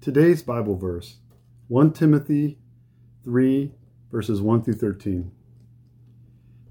Today's 0.00 0.44
Bible 0.44 0.76
verse 0.76 1.16
1 1.66 1.92
Timothy 1.92 2.60
3, 3.24 3.72
verses 4.12 4.40
1 4.40 4.62
through 4.62 4.74
13. 4.74 5.32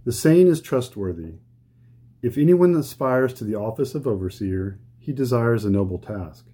The 0.05 0.13
saying 0.13 0.47
is 0.47 0.61
trustworthy. 0.61 1.33
If 2.21 2.37
anyone 2.37 2.73
aspires 2.73 3.33
to 3.33 3.43
the 3.43 3.53
office 3.53 3.93
of 3.95 4.07
overseer, 4.07 4.79
he 4.97 5.11
desires 5.11 5.65
a 5.65 5.69
noble 5.69 5.99
task. 5.99 6.45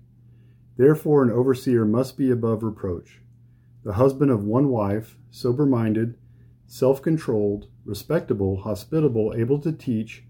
Therefore, 0.76 1.22
an 1.22 1.30
overseer 1.30 1.86
must 1.86 2.18
be 2.18 2.32
above 2.32 2.64
reproach, 2.64 3.22
the 3.84 3.94
husband 3.94 4.32
of 4.32 4.44
one 4.44 4.70
wife, 4.70 5.16
sober 5.30 5.68
minded, 5.68 6.18
self 6.66 7.04
controlled, 7.04 7.68
respectable, 7.86 8.62
hospitable, 8.62 9.32
able 9.38 9.60
to 9.60 9.72
teach, 9.72 10.24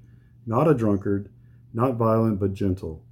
not 0.46 0.68
a 0.68 0.74
drunkard, 0.74 1.30
not 1.74 1.96
violent 1.96 2.38
but 2.38 2.54
gentle, 2.54 3.06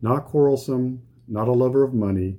not 0.00 0.26
quarrelsome, 0.26 1.02
not 1.26 1.48
a 1.48 1.52
lover 1.52 1.82
of 1.82 1.92
money. 1.92 2.38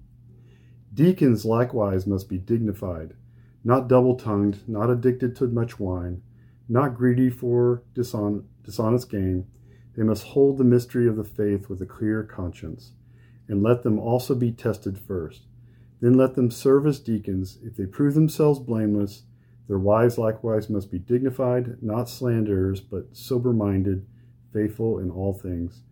Deacons 0.93 1.45
likewise 1.45 2.05
must 2.05 2.27
be 2.27 2.37
dignified, 2.37 3.13
not 3.63 3.87
double 3.87 4.15
tongued, 4.15 4.67
not 4.67 4.89
addicted 4.89 5.35
to 5.37 5.47
much 5.47 5.79
wine, 5.79 6.21
not 6.67 6.97
greedy 6.97 7.29
for 7.29 7.83
dishon- 7.93 8.43
dishonest 8.63 9.09
gain. 9.09 9.45
They 9.95 10.03
must 10.03 10.23
hold 10.23 10.57
the 10.57 10.65
mystery 10.65 11.07
of 11.07 11.15
the 11.15 11.23
faith 11.23 11.69
with 11.69 11.81
a 11.81 11.85
clear 11.85 12.23
conscience, 12.23 12.91
and 13.47 13.63
let 13.63 13.83
them 13.83 13.99
also 13.99 14.35
be 14.35 14.51
tested 14.51 14.97
first. 14.97 15.47
Then 16.01 16.15
let 16.15 16.35
them 16.35 16.51
serve 16.51 16.85
as 16.85 16.99
deacons. 16.99 17.59
If 17.63 17.77
they 17.77 17.85
prove 17.85 18.13
themselves 18.13 18.59
blameless, 18.59 19.23
their 19.67 19.79
wives 19.79 20.17
likewise 20.17 20.69
must 20.69 20.91
be 20.91 20.99
dignified, 20.99 21.81
not 21.81 22.09
slanderers, 22.09 22.81
but 22.81 23.15
sober 23.15 23.53
minded, 23.53 24.05
faithful 24.51 24.99
in 24.99 25.09
all 25.09 25.33
things. 25.33 25.83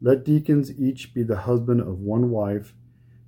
Let 0.00 0.24
deacons 0.24 0.78
each 0.78 1.14
be 1.14 1.24
the 1.24 1.38
husband 1.38 1.80
of 1.80 1.98
one 1.98 2.30
wife 2.30 2.74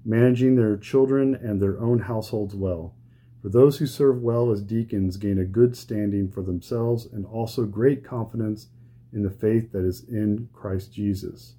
managing 0.05 0.57
their 0.57 0.77
children 0.77 1.35
and 1.35 1.61
their 1.61 1.81
own 1.81 2.01
households 2.01 2.55
well. 2.55 2.95
For 3.43 3.49
those 3.49 3.79
who 3.79 3.87
serve 3.87 4.21
well 4.21 4.51
as 4.51 4.63
deacons 4.63 5.17
gain 5.17 5.39
a 5.39 5.45
good 5.45 5.77
standing 5.77 6.31
for 6.31 6.43
themselves 6.43 7.07
and 7.07 7.25
also 7.25 7.65
great 7.65 8.05
confidence 8.05 8.69
in 9.13 9.23
the 9.23 9.31
faith 9.31 9.73
that 9.73 9.85
is 9.85 10.05
in 10.09 10.49
Christ 10.53 10.93
Jesus. 10.93 11.55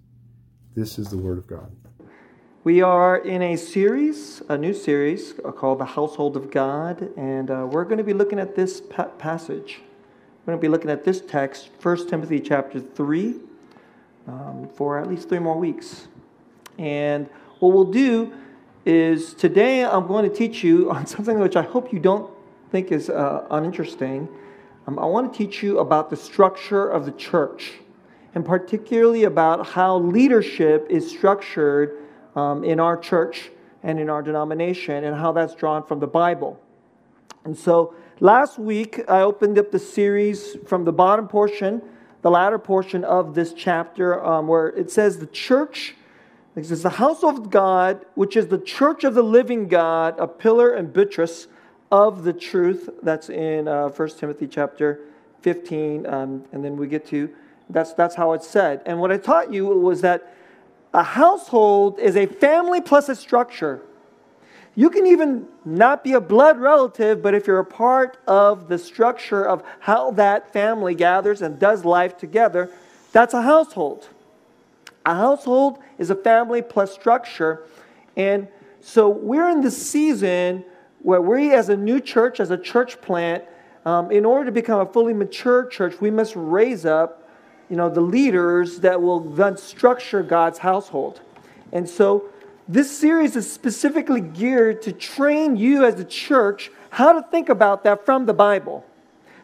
This 0.75 0.99
is 0.99 1.09
the 1.09 1.17
Word 1.17 1.37
of 1.37 1.47
God. 1.47 1.71
We 2.65 2.81
are 2.81 3.17
in 3.17 3.41
a 3.41 3.55
series, 3.55 4.43
a 4.49 4.57
new 4.57 4.73
series 4.73 5.33
called 5.55 5.79
The 5.79 5.85
Household 5.85 6.35
of 6.35 6.51
God, 6.51 7.09
and 7.17 7.49
uh, 7.49 7.65
we're 7.71 7.85
going 7.85 7.97
to 7.99 8.03
be 8.03 8.13
looking 8.13 8.37
at 8.39 8.55
this 8.55 8.81
pa- 8.81 9.05
passage. 9.05 9.79
We're 10.45 10.53
going 10.53 10.59
to 10.59 10.61
be 10.61 10.67
looking 10.67 10.91
at 10.91 11.05
this 11.05 11.21
text, 11.21 11.69
1 11.81 12.09
Timothy 12.09 12.41
chapter 12.41 12.81
3, 12.81 13.35
um, 14.27 14.69
for 14.75 14.99
at 14.99 15.07
least 15.07 15.29
three 15.29 15.39
more 15.39 15.57
weeks. 15.57 16.09
And 16.77 17.29
what 17.59 17.73
we'll 17.73 17.85
do 17.85 18.33
is 18.85 19.33
today 19.33 19.83
I'm 19.83 20.07
going 20.07 20.29
to 20.29 20.35
teach 20.35 20.63
you 20.63 20.91
on 20.91 21.05
something 21.05 21.39
which 21.39 21.55
I 21.55 21.61
hope 21.61 21.93
you 21.93 21.99
don't 21.99 22.31
think 22.71 22.91
is 22.91 23.09
uh, 23.09 23.45
uninteresting. 23.51 24.29
Um, 24.87 24.97
I 24.97 25.05
want 25.05 25.31
to 25.31 25.37
teach 25.37 25.61
you 25.61 25.79
about 25.79 26.09
the 26.09 26.15
structure 26.15 26.87
of 26.89 27.05
the 27.05 27.11
church, 27.11 27.73
and 28.33 28.45
particularly 28.45 29.25
about 29.25 29.67
how 29.67 29.97
leadership 29.97 30.87
is 30.89 31.09
structured 31.09 32.03
um, 32.35 32.63
in 32.63 32.79
our 32.79 32.95
church 32.95 33.51
and 33.83 33.99
in 33.99 34.09
our 34.09 34.21
denomination, 34.21 35.03
and 35.03 35.15
how 35.15 35.31
that's 35.31 35.55
drawn 35.55 35.83
from 35.83 35.99
the 35.99 36.07
Bible. 36.07 36.59
And 37.45 37.57
so 37.57 37.93
last 38.19 38.59
week 38.59 39.01
I 39.07 39.21
opened 39.21 39.57
up 39.57 39.71
the 39.71 39.79
series 39.79 40.57
from 40.67 40.85
the 40.85 40.91
bottom 40.91 41.27
portion, 41.27 41.81
the 42.21 42.29
latter 42.29 42.59
portion 42.59 43.03
of 43.03 43.35
this 43.35 43.53
chapter, 43.53 44.23
um, 44.23 44.47
where 44.47 44.67
it 44.67 44.91
says 44.91 45.19
the 45.19 45.27
church 45.27 45.95
it 46.59 46.67
says, 46.67 46.83
The 46.83 46.89
house 46.89 47.23
of 47.23 47.49
God, 47.49 48.05
which 48.15 48.35
is 48.35 48.47
the 48.47 48.57
church 48.57 49.03
of 49.03 49.13
the 49.13 49.23
living 49.23 49.67
God, 49.67 50.15
a 50.19 50.27
pillar 50.27 50.73
and 50.73 50.91
buttress 50.91 51.47
of 51.91 52.23
the 52.23 52.33
truth. 52.33 52.89
That's 53.01 53.29
in 53.29 53.67
uh, 53.67 53.89
1 53.89 54.09
Timothy 54.17 54.47
chapter 54.47 55.01
15. 55.41 56.05
Um, 56.05 56.45
and 56.51 56.63
then 56.63 56.77
we 56.77 56.87
get 56.87 57.05
to, 57.07 57.29
that's, 57.69 57.93
that's 57.93 58.15
how 58.15 58.33
it's 58.33 58.47
said. 58.47 58.81
And 58.85 58.99
what 58.99 59.11
I 59.11 59.17
taught 59.17 59.53
you 59.53 59.67
was 59.67 60.01
that 60.01 60.35
a 60.93 61.03
household 61.03 61.99
is 61.99 62.15
a 62.15 62.25
family 62.25 62.81
plus 62.81 63.09
a 63.09 63.15
structure. 63.15 63.81
You 64.75 64.89
can 64.89 65.05
even 65.07 65.47
not 65.65 66.03
be 66.03 66.13
a 66.13 66.21
blood 66.21 66.59
relative, 66.59 67.21
but 67.21 67.33
if 67.33 67.47
you're 67.47 67.59
a 67.59 67.65
part 67.65 68.17
of 68.27 68.69
the 68.69 68.77
structure 68.77 69.45
of 69.45 69.63
how 69.81 70.11
that 70.11 70.53
family 70.53 70.95
gathers 70.95 71.41
and 71.41 71.59
does 71.59 71.83
life 71.83 72.17
together, 72.17 72.71
that's 73.11 73.33
a 73.33 73.41
household. 73.41 74.09
A 75.05 75.15
household 75.15 75.79
is 75.97 76.09
a 76.09 76.15
family 76.15 76.61
plus 76.61 76.93
structure. 76.93 77.63
And 78.15 78.47
so 78.81 79.09
we're 79.09 79.49
in 79.49 79.61
the 79.61 79.71
season 79.71 80.63
where 81.01 81.21
we, 81.21 81.53
as 81.53 81.69
a 81.69 81.77
new 81.77 81.99
church, 81.99 82.39
as 82.39 82.51
a 82.51 82.57
church 82.57 83.01
plant, 83.01 83.43
um, 83.85 84.11
in 84.11 84.25
order 84.25 84.45
to 84.45 84.51
become 84.51 84.79
a 84.81 84.85
fully 84.85 85.13
mature 85.13 85.65
church, 85.65 86.01
we 86.01 86.11
must 86.11 86.33
raise 86.35 86.85
up, 86.85 87.27
you 87.69 87.75
know, 87.75 87.89
the 87.89 88.01
leaders 88.01 88.79
that 88.81 89.01
will 89.01 89.19
then 89.19 89.57
structure 89.57 90.21
God's 90.21 90.59
household. 90.59 91.21
And 91.71 91.87
so 91.87 92.25
this 92.67 92.95
series 92.95 93.35
is 93.35 93.51
specifically 93.51 94.21
geared 94.21 94.81
to 94.83 94.91
train 94.91 95.55
you 95.55 95.85
as 95.85 95.99
a 95.99 96.05
church 96.05 96.71
how 96.91 97.13
to 97.13 97.21
think 97.29 97.49
about 97.49 97.83
that 97.83 98.05
from 98.05 98.25
the 98.25 98.33
Bible. 98.33 98.85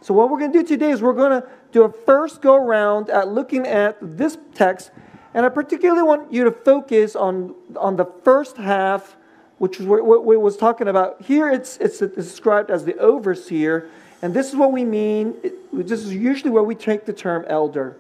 So 0.02 0.14
what 0.14 0.30
we're 0.30 0.40
going 0.40 0.52
to 0.54 0.60
do 0.60 0.68
today 0.68 0.92
is 0.92 1.02
we're 1.02 1.14
going 1.14 1.42
to 1.42 1.48
do 1.72 1.84
a 1.84 1.92
first 1.92 2.42
go 2.42 2.56
around 2.56 3.10
at 3.10 3.30
looking 3.30 3.66
at 3.66 3.98
this 4.02 4.38
text 4.54 4.92
and 5.35 5.46
I 5.46 5.50
particularly 5.50 6.01
want 6.01 6.31
you 6.31 6.46
to 6.46 6.51
focus 6.51 7.13
on, 7.13 7.53
on 7.75 7.97
the 7.97 8.06
first 8.23 8.56
half, 8.56 9.18
which 9.57 9.81
is 9.81 9.85
what 9.85 10.25
we 10.25 10.38
was 10.38 10.56
talking 10.56 10.88
about. 10.88 11.22
Here 11.22 11.50
it's, 11.51 11.75
it's 11.78 12.00
described 12.00 12.72
as 12.72 12.85
the 12.85 12.97
overseer, 13.00 13.90
and 14.22 14.34
this 14.34 14.47
is 14.47 14.56
what 14.56 14.72
we 14.72 14.85
mean. 14.85 15.35
This 15.74 16.06
is 16.06 16.16
usually 16.16 16.51
where 16.51 16.63
we 16.63 16.74
take 16.74 17.06
the 17.06 17.12
term 17.12 17.44
elder. 17.50 17.97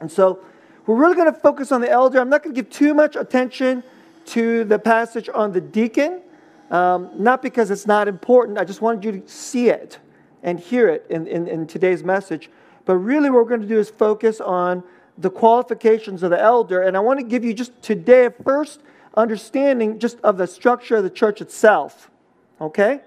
And 0.00 0.10
so 0.10 0.38
we're 0.86 0.94
really 0.94 1.16
going 1.16 1.32
to 1.32 1.38
focus 1.40 1.72
on 1.72 1.80
the 1.80 1.90
elder. 1.90 2.20
I'm 2.20 2.28
not 2.28 2.44
going 2.44 2.54
to 2.54 2.62
give 2.62 2.70
too 2.70 2.94
much 2.94 3.16
attention 3.16 3.82
to 4.26 4.62
the 4.62 4.78
passage 4.78 5.28
on 5.34 5.50
the 5.50 5.60
deacon, 5.60 6.22
um, 6.70 7.10
not 7.18 7.42
because 7.42 7.72
it's 7.72 7.86
not 7.86 8.06
important. 8.06 8.58
I 8.58 8.64
just 8.64 8.80
wanted 8.80 9.04
you 9.04 9.20
to 9.20 9.28
see 9.28 9.70
it 9.70 9.98
and 10.44 10.60
hear 10.60 10.88
it 10.88 11.04
in, 11.10 11.26
in, 11.26 11.48
in 11.48 11.66
today's 11.66 12.04
message. 12.04 12.48
But 12.84 12.98
really, 12.98 13.28
what 13.28 13.42
we're 13.42 13.48
going 13.48 13.62
to 13.62 13.66
do 13.66 13.80
is 13.80 13.90
focus 13.90 14.40
on 14.40 14.84
the 15.18 15.30
qualifications 15.30 16.22
of 16.22 16.30
the 16.30 16.40
elder. 16.40 16.82
And 16.82 16.96
I 16.96 17.00
want 17.00 17.20
to 17.20 17.24
give 17.24 17.44
you 17.44 17.54
just 17.54 17.80
today 17.82 18.26
a 18.26 18.30
first 18.30 18.80
understanding 19.14 19.98
just 19.98 20.18
of 20.20 20.38
the 20.38 20.46
structure 20.46 20.96
of 20.96 21.04
the 21.04 21.10
church 21.10 21.40
itself. 21.40 22.10
Okay? 22.60 23.00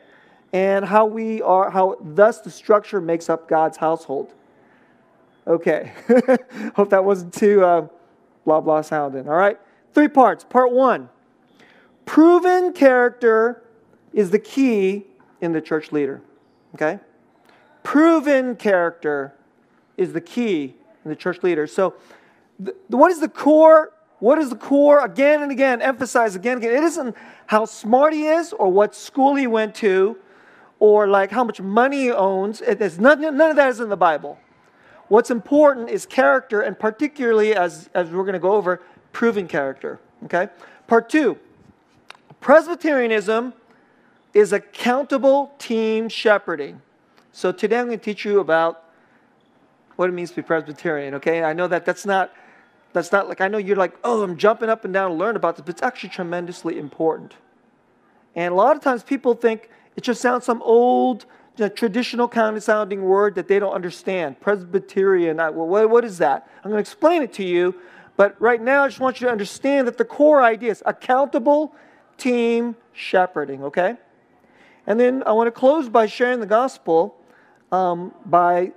And 0.53 0.85
how 0.85 1.05
we 1.05 1.41
are, 1.41 1.69
how 1.69 1.97
thus 2.01 2.41
the 2.41 2.51
structure 2.51 3.01
makes 3.01 3.29
up 3.29 3.47
God's 3.47 3.77
household. 3.77 4.33
Okay. 5.47 5.91
Hope 6.75 6.89
that 6.89 7.03
wasn't 7.03 7.33
too 7.33 7.63
uh, 7.63 7.87
blah 8.45 8.61
blah 8.61 8.81
sounding. 8.81 9.27
All 9.27 9.35
right? 9.35 9.59
Three 9.93 10.07
parts. 10.07 10.43
Part 10.43 10.71
one 10.71 11.09
proven 12.05 12.71
character 12.71 13.63
is 14.13 14.31
the 14.31 14.39
key 14.39 15.05
in 15.41 15.51
the 15.51 15.61
church 15.61 15.91
leader. 15.91 16.21
Okay? 16.73 16.99
Proven 17.83 18.55
character 18.55 19.33
is 19.97 20.13
the 20.13 20.21
key 20.21 20.75
and 21.05 21.11
the 21.11 21.15
church 21.15 21.41
leaders. 21.43 21.71
So, 21.71 21.93
what 22.87 23.11
is 23.11 23.19
the 23.21 23.29
core? 23.29 23.93
What 24.19 24.39
is 24.39 24.49
the 24.49 24.55
core? 24.55 25.05
Again 25.05 25.43
and 25.43 25.51
again, 25.51 25.81
emphasize 25.81 26.35
again 26.35 26.53
and 26.53 26.63
again. 26.63 26.75
It 26.75 26.83
isn't 26.83 27.15
how 27.47 27.65
smart 27.65 28.13
he 28.13 28.27
is 28.27 28.51
or 28.53 28.69
what 28.71 28.95
school 28.95 29.35
he 29.35 29.45
went 29.45 29.75
to 29.75 30.17
or 30.79 31.07
like 31.07 31.31
how 31.31 31.43
much 31.43 31.61
money 31.61 32.03
he 32.03 32.11
owns. 32.11 32.61
It 32.61 32.81
is 32.81 32.99
none, 32.99 33.21
none 33.21 33.51
of 33.51 33.55
that 33.55 33.69
is 33.69 33.79
in 33.79 33.89
the 33.89 33.97
Bible. 33.97 34.39
What's 35.07 35.29
important 35.29 35.89
is 35.89 36.05
character, 36.05 36.61
and 36.61 36.77
particularly 36.77 37.53
as, 37.53 37.89
as 37.93 38.09
we're 38.09 38.23
going 38.23 38.33
to 38.33 38.39
go 38.39 38.53
over, 38.53 38.81
proven 39.13 39.47
character. 39.47 39.99
Okay? 40.23 40.49
Part 40.87 41.09
two 41.09 41.37
Presbyterianism 42.41 43.53
is 44.33 44.53
accountable 44.53 45.53
team 45.59 46.09
shepherding. 46.09 46.81
So 47.31 47.51
today 47.51 47.79
I'm 47.79 47.87
going 47.87 47.99
to 47.99 48.05
teach 48.05 48.25
you 48.25 48.39
about 48.39 48.84
what 49.95 50.09
it 50.09 50.13
means 50.13 50.29
to 50.31 50.37
be 50.37 50.41
Presbyterian, 50.41 51.15
okay? 51.15 51.43
I 51.43 51.53
know 51.53 51.67
that 51.67 51.85
that's 51.85 52.05
not, 52.05 52.33
that's 52.93 53.11
not 53.11 53.27
like, 53.27 53.41
I 53.41 53.47
know 53.47 53.57
you're 53.57 53.75
like, 53.75 53.95
oh, 54.03 54.23
I'm 54.23 54.37
jumping 54.37 54.69
up 54.69 54.85
and 54.85 54.93
down 54.93 55.11
to 55.11 55.15
learn 55.15 55.35
about 55.35 55.55
this, 55.55 55.63
but 55.65 55.75
it's 55.75 55.83
actually 55.83 56.09
tremendously 56.09 56.77
important. 56.77 57.35
And 58.35 58.51
a 58.51 58.55
lot 58.55 58.75
of 58.75 58.81
times 58.81 59.03
people 59.03 59.33
think 59.33 59.69
it 59.95 60.03
just 60.03 60.21
sounds 60.21 60.45
some 60.45 60.61
old, 60.61 61.25
you 61.57 61.65
know, 61.65 61.69
traditional 61.69 62.27
kind 62.27 62.57
of 62.57 62.63
sounding 62.63 63.03
word 63.03 63.35
that 63.35 63.47
they 63.47 63.59
don't 63.59 63.73
understand. 63.73 64.41
Presbyterian, 64.41 65.39
I, 65.39 65.49
well, 65.49 65.67
what, 65.67 65.89
what 65.89 66.05
is 66.05 66.17
that? 66.17 66.49
I'm 66.57 66.71
going 66.71 66.75
to 66.75 66.81
explain 66.81 67.21
it 67.21 67.31
to 67.33 67.43
you. 67.43 67.75
But 68.17 68.39
right 68.41 68.61
now, 68.61 68.83
I 68.83 68.87
just 68.87 68.99
want 68.99 69.19
you 69.19 69.27
to 69.27 69.31
understand 69.31 69.87
that 69.87 69.97
the 69.97 70.05
core 70.05 70.41
idea 70.41 70.71
is 70.71 70.83
accountable 70.85 71.73
team 72.17 72.75
shepherding, 72.93 73.63
okay? 73.63 73.97
And 74.87 74.99
then 74.99 75.23
I 75.25 75.31
want 75.33 75.47
to 75.47 75.51
close 75.51 75.89
by 75.89 76.05
sharing 76.05 76.39
the 76.39 76.45
gospel 76.45 77.15
um, 77.71 78.13
by 78.25 78.71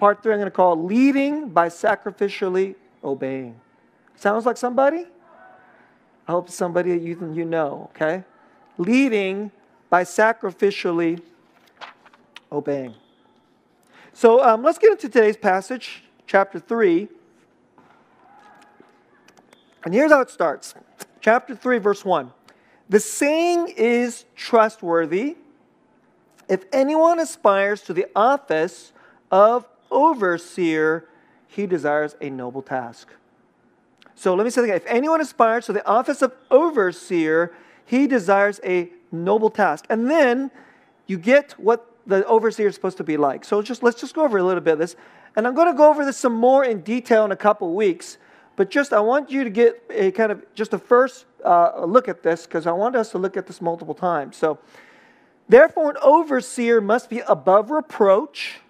part 0.00 0.22
three. 0.22 0.32
I'm 0.32 0.38
going 0.38 0.46
to 0.46 0.50
call 0.50 0.82
leading 0.82 1.50
by 1.50 1.68
sacrificially 1.68 2.74
obeying. 3.04 3.60
Sounds 4.16 4.46
like 4.46 4.56
somebody? 4.56 5.06
I 6.26 6.32
hope 6.32 6.48
somebody 6.50 6.90
you 6.90 7.32
you 7.32 7.44
know. 7.44 7.90
Okay, 7.94 8.24
leading 8.78 9.52
by 9.88 10.02
sacrificially 10.02 11.20
obeying. 12.50 12.94
So 14.12 14.42
um, 14.42 14.62
let's 14.62 14.78
get 14.78 14.90
into 14.90 15.08
today's 15.08 15.36
passage, 15.36 16.02
chapter 16.26 16.58
three. 16.58 17.08
And 19.84 19.94
here's 19.94 20.10
how 20.10 20.20
it 20.20 20.30
starts. 20.30 20.74
Chapter 21.20 21.54
3, 21.54 21.78
verse 21.78 22.04
1. 22.04 22.32
The 22.88 23.00
saying 23.00 23.74
is 23.76 24.24
trustworthy. 24.34 25.36
If 26.48 26.64
anyone 26.72 27.20
aspires 27.20 27.82
to 27.82 27.92
the 27.92 28.06
office 28.16 28.92
of 29.30 29.66
overseer, 29.90 31.08
he 31.46 31.66
desires 31.66 32.16
a 32.20 32.30
noble 32.30 32.62
task. 32.62 33.08
So 34.14 34.34
let 34.34 34.44
me 34.44 34.50
say 34.50 34.60
that 34.60 34.64
again. 34.66 34.76
If 34.76 34.86
anyone 34.86 35.20
aspires 35.20 35.66
to 35.66 35.72
the 35.72 35.86
office 35.86 36.22
of 36.22 36.32
overseer, 36.50 37.54
he 37.84 38.06
desires 38.06 38.60
a 38.64 38.90
noble 39.10 39.50
task. 39.50 39.86
And 39.88 40.10
then 40.10 40.50
you 41.06 41.18
get 41.18 41.52
what 41.52 41.90
the 42.06 42.24
overseer 42.26 42.68
is 42.68 42.74
supposed 42.74 42.98
to 42.98 43.04
be 43.04 43.16
like. 43.16 43.44
So 43.44 43.62
just 43.62 43.82
let's 43.82 44.00
just 44.00 44.14
go 44.14 44.24
over 44.24 44.38
a 44.38 44.42
little 44.42 44.60
bit 44.60 44.74
of 44.74 44.78
this. 44.78 44.96
And 45.36 45.46
I'm 45.46 45.54
going 45.54 45.68
to 45.68 45.76
go 45.76 45.88
over 45.88 46.04
this 46.04 46.16
some 46.16 46.34
more 46.34 46.64
in 46.64 46.80
detail 46.82 47.24
in 47.24 47.32
a 47.32 47.36
couple 47.36 47.72
weeks. 47.74 48.18
But 48.56 48.70
just 48.70 48.92
I 48.92 49.00
want 49.00 49.30
you 49.30 49.44
to 49.44 49.50
get 49.50 49.82
a 49.90 50.10
kind 50.10 50.30
of 50.30 50.44
just 50.54 50.74
a 50.74 50.78
first 50.78 51.24
uh, 51.44 51.84
look 51.84 52.08
at 52.08 52.22
this 52.22 52.46
because 52.46 52.66
I 52.66 52.72
want 52.72 52.96
us 52.96 53.10
to 53.12 53.18
look 53.18 53.36
at 53.36 53.46
this 53.46 53.60
multiple 53.60 53.94
times. 53.94 54.36
So, 54.36 54.58
therefore, 55.48 55.90
an 55.90 55.96
overseer 56.02 56.80
must 56.80 57.08
be 57.08 57.20
above 57.20 57.70
reproach, 57.70 58.60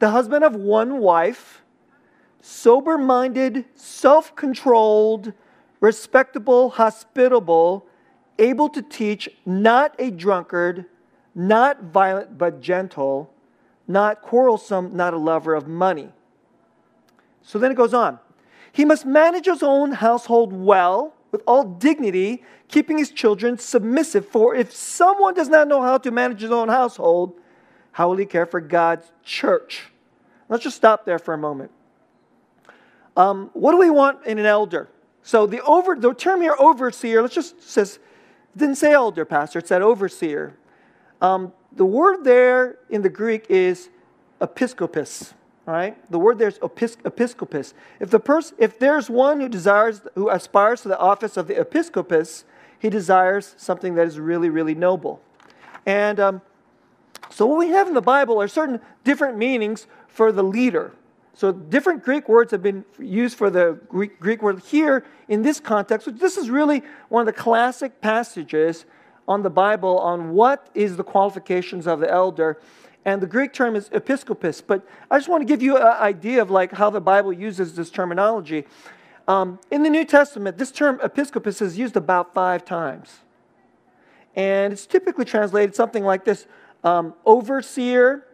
the 0.00 0.10
husband 0.10 0.42
of 0.42 0.56
one 0.56 0.98
wife, 0.98 1.62
sober 2.40 2.98
minded, 2.98 3.66
self 3.74 4.34
controlled, 4.34 5.32
respectable, 5.80 6.70
hospitable, 6.70 7.86
able 8.38 8.68
to 8.70 8.82
teach, 8.82 9.28
not 9.46 9.94
a 9.98 10.10
drunkard, 10.10 10.86
not 11.34 11.84
violent 11.84 12.38
but 12.38 12.60
gentle, 12.60 13.32
not 13.86 14.22
quarrelsome, 14.22 14.96
not 14.96 15.14
a 15.14 15.18
lover 15.18 15.54
of 15.54 15.68
money. 15.68 16.08
So 17.42 17.58
then 17.58 17.70
it 17.70 17.76
goes 17.76 17.94
on. 17.94 18.18
He 18.72 18.84
must 18.84 19.04
manage 19.04 19.46
his 19.46 19.62
own 19.62 19.92
household 19.92 20.52
well 20.52 21.14
with 21.30 21.42
all 21.46 21.64
dignity, 21.64 22.42
keeping 22.68 22.98
his 22.98 23.10
children 23.10 23.58
submissive. 23.58 24.26
For 24.26 24.54
if 24.54 24.72
someone 24.72 25.34
does 25.34 25.48
not 25.48 25.68
know 25.68 25.82
how 25.82 25.98
to 25.98 26.10
manage 26.10 26.40
his 26.40 26.50
own 26.50 26.68
household, 26.68 27.39
how 27.92 28.08
will 28.08 28.16
he 28.16 28.26
care 28.26 28.46
for 28.46 28.60
God's 28.60 29.10
church? 29.24 29.90
Let's 30.48 30.64
just 30.64 30.76
stop 30.76 31.04
there 31.04 31.18
for 31.18 31.34
a 31.34 31.38
moment. 31.38 31.70
Um, 33.16 33.50
what 33.52 33.72
do 33.72 33.78
we 33.78 33.90
want 33.90 34.24
in 34.26 34.38
an 34.38 34.46
elder? 34.46 34.88
So 35.22 35.46
the 35.46 35.62
over 35.62 35.94
the 35.94 36.14
term 36.14 36.40
here, 36.40 36.54
overseer, 36.58 37.22
let's 37.22 37.34
just 37.34 37.62
says 37.62 37.98
didn't 38.56 38.76
say 38.76 38.92
elder, 38.92 39.24
pastor. 39.24 39.60
It 39.60 39.68
said 39.68 39.82
overseer. 39.82 40.56
Um, 41.20 41.52
the 41.72 41.84
word 41.84 42.24
there 42.24 42.78
in 42.88 43.02
the 43.02 43.08
Greek 43.08 43.46
is 43.48 43.90
episkopos. 44.40 45.32
All 45.68 45.74
right? 45.74 46.10
The 46.10 46.18
word 46.18 46.38
there 46.38 46.48
is 46.48 46.58
episkopos. 46.58 47.74
If, 48.00 48.10
the 48.10 48.18
pers- 48.18 48.54
if 48.58 48.78
there's 48.78 49.08
one 49.08 49.40
who 49.40 49.48
desires, 49.48 50.00
who 50.14 50.28
aspires 50.30 50.82
to 50.82 50.88
the 50.88 50.98
office 50.98 51.36
of 51.36 51.46
the 51.46 51.54
episkopos, 51.54 52.44
he 52.78 52.90
desires 52.90 53.54
something 53.56 53.94
that 53.94 54.06
is 54.06 54.18
really, 54.18 54.48
really 54.48 54.74
noble. 54.74 55.20
And 55.86 56.18
um, 56.18 56.42
so 57.30 57.46
what 57.46 57.58
we 57.58 57.68
have 57.68 57.88
in 57.88 57.94
the 57.94 58.02
Bible 58.02 58.40
are 58.40 58.48
certain 58.48 58.80
different 59.04 59.38
meanings 59.38 59.86
for 60.08 60.32
the 60.32 60.42
leader. 60.42 60.92
So 61.32 61.52
different 61.52 62.02
Greek 62.02 62.28
words 62.28 62.50
have 62.50 62.62
been 62.62 62.84
used 62.98 63.38
for 63.38 63.50
the 63.50 63.78
Greek, 63.88 64.20
Greek 64.20 64.42
word 64.42 64.60
here 64.60 65.06
in 65.28 65.42
this 65.42 65.60
context. 65.60 66.18
This 66.18 66.36
is 66.36 66.50
really 66.50 66.82
one 67.08 67.22
of 67.22 67.26
the 67.26 67.40
classic 67.40 68.00
passages 68.00 68.84
on 69.26 69.42
the 69.42 69.50
Bible 69.50 69.98
on 69.98 70.32
what 70.32 70.68
is 70.74 70.96
the 70.96 71.04
qualifications 71.04 71.86
of 71.86 72.00
the 72.00 72.10
elder 72.10 72.58
and 73.04 73.22
the 73.22 73.26
Greek 73.26 73.52
term 73.52 73.76
is 73.76 73.88
episkopos. 73.90 74.62
But 74.66 74.86
I 75.10 75.18
just 75.18 75.28
want 75.28 75.40
to 75.40 75.46
give 75.46 75.62
you 75.62 75.76
an 75.76 75.82
idea 75.82 76.42
of 76.42 76.50
like 76.50 76.72
how 76.72 76.90
the 76.90 77.00
Bible 77.00 77.32
uses 77.32 77.74
this 77.74 77.90
terminology. 77.90 78.66
Um, 79.26 79.58
in 79.70 79.82
the 79.82 79.90
New 79.90 80.04
Testament, 80.04 80.58
this 80.58 80.70
term 80.70 80.98
episkopos 80.98 81.62
is 81.62 81.78
used 81.78 81.96
about 81.96 82.34
five 82.34 82.64
times. 82.64 83.20
And 84.36 84.72
it's 84.72 84.86
typically 84.86 85.24
translated 85.24 85.74
something 85.74 86.04
like 86.04 86.24
this 86.24 86.46
um, 86.84 87.14
overseer. 87.24 88.26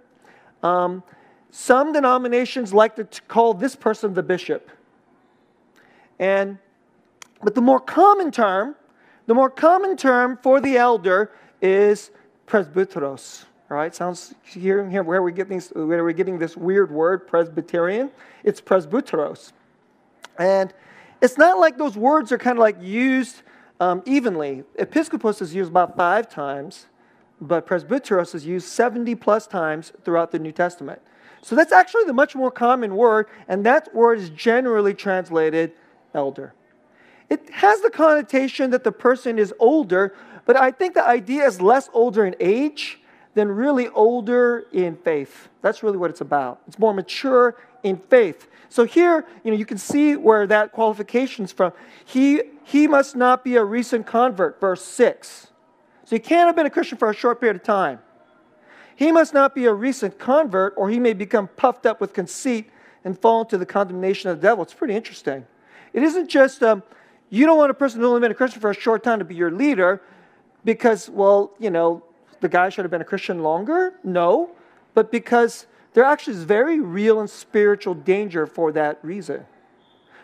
Um, 0.63 1.03
some 1.51 1.93
denominations 1.93 2.75
like 2.75 2.97
to 2.97 3.23
call 3.23 3.55
this 3.55 3.77
person 3.77 4.15
the 4.15 4.23
bishop. 4.23 4.71
And 6.19 6.59
but 7.43 7.55
the 7.55 7.61
more 7.61 7.81
common 7.81 8.31
term, 8.31 8.75
the 9.27 9.35
more 9.35 9.51
common 9.51 9.97
term 9.97 10.39
for 10.43 10.61
the 10.61 10.77
elder 10.77 11.33
is 11.61 12.11
presbyteros. 12.47 13.45
All 13.71 13.77
right, 13.77 13.95
sounds 13.95 14.35
here, 14.45 14.89
here 14.89 15.03
where 15.03 15.23
we 15.23 15.33
get 15.33 15.49
these, 15.49 15.71
where 15.71 16.05
we're 16.05 16.13
getting 16.13 16.39
this 16.39 16.57
weird 16.57 16.91
word, 16.91 17.27
Presbyterian. 17.27 18.11
It's 18.45 18.61
presbyteros, 18.61 19.53
and 20.39 20.73
it's 21.21 21.37
not 21.37 21.59
like 21.59 21.77
those 21.77 21.97
words 21.97 22.31
are 22.31 22.39
kind 22.39 22.59
of 22.59 22.61
like 22.61 22.77
used 22.81 23.43
um, 23.81 24.03
evenly. 24.07 24.63
Episcopos 24.79 25.43
is 25.43 25.53
used 25.53 25.71
about 25.71 25.97
five 25.97 26.29
times, 26.29 26.87
but 27.41 27.67
presbyteros 27.67 28.35
is 28.35 28.47
used 28.47 28.69
70 28.69 29.15
plus 29.17 29.47
times 29.47 29.93
throughout 30.05 30.33
the 30.33 30.39
New 30.39 30.53
Testament. 30.53 31.01
So 31.43 31.55
that's 31.55 31.73
actually 31.73 32.05
the 32.05 32.13
much 32.13 32.35
more 32.35 32.51
common 32.51 32.97
word, 32.97 33.27
and 33.47 33.65
that 33.67 33.95
word 33.95 34.19
is 34.19 34.31
generally 34.31 34.95
translated 34.95 35.73
elder. 36.15 36.55
It 37.29 37.51
has 37.51 37.81
the 37.83 37.91
connotation 37.91 38.71
that 38.71 38.85
the 38.85 38.93
person 38.93 39.39
is 39.39 39.53
older, 39.59 40.15
but 40.45 40.57
I 40.57 40.71
think 40.71 40.95
the 40.95 41.07
idea 41.07 41.45
is 41.45 41.61
less 41.61 41.91
older 41.93 42.25
in 42.25 42.35
age 42.41 43.01
than 43.35 43.49
really 43.49 43.89
older 43.89 44.67
in 44.73 44.97
faith. 44.97 45.49
That's 45.61 45.83
really 45.83 45.99
what 45.99 46.11
it's 46.11 46.21
about. 46.21 46.61
It's 46.67 46.79
more 46.79 46.95
mature 46.95 47.57
in 47.83 47.99
faith. 47.99 48.49
So 48.69 48.85
here, 48.85 49.27
you 49.45 49.51
know, 49.51 49.57
you 49.57 49.67
can 49.67 49.79
see 49.79 50.17
where 50.17 50.47
that 50.47 50.73
qualification's 50.73 51.53
from. 51.53 51.73
He 52.05 52.43
he 52.65 52.89
must 52.89 53.15
not 53.15 53.45
be 53.45 53.55
a 53.55 53.65
recent 53.65 54.07
convert, 54.07 54.61
verse 54.61 54.85
6. 54.85 55.49
So 56.07 56.15
he 56.15 56.21
can't 56.21 56.47
have 56.47 56.55
been 56.55 56.67
a 56.67 56.71
Christian 56.71 56.97
for 56.99 57.11
a 57.11 57.15
short 57.15 57.41
period 57.41 57.57
of 57.57 57.65
time. 57.65 57.99
He 58.95 59.11
must 59.11 59.35
not 59.35 59.57
be 59.57 59.67
a 59.67 59.75
recent 59.75 60.21
convert, 60.21 60.73
or 60.77 60.89
he 60.89 61.01
may 61.01 61.13
become 61.13 61.49
puffed 61.49 61.85
up 61.85 62.01
with 62.01 62.13
conceit 62.13 62.71
and 63.05 63.19
fall 63.19 63.41
into 63.43 63.59
the 63.59 63.67
condemnation 63.67 64.31
of 64.31 64.41
the 64.41 64.47
devil. 64.47 64.63
It's 64.63 64.73
pretty 64.73 64.95
interesting. 64.95 65.45
It 65.93 66.05
isn't 66.05 66.29
just 66.29 66.63
um, 66.63 66.85
you 67.29 67.45
don't 67.45 67.59
want 67.59 67.73
a 67.73 67.75
person 67.75 67.99
who's 67.99 68.07
only 68.07 68.21
been 68.21 68.31
a 68.31 68.37
Christian 68.37 68.61
for 68.61 68.71
a 68.71 68.75
short 68.75 69.03
time 69.03 69.19
to 69.19 69.25
be 69.25 69.35
your 69.35 69.51
leader 69.51 70.01
because, 70.65 71.11
well, 71.11 71.53
you 71.59 71.71
know, 71.71 72.05
the 72.41 72.49
guy 72.49 72.69
should 72.69 72.85
have 72.85 72.91
been 72.93 73.01
a 73.01 73.05
Christian 73.05 73.43
longer? 73.43 73.95
No, 74.05 74.51
but 74.95 75.11
because 75.11 75.67
there 75.95 76.05
actually 76.05 76.37
is 76.37 76.45
very 76.45 76.79
real 76.79 77.19
and 77.19 77.29
spiritual 77.29 77.95
danger 77.95 78.47
for 78.47 78.71
that 78.73 79.01
reason. 79.03 79.45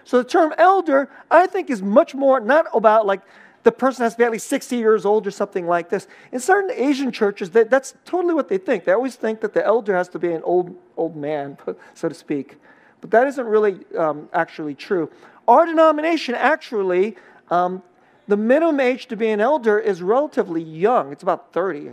So 0.05 0.19
the 0.19 0.29
term 0.29 0.55
elder, 0.59 1.11
I 1.29 1.49
think, 1.49 1.71
is 1.71 1.83
much 1.83 2.15
more 2.15 2.39
not 2.39 2.67
about 2.73 3.05
like 3.05 3.23
the 3.63 3.73
person 3.73 4.03
has 4.03 4.15
to 4.15 4.19
be 4.19 4.25
at 4.25 4.33
least 4.33 4.49
60 4.49 4.77
years 4.77 5.05
old 5.05 5.27
or 5.27 5.31
something 5.31 5.67
like 5.67 5.89
this. 5.89 6.09
In 6.33 6.41
certain 6.41 6.71
Asian 6.73 7.13
churches, 7.13 7.51
that, 7.51 7.71
that's 7.71 7.95
totally 8.05 8.35
what 8.35 8.49
they 8.49 8.59
think. 8.59 8.85
They 8.85 8.93
always 8.93 9.15
think 9.15 9.41
that 9.41 9.55
the 9.55 9.65
elder 9.65 9.95
has 9.95 10.09
to 10.11 10.19
be 10.19 10.33
an 10.33 10.43
old, 10.43 10.75
old 10.97 11.17
man, 11.17 11.57
so 11.95 12.09
to 12.09 12.15
speak. 12.15 12.57
But 13.01 13.11
that 13.13 13.27
isn't 13.29 13.47
really 13.47 13.81
um, 13.97 14.29
actually 14.33 14.75
true. 14.75 15.11
Our 15.47 15.67
denomination 15.67 16.35
actually, 16.35 17.17
um, 17.51 17.83
the 18.29 18.37
minimum 18.37 18.81
age 18.81 19.07
to 19.09 19.17
be 19.17 19.29
an 19.29 19.41
elder 19.41 19.79
is 19.79 20.03
relatively 20.03 20.63
young. 20.63 21.13
It's 21.13 21.23
about 21.23 21.53
30. 21.53 21.93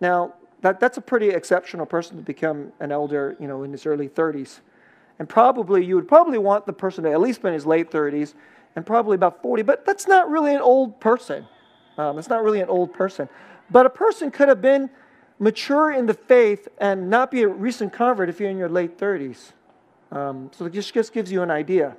Now, 0.00 0.34
that, 0.62 0.80
that's 0.80 0.98
a 0.98 1.00
pretty 1.00 1.30
exceptional 1.30 1.86
person 1.86 2.16
to 2.16 2.22
become 2.22 2.72
an 2.80 2.92
elder, 2.92 3.36
you 3.40 3.46
know, 3.46 3.62
in 3.62 3.72
his 3.72 3.86
early 3.86 4.08
30s. 4.08 4.60
And 5.18 5.28
probably, 5.28 5.84
you 5.84 5.94
would 5.94 6.08
probably 6.08 6.38
want 6.38 6.66
the 6.66 6.72
person 6.72 7.04
to 7.04 7.12
at 7.12 7.20
least 7.20 7.42
be 7.42 7.48
in 7.48 7.54
his 7.54 7.66
late 7.66 7.90
30s 7.90 8.34
and 8.76 8.84
probably 8.86 9.14
about 9.14 9.42
40, 9.42 9.62
but 9.62 9.84
that's 9.84 10.06
not 10.06 10.30
really 10.30 10.54
an 10.54 10.60
old 10.60 11.00
person. 11.00 11.46
Um, 11.98 12.18
it's 12.18 12.28
not 12.28 12.44
really 12.44 12.60
an 12.60 12.68
old 12.68 12.92
person. 12.92 13.28
But 13.70 13.86
a 13.86 13.90
person 13.90 14.30
could 14.30 14.48
have 14.48 14.60
been 14.60 14.90
mature 15.38 15.92
in 15.92 16.06
the 16.06 16.14
faith 16.14 16.68
and 16.78 17.10
not 17.10 17.30
be 17.30 17.42
a 17.42 17.48
recent 17.48 17.92
convert 17.92 18.28
if 18.28 18.38
you're 18.38 18.50
in 18.50 18.58
your 18.58 18.68
late 18.68 18.98
30s. 18.98 19.52
Um, 20.12 20.50
so 20.54 20.66
it 20.66 20.72
just, 20.72 20.92
just 20.94 21.12
gives 21.12 21.32
you 21.32 21.42
an 21.42 21.50
idea. 21.50 21.96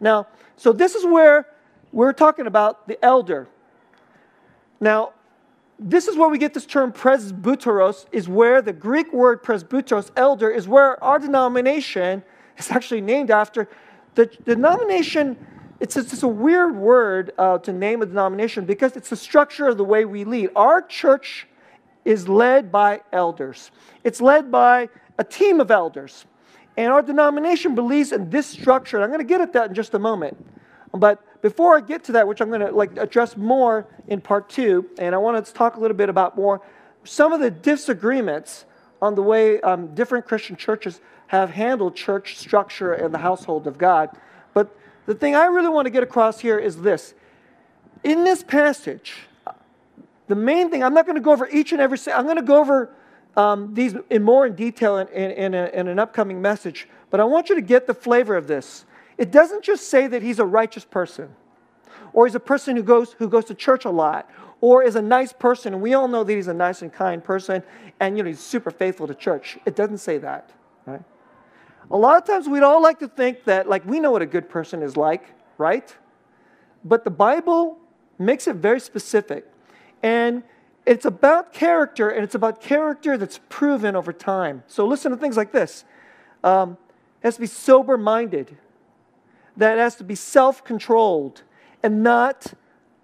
Now, 0.00 0.26
so 0.56 0.72
this 0.72 0.94
is 0.94 1.04
where 1.04 1.46
we're 1.92 2.12
talking 2.12 2.46
about 2.46 2.88
the 2.88 3.02
elder. 3.04 3.48
Now, 4.80 5.12
this 5.78 6.08
is 6.08 6.16
where 6.16 6.28
we 6.28 6.38
get 6.38 6.54
this 6.54 6.66
term 6.66 6.92
presbyteros, 6.92 8.06
is 8.10 8.28
where 8.28 8.60
the 8.60 8.72
Greek 8.72 9.12
word 9.12 9.42
presbyteros, 9.44 10.10
elder, 10.16 10.50
is 10.50 10.66
where 10.66 11.02
our 11.02 11.18
denomination 11.18 12.22
is 12.56 12.70
actually 12.70 13.00
named 13.00 13.30
after. 13.30 13.68
The, 14.14 14.26
the 14.44 14.56
denomination, 14.56 15.36
it's, 15.80 15.96
it's 15.96 16.22
a 16.22 16.28
weird 16.28 16.76
word 16.76 17.32
uh, 17.38 17.58
to 17.58 17.72
name 17.72 18.02
a 18.02 18.06
denomination 18.06 18.64
because 18.64 18.96
it's 18.96 19.10
the 19.10 19.16
structure 19.16 19.68
of 19.68 19.76
the 19.76 19.84
way 19.84 20.04
we 20.04 20.24
lead. 20.24 20.50
Our 20.56 20.82
church 20.82 21.46
is 22.04 22.28
led 22.28 22.72
by 22.72 23.02
elders, 23.12 23.70
it's 24.04 24.20
led 24.20 24.50
by 24.50 24.88
a 25.18 25.24
team 25.24 25.60
of 25.60 25.70
elders. 25.70 26.24
And 26.76 26.92
our 26.92 27.02
denomination 27.02 27.74
believes 27.74 28.12
in 28.12 28.30
this 28.30 28.46
structure. 28.46 28.98
And 28.98 29.04
I'm 29.04 29.10
going 29.10 29.18
to 29.18 29.26
get 29.26 29.40
at 29.40 29.52
that 29.54 29.70
in 29.70 29.74
just 29.74 29.94
a 29.94 29.98
moment. 29.98 30.36
But 30.92 31.42
before 31.42 31.76
I 31.76 31.80
get 31.80 32.04
to 32.04 32.12
that, 32.12 32.28
which 32.28 32.40
I'm 32.40 32.50
going 32.50 32.60
to 32.60 32.70
like 32.70 32.96
address 32.96 33.36
more 33.36 33.88
in 34.06 34.20
part 34.20 34.48
two, 34.48 34.88
and 34.96 35.12
I 35.12 35.18
want 35.18 35.44
to 35.44 35.52
talk 35.52 35.74
a 35.74 35.80
little 35.80 35.96
bit 35.96 36.08
about 36.08 36.36
more 36.36 36.62
some 37.02 37.32
of 37.32 37.40
the 37.40 37.50
disagreements 37.50 38.64
on 39.02 39.16
the 39.16 39.22
way 39.22 39.60
um, 39.62 39.92
different 39.94 40.26
Christian 40.26 40.54
churches 40.54 41.00
have 41.28 41.50
handled 41.50 41.96
church 41.96 42.36
structure 42.36 42.92
and 42.92 43.12
the 43.12 43.18
household 43.18 43.66
of 43.66 43.76
God. 43.76 44.10
But 44.54 44.74
the 45.08 45.14
thing 45.14 45.34
I 45.34 45.46
really 45.46 45.70
want 45.70 45.86
to 45.86 45.90
get 45.90 46.02
across 46.02 46.38
here 46.38 46.58
is 46.58 46.82
this: 46.82 47.14
in 48.04 48.24
this 48.24 48.42
passage, 48.42 49.14
the 50.26 50.34
main 50.34 50.70
thing 50.70 50.84
I'm 50.84 50.92
not 50.92 51.06
going 51.06 51.16
to 51.16 51.22
go 51.22 51.32
over 51.32 51.48
each 51.48 51.72
and 51.72 51.80
every. 51.80 51.98
I'm 52.12 52.24
going 52.24 52.36
to 52.36 52.42
go 52.42 52.60
over 52.60 52.94
um, 53.34 53.72
these 53.72 53.94
in 54.10 54.22
more 54.22 54.46
in 54.46 54.54
detail 54.54 54.98
in, 54.98 55.08
in, 55.08 55.30
in, 55.30 55.54
a, 55.54 55.66
in 55.68 55.88
an 55.88 55.98
upcoming 55.98 56.42
message. 56.42 56.88
But 57.08 57.20
I 57.20 57.24
want 57.24 57.48
you 57.48 57.54
to 57.54 57.62
get 57.62 57.86
the 57.86 57.94
flavor 57.94 58.36
of 58.36 58.48
this. 58.48 58.84
It 59.16 59.32
doesn't 59.32 59.64
just 59.64 59.88
say 59.88 60.08
that 60.08 60.20
he's 60.20 60.40
a 60.40 60.44
righteous 60.44 60.84
person, 60.84 61.34
or 62.12 62.26
he's 62.26 62.34
a 62.34 62.40
person 62.40 62.76
who 62.76 62.82
goes, 62.82 63.14
who 63.14 63.30
goes 63.30 63.46
to 63.46 63.54
church 63.54 63.86
a 63.86 63.90
lot, 63.90 64.30
or 64.60 64.82
is 64.82 64.94
a 64.94 65.02
nice 65.02 65.32
person. 65.32 65.72
And 65.72 65.80
we 65.80 65.94
all 65.94 66.06
know 66.06 66.22
that 66.22 66.34
he's 66.34 66.48
a 66.48 66.54
nice 66.54 66.82
and 66.82 66.92
kind 66.92 67.24
person, 67.24 67.62
and 67.98 68.18
you 68.18 68.22
know 68.22 68.28
he's 68.28 68.40
super 68.40 68.70
faithful 68.70 69.06
to 69.06 69.14
church. 69.14 69.56
It 69.64 69.74
doesn't 69.74 69.98
say 69.98 70.18
that, 70.18 70.50
right? 70.84 71.02
A 71.90 71.96
lot 71.96 72.18
of 72.18 72.26
times 72.26 72.48
we'd 72.48 72.62
all 72.62 72.82
like 72.82 72.98
to 72.98 73.08
think 73.08 73.44
that, 73.44 73.68
like, 73.68 73.84
we 73.86 73.98
know 73.98 74.10
what 74.10 74.22
a 74.22 74.26
good 74.26 74.48
person 74.48 74.82
is 74.82 74.96
like, 74.96 75.24
right? 75.56 75.94
But 76.84 77.04
the 77.04 77.10
Bible 77.10 77.78
makes 78.18 78.46
it 78.46 78.56
very 78.56 78.80
specific. 78.80 79.46
And 80.02 80.42
it's 80.84 81.04
about 81.04 81.52
character, 81.52 82.08
and 82.08 82.24
it's 82.24 82.34
about 82.34 82.60
character 82.60 83.16
that's 83.16 83.40
proven 83.48 83.96
over 83.96 84.12
time. 84.12 84.64
So 84.66 84.86
listen 84.86 85.12
to 85.12 85.18
things 85.18 85.36
like 85.36 85.52
this. 85.52 85.84
Um, 86.44 86.78
it 87.22 87.26
has 87.26 87.34
to 87.34 87.40
be 87.40 87.46
sober 87.46 87.98
minded 87.98 88.56
that 89.56 89.76
has 89.76 89.96
to 89.96 90.04
be 90.04 90.14
self 90.14 90.64
controlled 90.64 91.42
and 91.82 92.02
not, 92.02 92.54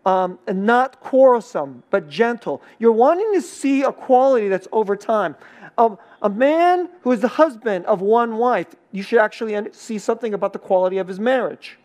um, 0.06 0.38
and 0.46 0.64
not 0.64 1.00
quarrelsome, 1.00 1.82
but 1.90 2.08
gentle. 2.08 2.62
You're 2.78 2.92
wanting 2.92 3.32
to 3.34 3.42
see 3.42 3.82
a 3.82 3.92
quality 3.92 4.48
that's 4.48 4.68
over 4.72 4.96
time. 4.96 5.36
Um, 5.76 5.98
a 6.22 6.30
man 6.30 6.88
who 7.02 7.12
is 7.12 7.20
the 7.20 7.28
husband 7.28 7.84
of 7.86 8.00
one 8.00 8.36
wife, 8.36 8.68
you 8.92 9.02
should 9.02 9.18
actually 9.18 9.56
see 9.72 9.98
something 9.98 10.34
about 10.34 10.52
the 10.52 10.58
quality 10.58 10.98
of 10.98 11.08
his 11.08 11.18
marriage. 11.18 11.78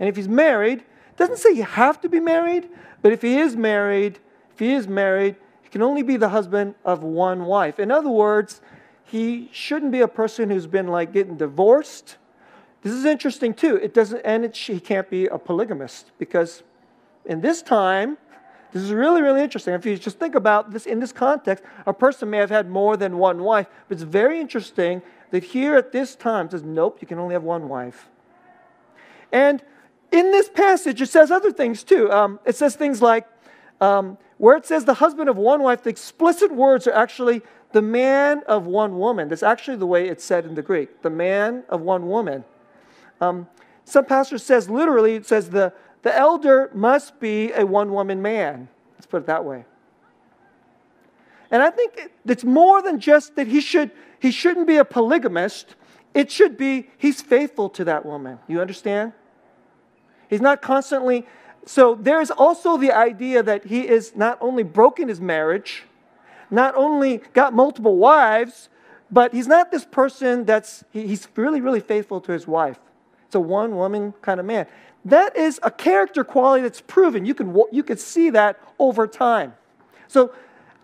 And 0.00 0.08
if 0.08 0.16
he's 0.16 0.28
married, 0.28 0.84
doesn't 1.16 1.38
say 1.38 1.52
you 1.52 1.64
have 1.64 2.00
to 2.00 2.08
be 2.08 2.20
married, 2.20 2.68
but 3.02 3.12
if 3.12 3.22
he 3.22 3.38
is 3.38 3.56
married, 3.56 4.18
if 4.52 4.58
he 4.58 4.72
is 4.72 4.88
married, 4.88 5.36
he 5.62 5.68
can 5.68 5.82
only 5.82 6.02
be 6.02 6.16
the 6.16 6.30
husband 6.30 6.74
of 6.84 7.02
one 7.02 7.44
wife. 7.44 7.78
In 7.78 7.90
other 7.90 8.10
words, 8.10 8.60
he 9.04 9.48
shouldn't 9.52 9.92
be 9.92 10.00
a 10.00 10.08
person 10.08 10.48
who's 10.48 10.66
been 10.66 10.88
like 10.88 11.12
getting 11.12 11.36
divorced 11.36 12.16
this 12.82 12.92
is 12.92 13.04
interesting 13.04 13.54
too. 13.54 13.76
It 13.76 13.92
doesn't, 13.92 14.20
and 14.24 14.44
it, 14.44 14.56
he 14.56 14.80
can't 14.80 15.10
be 15.10 15.26
a 15.26 15.38
polygamist 15.38 16.12
because 16.18 16.62
in 17.24 17.40
this 17.40 17.60
time, 17.60 18.18
this 18.72 18.82
is 18.82 18.92
really, 18.92 19.22
really 19.22 19.42
interesting. 19.42 19.74
If 19.74 19.86
you 19.86 19.96
just 19.96 20.18
think 20.18 20.34
about 20.34 20.72
this 20.72 20.86
in 20.86 21.00
this 21.00 21.12
context, 21.12 21.64
a 21.86 21.92
person 21.92 22.28
may 22.30 22.38
have 22.38 22.50
had 22.50 22.68
more 22.68 22.96
than 22.96 23.18
one 23.18 23.42
wife, 23.42 23.66
but 23.88 23.94
it's 23.94 24.02
very 24.02 24.40
interesting 24.40 25.02
that 25.30 25.44
here 25.44 25.76
at 25.76 25.92
this 25.92 26.14
time 26.14 26.50
says, 26.50 26.62
nope, 26.62 26.98
you 27.00 27.06
can 27.06 27.18
only 27.18 27.34
have 27.34 27.42
one 27.42 27.68
wife. 27.68 28.08
And 29.32 29.62
in 30.10 30.30
this 30.30 30.48
passage, 30.48 31.00
it 31.00 31.08
says 31.08 31.30
other 31.30 31.52
things 31.52 31.82
too. 31.82 32.10
Um, 32.10 32.40
it 32.44 32.56
says 32.56 32.76
things 32.76 33.02
like, 33.02 33.26
um, 33.80 34.18
where 34.38 34.56
it 34.56 34.66
says 34.66 34.84
the 34.84 34.94
husband 34.94 35.28
of 35.28 35.36
one 35.36 35.62
wife, 35.62 35.82
the 35.82 35.90
explicit 35.90 36.52
words 36.52 36.86
are 36.86 36.94
actually 36.94 37.42
the 37.72 37.82
man 37.82 38.42
of 38.46 38.66
one 38.66 38.98
woman. 38.98 39.28
That's 39.28 39.42
actually 39.42 39.76
the 39.76 39.86
way 39.86 40.08
it's 40.08 40.24
said 40.24 40.44
in 40.44 40.54
the 40.54 40.62
Greek, 40.62 41.02
the 41.02 41.10
man 41.10 41.64
of 41.68 41.82
one 41.82 42.08
woman. 42.08 42.44
Um, 43.20 43.48
some 43.84 44.04
pastor 44.04 44.38
says 44.38 44.70
literally, 44.70 45.14
it 45.14 45.26
says 45.26 45.50
the, 45.50 45.72
the 46.02 46.16
elder 46.16 46.70
must 46.74 47.18
be 47.20 47.52
a 47.52 47.66
one 47.66 47.92
woman 47.92 48.22
man. 48.22 48.68
Let's 48.94 49.06
put 49.06 49.22
it 49.22 49.26
that 49.26 49.44
way. 49.44 49.64
And 51.50 51.62
I 51.62 51.70
think 51.70 52.10
it's 52.26 52.44
more 52.44 52.82
than 52.82 53.00
just 53.00 53.36
that 53.36 53.46
he, 53.46 53.60
should, 53.60 53.90
he 54.20 54.30
shouldn't 54.30 54.66
be 54.66 54.76
a 54.76 54.84
polygamist. 54.84 55.74
It 56.14 56.30
should 56.30 56.56
be 56.56 56.90
he's 56.98 57.22
faithful 57.22 57.68
to 57.70 57.84
that 57.84 58.04
woman. 58.04 58.38
You 58.46 58.60
understand? 58.60 59.12
He's 60.28 60.40
not 60.40 60.60
constantly. 60.60 61.26
So 61.64 61.94
there's 61.94 62.30
also 62.30 62.76
the 62.76 62.92
idea 62.92 63.42
that 63.42 63.66
he 63.66 63.88
is 63.88 64.14
not 64.14 64.38
only 64.40 64.62
broken 64.62 65.08
his 65.08 65.20
marriage, 65.20 65.84
not 66.50 66.74
only 66.76 67.18
got 67.32 67.54
multiple 67.54 67.96
wives, 67.96 68.68
but 69.10 69.32
he's 69.32 69.46
not 69.46 69.70
this 69.70 69.84
person 69.84 70.44
that's, 70.44 70.84
he's 70.92 71.28
really, 71.34 71.60
really 71.60 71.80
faithful 71.80 72.20
to 72.22 72.32
his 72.32 72.46
wife. 72.46 72.78
It's 73.28 73.34
a 73.34 73.40
one 73.40 73.76
woman 73.76 74.14
kind 74.22 74.40
of 74.40 74.46
man. 74.46 74.66
That 75.04 75.36
is 75.36 75.60
a 75.62 75.70
character 75.70 76.24
quality 76.24 76.62
that's 76.62 76.80
proven. 76.80 77.26
You 77.26 77.34
can, 77.34 77.54
you 77.70 77.82
can 77.82 77.98
see 77.98 78.30
that 78.30 78.58
over 78.78 79.06
time. 79.06 79.52
So 80.08 80.32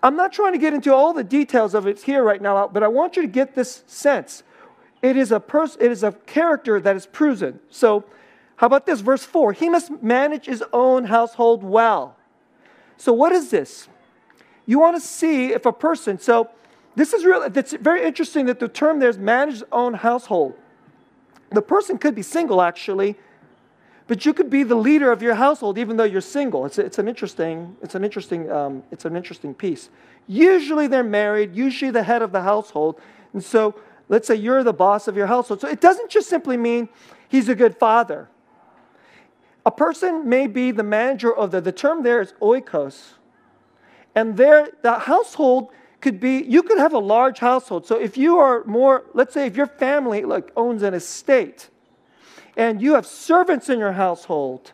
I'm 0.03 0.15
not 0.15 0.31
trying 0.31 0.53
to 0.53 0.59
get 0.59 0.75
into 0.75 0.93
all 0.93 1.15
the 1.15 1.25
details 1.25 1.75
of 1.75 1.87
it 1.87 2.03
here 2.03 2.23
right 2.23 2.43
now, 2.43 2.69
but 2.69 2.83
I 2.83 2.89
want 2.89 3.17
you 3.17 3.23
to 3.23 3.29
get 3.29 3.55
this 3.55 3.83
sense. 3.87 4.43
It 5.01 5.17
is 5.17 5.33
a 5.33 5.41
person, 5.41 5.81
it 5.81 5.91
is 5.91 6.03
a 6.03 6.13
character 6.13 6.79
that 6.81 6.95
is 6.95 7.07
proven. 7.07 7.61
So 7.71 8.05
how 8.57 8.67
about 8.67 8.85
this? 8.85 9.01
Verse 9.01 9.25
4 9.25 9.55
He 9.55 9.71
must 9.71 10.03
manage 10.03 10.45
his 10.45 10.63
own 10.71 11.07
household 11.07 11.65
well. 11.65 12.17
So 12.99 13.15
what 13.15 13.33
is 13.33 13.51
this? 13.51 13.89
You 14.67 14.79
want 14.79 14.97
to 14.97 15.01
see 15.01 15.53
if 15.53 15.65
a 15.65 15.73
person, 15.73 16.19
so 16.19 16.51
this 16.95 17.15
is 17.15 17.25
really, 17.25 17.51
it's 17.55 17.73
very 17.73 18.05
interesting 18.05 18.47
that 18.47 18.61
the 18.61 18.69
term 18.69 18.99
there 18.99 19.09
is 19.09 19.19
manage 19.19 19.55
his 19.55 19.65
own 19.73 19.95
household. 19.95 20.55
The 21.55 21.63
person 21.63 21.99
could 21.99 22.15
be 22.15 22.23
single, 22.23 22.61
actually, 22.61 23.17
but 24.07 24.27
you 24.27 24.35
could 24.35 24.51
be 24.51 24.63
the 24.63 24.75
leader 24.75 25.11
of 25.11 25.23
your 25.23 25.35
household 25.35 25.79
even 25.79 25.97
though 25.97 26.05
you're 26.05 26.21
single. 26.21 26.67
It's, 26.67 26.79
it's 26.79 26.99
an 26.99 27.09
interesting, 27.09 27.77
it's 27.83 27.95
an 27.95 28.05
interesting, 28.05 28.51
um, 28.51 28.83
it's 28.91 29.05
an 29.05 29.17
interesting 29.17 29.55
piece. 29.55 29.89
Usually 30.27 30.87
they're 30.87 31.03
married, 31.03 31.55
usually 31.55 31.91
the 31.91 32.03
head 32.03 32.21
of 32.21 32.33
the 32.33 32.43
household. 32.43 33.01
And 33.33 33.43
so 33.43 33.75
let's 34.09 34.27
say 34.27 34.35
you're 34.35 34.63
the 34.63 34.75
boss 34.75 35.09
of 35.09 35.17
your 35.17 35.27
household. 35.27 35.61
So 35.61 35.69
it 35.69 35.81
doesn't 35.81 36.11
just 36.11 36.29
simply 36.29 36.57
mean 36.57 36.89
he's 37.29 37.49
a 37.49 37.55
good 37.55 37.77
father. 37.77 38.29
A 39.65 39.71
person 39.71 40.29
may 40.29 40.47
be 40.47 40.71
the 40.71 40.83
manager 40.83 41.35
of 41.35 41.51
the, 41.51 41.61
the 41.61 41.73
term 41.73 42.03
there 42.03 42.21
is 42.21 42.35
oikos. 42.43 43.13
And 44.15 44.37
there, 44.37 44.69
the 44.83 44.99
household 44.99 45.71
could 46.05 46.21
be 46.21 46.45
you 46.47 46.63
could 46.63 46.77
have 46.77 46.93
a 46.93 46.99
large 46.99 47.39
household. 47.39 47.87
So 47.87 47.99
if 47.99 48.19
you 48.19 48.37
are 48.37 48.63
more, 48.65 49.07
let's 49.15 49.33
say 49.33 49.47
if 49.47 49.57
your 49.57 49.67
family 49.67 50.23
like 50.23 50.53
owns 50.55 50.83
an 50.83 50.93
estate 50.93 51.71
and 52.59 52.83
you 52.83 52.93
have 52.93 53.07
servants 53.07 53.71
in 53.71 53.79
your 53.79 53.93
household 53.93 54.73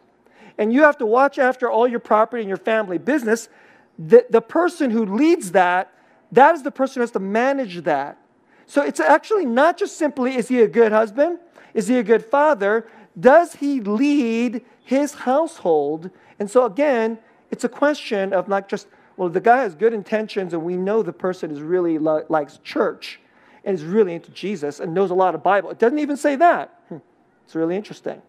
and 0.58 0.72
you 0.72 0.82
have 0.82 0.98
to 0.98 1.06
watch 1.06 1.38
after 1.38 1.70
all 1.70 1.86
your 1.86 2.00
property 2.00 2.40
and 2.42 2.48
your 2.48 2.58
family 2.58 2.98
business, 2.98 3.48
the, 3.96 4.26
the 4.28 4.40
person 4.40 4.90
who 4.90 5.06
leads 5.06 5.52
that, 5.52 5.94
that 6.32 6.56
is 6.56 6.64
the 6.64 6.72
person 6.72 6.94
who 6.96 7.02
has 7.02 7.12
to 7.12 7.20
manage 7.20 7.84
that. 7.84 8.18
So 8.66 8.82
it's 8.82 8.98
actually 8.98 9.46
not 9.46 9.78
just 9.78 9.96
simply 9.96 10.34
is 10.34 10.48
he 10.48 10.60
a 10.62 10.68
good 10.68 10.90
husband? 10.90 11.38
Is 11.74 11.86
he 11.86 11.96
a 11.98 12.02
good 12.02 12.24
father? 12.24 12.88
Does 13.18 13.54
he 13.54 13.80
lead 13.80 14.64
his 14.82 15.14
household? 15.14 16.10
And 16.40 16.50
so 16.50 16.64
again, 16.64 17.20
it's 17.52 17.62
a 17.62 17.68
question 17.68 18.32
of 18.32 18.48
not 18.48 18.68
just 18.68 18.88
well, 19.20 19.28
the 19.28 19.38
guy 19.38 19.64
has 19.64 19.74
good 19.74 19.92
intentions, 19.92 20.54
and 20.54 20.64
we 20.64 20.78
know 20.78 21.02
the 21.02 21.12
person 21.12 21.50
is 21.50 21.60
really 21.60 21.98
li- 21.98 22.22
likes 22.30 22.56
church 22.64 23.20
and 23.66 23.74
is 23.74 23.84
really 23.84 24.14
into 24.14 24.30
Jesus 24.30 24.80
and 24.80 24.94
knows 24.94 25.10
a 25.10 25.14
lot 25.14 25.34
of 25.34 25.42
Bible. 25.42 25.68
It 25.68 25.78
doesn't 25.78 25.98
even 25.98 26.16
say 26.16 26.36
that. 26.36 26.80
Hmm. 26.88 26.96
It's 27.44 27.54
really 27.54 27.76
interesting. 27.76 28.22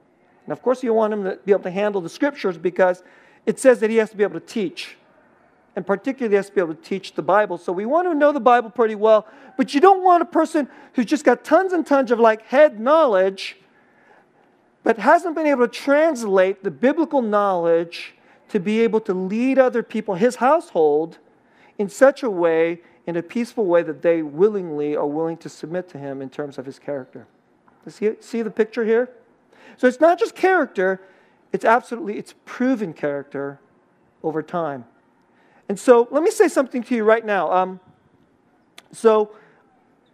And 0.46 0.52
of 0.52 0.62
course, 0.62 0.84
you 0.84 0.94
want 0.94 1.14
him 1.14 1.24
to 1.24 1.40
be 1.46 1.54
able 1.54 1.64
to 1.64 1.72
handle 1.72 2.02
the 2.02 2.10
scriptures 2.10 2.58
because 2.58 3.04
it 3.46 3.58
says 3.58 3.80
that 3.80 3.90
he 3.90 3.96
has 3.96 4.10
to 4.10 4.18
be 4.18 4.24
able 4.24 4.38
to 4.38 4.46
teach. 4.46 4.98
And 5.78 5.88
particularly, 5.88 6.34
he 6.34 6.36
has 6.36 6.48
to 6.48 6.56
be 6.56 6.60
able 6.60 6.76
to 6.76 6.82
teach 6.82 7.14
the 7.14 7.22
Bible. 7.22 7.58
So 7.58 7.72
we 7.72 7.86
want 7.86 8.10
to 8.10 8.14
know 8.14 8.34
the 8.34 8.42
Bible 8.42 8.70
pretty 8.70 8.96
well, 8.96 9.26
but 9.56 9.74
you 9.74 9.80
don't 9.80 10.04
want 10.04 10.24
a 10.24 10.26
person 10.26 10.68
who's 10.96 11.06
just 11.06 11.24
got 11.24 11.46
tons 11.46 11.72
and 11.72 11.88
tons 11.88 12.12
of 12.12 12.20
like 12.20 12.48
head 12.48 12.82
knowledge, 12.82 13.56
but 14.84 14.98
hasn't 14.98 15.36
been 15.36 15.48
able 15.48 15.66
to 15.66 15.74
translate 15.74 16.66
the 16.66 16.72
biblical 16.72 17.22
knowledge 17.22 18.16
to 18.52 18.60
be 18.60 18.82
able 18.82 19.00
to 19.00 19.14
lead 19.14 19.58
other 19.58 19.82
people, 19.82 20.16
his 20.16 20.36
household, 20.38 21.18
in 21.78 21.90
such 21.90 22.22
a 22.22 22.30
way, 22.30 22.82
in 23.08 23.16
a 23.16 23.24
peaceful 23.24 23.66
way 23.66 23.82
that 23.82 24.02
they 24.02 24.22
willingly 24.22 24.96
are 24.96 25.08
willing 25.08 25.38
to 25.38 25.50
submit 25.50 25.88
to 25.90 25.98
him 25.98 26.22
in 26.22 26.30
terms 26.30 26.58
of 26.58 26.66
his 26.66 26.78
character. 26.78 27.28
See, 27.88 28.12
see 28.20 28.42
the 28.42 28.52
picture 28.52 28.86
here? 28.86 29.10
So 29.78 29.88
it's 29.88 30.02
not 30.02 30.20
just 30.20 30.36
character, 30.36 31.02
it's 31.54 31.66
absolutely, 31.66 32.18
it's 32.18 32.36
proven 32.46 32.94
character 32.94 33.60
over 34.22 34.44
time. 34.44 34.86
And 35.70 35.80
so 35.80 36.08
let 36.12 36.22
me 36.22 36.30
say 36.30 36.50
something 36.50 36.84
to 36.84 36.96
you 36.96 37.06
right 37.06 37.26
now. 37.26 37.52
Um, 37.52 37.80
so, 38.92 39.32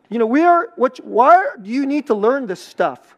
you 0.10 0.20
know, 0.20 0.28
we 0.28 0.44
are, 0.44 0.70
what, 0.76 0.98
why 1.04 1.48
do 1.60 1.70
you 1.70 1.88
need 1.88 2.06
to 2.08 2.14
learn 2.14 2.46
this 2.46 2.62
stuff? 2.64 3.18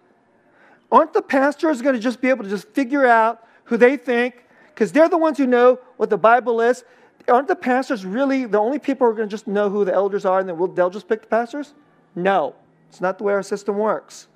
Aren't 0.91 1.11
the 1.11 1.21
pastors 1.21 1.81
going 1.81 1.95
to 1.95 2.01
just 2.01 2.21
be 2.21 2.29
able 2.29 2.45
to 2.45 2.49
just 2.49 2.69
figure 2.69 3.05
out 3.05 3.45
who 3.65 3.75
they 3.75 3.97
think? 3.97 4.45
Because 4.79 4.93
they're 4.93 5.09
the 5.09 5.17
ones 5.17 5.37
who 5.37 5.45
know 5.45 5.77
what 5.97 6.09
the 6.09 6.17
Bible 6.17 6.61
is. 6.61 6.85
Aren't 7.27 7.49
the 7.49 7.55
pastors 7.57 8.05
really 8.05 8.45
the 8.45 8.59
only 8.59 8.79
people 8.79 9.05
who 9.05 9.11
are 9.11 9.13
going 9.13 9.27
to 9.27 9.31
just 9.31 9.45
know 9.45 9.69
who 9.69 9.83
the 9.83 9.93
elders 9.93 10.23
are 10.23 10.39
and 10.39 10.47
then 10.47 10.57
we'll, 10.57 10.69
they'll 10.69 10.89
just 10.89 11.09
pick 11.09 11.21
the 11.21 11.27
pastors? 11.27 11.73
No, 12.15 12.55
it's 12.87 13.01
not 13.01 13.17
the 13.17 13.25
way 13.25 13.33
our 13.33 13.43
system 13.43 13.77
works. 13.77 14.27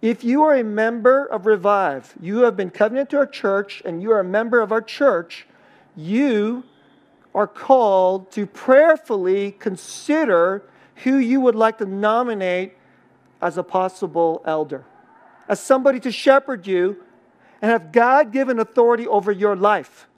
If 0.00 0.22
you 0.22 0.44
are 0.44 0.54
a 0.54 0.62
member 0.62 1.24
of 1.24 1.46
Revive, 1.46 2.14
you 2.20 2.42
have 2.42 2.56
been 2.56 2.70
covenanted 2.70 3.10
to 3.10 3.16
our 3.16 3.26
church, 3.26 3.82
and 3.84 4.00
you 4.00 4.12
are 4.12 4.20
a 4.20 4.24
member 4.24 4.60
of 4.60 4.70
our 4.70 4.80
church, 4.80 5.48
you 5.96 6.62
are 7.34 7.48
called 7.48 8.30
to 8.32 8.46
prayerfully 8.46 9.50
consider 9.50 10.62
who 11.02 11.16
you 11.16 11.40
would 11.40 11.56
like 11.56 11.78
to 11.78 11.86
nominate 11.86 12.74
as 13.42 13.58
a 13.58 13.64
possible 13.64 14.42
elder, 14.44 14.84
as 15.48 15.58
somebody 15.58 15.98
to 15.98 16.12
shepherd 16.12 16.68
you 16.68 17.02
and 17.62 17.70
have 17.70 17.92
God 17.92 18.32
given 18.32 18.58
authority 18.58 19.06
over 19.06 19.32
your 19.32 19.56
life. 19.56 20.08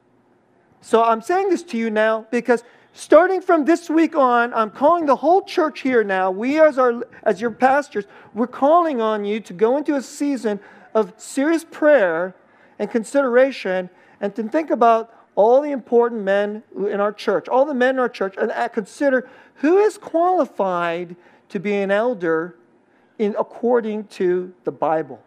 So 0.81 1.03
I'm 1.03 1.23
saying 1.23 1.51
this 1.51 1.63
to 1.65 1.77
you 1.77 1.91
now 1.91 2.27
because 2.31 2.63
starting 2.93 3.41
from 3.41 3.65
this 3.65 3.89
week 3.91 4.17
on, 4.17 4.53
I'm 4.55 4.71
calling 4.71 5.07
the 5.07 5.17
whole 5.17 5.43
church 5.43 5.81
here 5.81 6.05
now. 6.05 6.31
We, 6.31 6.61
as, 6.61 6.79
our, 6.79 7.03
as 7.23 7.41
your 7.41 7.51
pastors, 7.51 8.05
we're 8.35 8.47
calling 8.47 9.01
on 9.01 9.25
you 9.25 9.41
to 9.41 9.53
go 9.53 9.77
into 9.77 9.95
a 9.95 10.03
season 10.03 10.61
of 10.95 11.13
serious 11.17 11.65
prayer 11.65 12.35
and 12.79 12.91
consideration 12.91 13.91
and 14.21 14.35
to 14.35 14.43
think 14.45 14.71
about 14.71 15.15
all 15.35 15.63
the 15.63 15.71
important 15.71 16.23
men 16.23 16.65
in 16.77 17.01
our 17.01 17.13
church, 17.13 17.49
all 17.49 17.65
the 17.65 17.75
men 17.75 17.95
in 17.95 17.99
our 18.01 18.09
church, 18.09 18.35
and 18.37 18.51
uh, 18.51 18.69
consider 18.69 19.29
who 19.57 19.79
is 19.79 19.97
qualified 19.97 21.15
to 21.49 21.61
be 21.61 21.75
an 21.75 21.91
elder 21.91 22.57
in 23.19 23.35
according 23.39 24.05
to 24.05 24.53
the 24.65 24.73
Bible. 24.73 25.23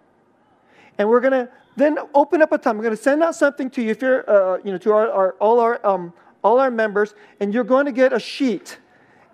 And 1.02 1.10
we're 1.10 1.20
going 1.20 1.32
to 1.34 1.50
then 1.78 1.98
open 2.14 2.44
up 2.44 2.52
a 2.52 2.60
time. 2.60 2.78
We're 2.78 2.84
going 2.84 2.96
to 2.96 3.02
send 3.02 3.24
out 3.24 3.34
something 3.34 3.72
to 3.72 3.82
you 3.82 3.90
if 3.90 4.04
you're, 4.04 4.30
uh, 4.30 4.60
you 4.64 4.72
know, 4.72 4.78
to 4.78 4.92
our, 4.92 5.12
our 5.12 5.32
all 5.40 5.60
our 5.60 5.84
um, 5.84 6.14
all 6.44 6.60
our 6.60 6.70
members, 6.70 7.16
and 7.40 7.52
you're 7.52 7.64
going 7.64 7.88
to 7.88 7.92
get 7.92 8.14
a 8.14 8.20
sheet. 8.20 8.78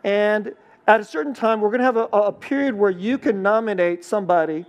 And 0.06 0.56
at 0.88 1.02
a 1.02 1.04
certain 1.04 1.34
time, 1.34 1.60
we're 1.60 1.68
going 1.68 1.80
to 1.80 1.84
have 1.86 1.98
a, 1.98 2.06
a 2.06 2.32
period 2.32 2.74
where 2.74 2.90
you 2.90 3.18
can 3.18 3.42
nominate 3.42 4.06
somebody. 4.06 4.66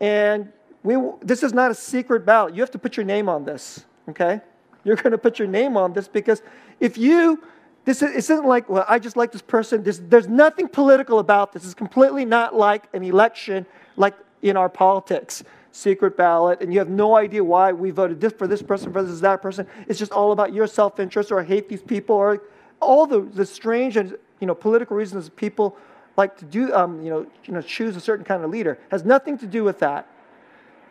And 0.00 0.50
we, 0.82 0.96
this 1.20 1.42
is 1.42 1.52
not 1.52 1.70
a 1.70 1.74
secret 1.74 2.24
ballot. 2.24 2.54
You 2.54 2.62
have 2.62 2.70
to 2.70 2.78
put 2.78 2.96
your 2.96 3.04
name 3.04 3.28
on 3.28 3.44
this, 3.44 3.84
okay? 4.08 4.40
You're 4.82 4.96
going 4.96 5.12
to 5.12 5.18
put 5.18 5.38
your 5.38 5.48
name 5.48 5.76
on 5.76 5.92
this 5.92 6.08
because 6.08 6.40
if 6.80 6.96
you, 6.96 7.42
this 7.84 8.00
is, 8.00 8.30
isn't 8.30 8.46
like, 8.46 8.70
well, 8.70 8.86
I 8.88 8.98
just 8.98 9.18
like 9.18 9.30
this 9.30 9.42
person. 9.42 9.82
There's, 9.82 10.00
there's 10.00 10.28
nothing 10.28 10.68
political 10.68 11.18
about 11.18 11.52
this. 11.52 11.66
It's 11.66 11.74
completely 11.74 12.24
not 12.24 12.54
like 12.54 12.88
an 12.94 13.02
election 13.02 13.66
like 13.96 14.14
in 14.44 14.56
our 14.56 14.68
politics 14.68 15.42
secret 15.72 16.16
ballot 16.16 16.60
and 16.60 16.72
you 16.72 16.78
have 16.78 16.88
no 16.88 17.16
idea 17.16 17.42
why 17.42 17.72
we 17.72 17.90
voted 17.90 18.20
this 18.20 18.32
for 18.32 18.46
this 18.46 18.62
person 18.62 18.92
versus 18.92 19.20
that 19.20 19.42
person. 19.42 19.66
It's 19.88 19.98
just 19.98 20.12
all 20.12 20.30
about 20.30 20.52
your 20.52 20.68
self 20.68 21.00
interest 21.00 21.32
or 21.32 21.40
I 21.40 21.44
hate 21.44 21.68
these 21.68 21.82
people 21.82 22.14
or 22.14 22.42
all 22.80 23.06
the, 23.06 23.22
the 23.22 23.44
strange 23.44 23.96
and 23.96 24.16
you 24.40 24.46
know, 24.46 24.54
political 24.54 24.96
reasons 24.96 25.28
people 25.30 25.76
like 26.16 26.36
to 26.38 26.44
do, 26.44 26.72
um, 26.72 27.02
you, 27.02 27.10
know, 27.10 27.26
you 27.44 27.52
know, 27.52 27.60
choose 27.60 27.96
a 27.96 28.00
certain 28.00 28.24
kind 28.24 28.44
of 28.44 28.50
leader. 28.50 28.72
It 28.72 28.90
has 28.90 29.04
nothing 29.04 29.36
to 29.38 29.46
do 29.46 29.64
with 29.64 29.80
that. 29.80 30.06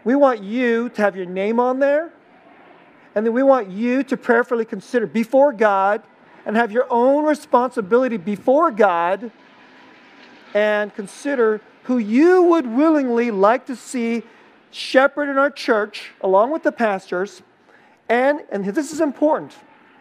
We 0.03 0.15
want 0.15 0.43
you 0.43 0.89
to 0.89 1.01
have 1.01 1.15
your 1.15 1.25
name 1.25 1.61
on 1.61 1.79
there, 1.79 2.11
and 3.15 3.25
then 3.25 3.31
we 3.31 3.41
want 3.41 3.69
you 3.69 4.03
to 4.03 4.17
prayerfully 4.17 4.65
consider 4.65 5.07
before 5.07 5.53
God 5.53 6.03
and 6.45 6.57
have 6.57 6.73
your 6.73 6.87
own 6.89 7.23
responsibility 7.23 8.17
before 8.17 8.69
God 8.69 9.31
and 10.53 10.93
consider 10.93 11.61
who 11.83 11.97
you 11.97 12.43
would 12.43 12.67
willingly 12.67 13.31
like 13.31 13.65
to 13.65 13.75
see 13.75 14.23
shepherd 14.71 15.29
in 15.29 15.37
our 15.37 15.51
church, 15.51 16.11
along 16.21 16.51
with 16.51 16.63
the 16.63 16.71
pastors. 16.71 17.41
And, 18.09 18.41
and 18.51 18.65
this 18.65 18.91
is 18.91 19.01
important. 19.01 19.53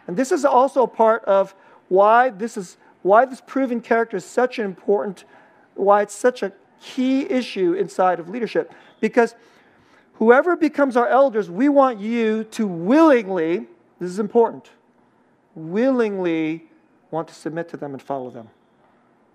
And 0.07 0.17
this 0.17 0.31
is 0.31 0.45
also 0.45 0.83
a 0.83 0.87
part 0.87 1.23
of 1.25 1.55
why 1.89 2.29
this 2.29 2.57
is 2.57 2.77
why 3.03 3.25
this 3.25 3.41
proven 3.45 3.81
character 3.81 4.17
is 4.17 4.25
such 4.25 4.59
an 4.59 4.65
important, 4.65 5.25
why 5.75 6.01
it's 6.01 6.15
such 6.15 6.41
a 6.41 6.53
key 6.81 7.29
issue 7.29 7.73
inside 7.73 8.19
of 8.19 8.29
leadership. 8.29 8.73
Because 9.01 9.35
whoever 10.13 10.55
becomes 10.55 10.95
our 10.95 11.07
elders, 11.07 11.49
we 11.49 11.67
want 11.67 11.99
you 11.99 12.45
to 12.45 12.65
willingly, 12.65 13.67
this 13.99 14.09
is 14.09 14.19
important, 14.19 14.71
willingly 15.53 16.63
want 17.11 17.27
to 17.27 17.33
submit 17.33 17.67
to 17.69 17.77
them 17.77 17.91
and 17.91 18.01
follow 18.01 18.29
them. 18.29 18.49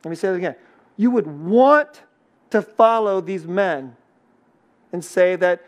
Let 0.03 0.11
me 0.11 0.17
say 0.17 0.29
it 0.29 0.37
again. 0.37 0.57
You 0.97 1.11
would 1.11 1.27
want 1.27 2.03
to 2.51 2.63
follow 2.63 3.21
these 3.21 3.47
men 3.47 3.97
and 4.93 5.05
say 5.05 5.37
that 5.37 5.63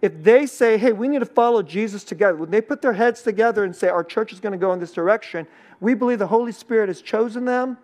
if 0.00 0.22
they 0.22 0.46
say, 0.46 0.78
hey, 0.78 0.92
we 0.92 1.06
need 1.06 1.20
to 1.20 1.26
follow 1.26 1.62
Jesus 1.62 2.02
together, 2.02 2.36
when 2.36 2.50
they 2.50 2.60
put 2.60 2.82
their 2.82 2.94
heads 2.94 3.22
together 3.22 3.64
and 3.64 3.74
say, 3.74 3.88
our 3.88 4.02
church 4.02 4.32
is 4.32 4.40
going 4.40 4.52
to 4.52 4.58
go 4.58 4.72
in 4.72 4.80
this 4.80 4.92
direction, 4.92 5.46
we 5.80 5.94
believe 5.94 6.18
the 6.18 6.26
Holy 6.26 6.52
Spirit 6.52 6.88
has 6.88 7.00
chosen 7.00 7.44
them 7.44 7.78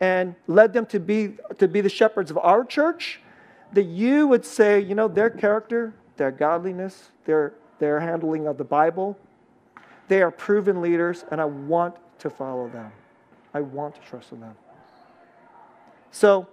and 0.00 0.34
led 0.46 0.72
them 0.72 0.84
to 0.86 1.00
be, 1.00 1.36
to 1.58 1.68
be 1.68 1.80
the 1.80 1.88
shepherds 1.88 2.30
of 2.30 2.36
our 2.38 2.64
church, 2.64 3.20
that 3.72 3.84
you 3.84 4.26
would 4.26 4.44
say, 4.44 4.80
you 4.80 4.94
know, 4.94 5.08
their 5.08 5.30
character, 5.30 5.94
their 6.18 6.30
godliness, 6.30 7.10
their, 7.24 7.54
their 7.78 8.00
handling 8.00 8.46
of 8.46 8.58
the 8.58 8.64
Bible, 8.64 9.16
they 10.08 10.20
are 10.20 10.30
proven 10.30 10.82
leaders, 10.82 11.24
and 11.30 11.40
I 11.40 11.46
want 11.46 11.96
to 12.18 12.28
follow 12.28 12.68
them. 12.68 12.92
I 13.54 13.60
want 13.60 13.94
to 13.94 14.00
trust 14.02 14.32
in 14.32 14.40
them. 14.40 14.56
So, 16.10 16.48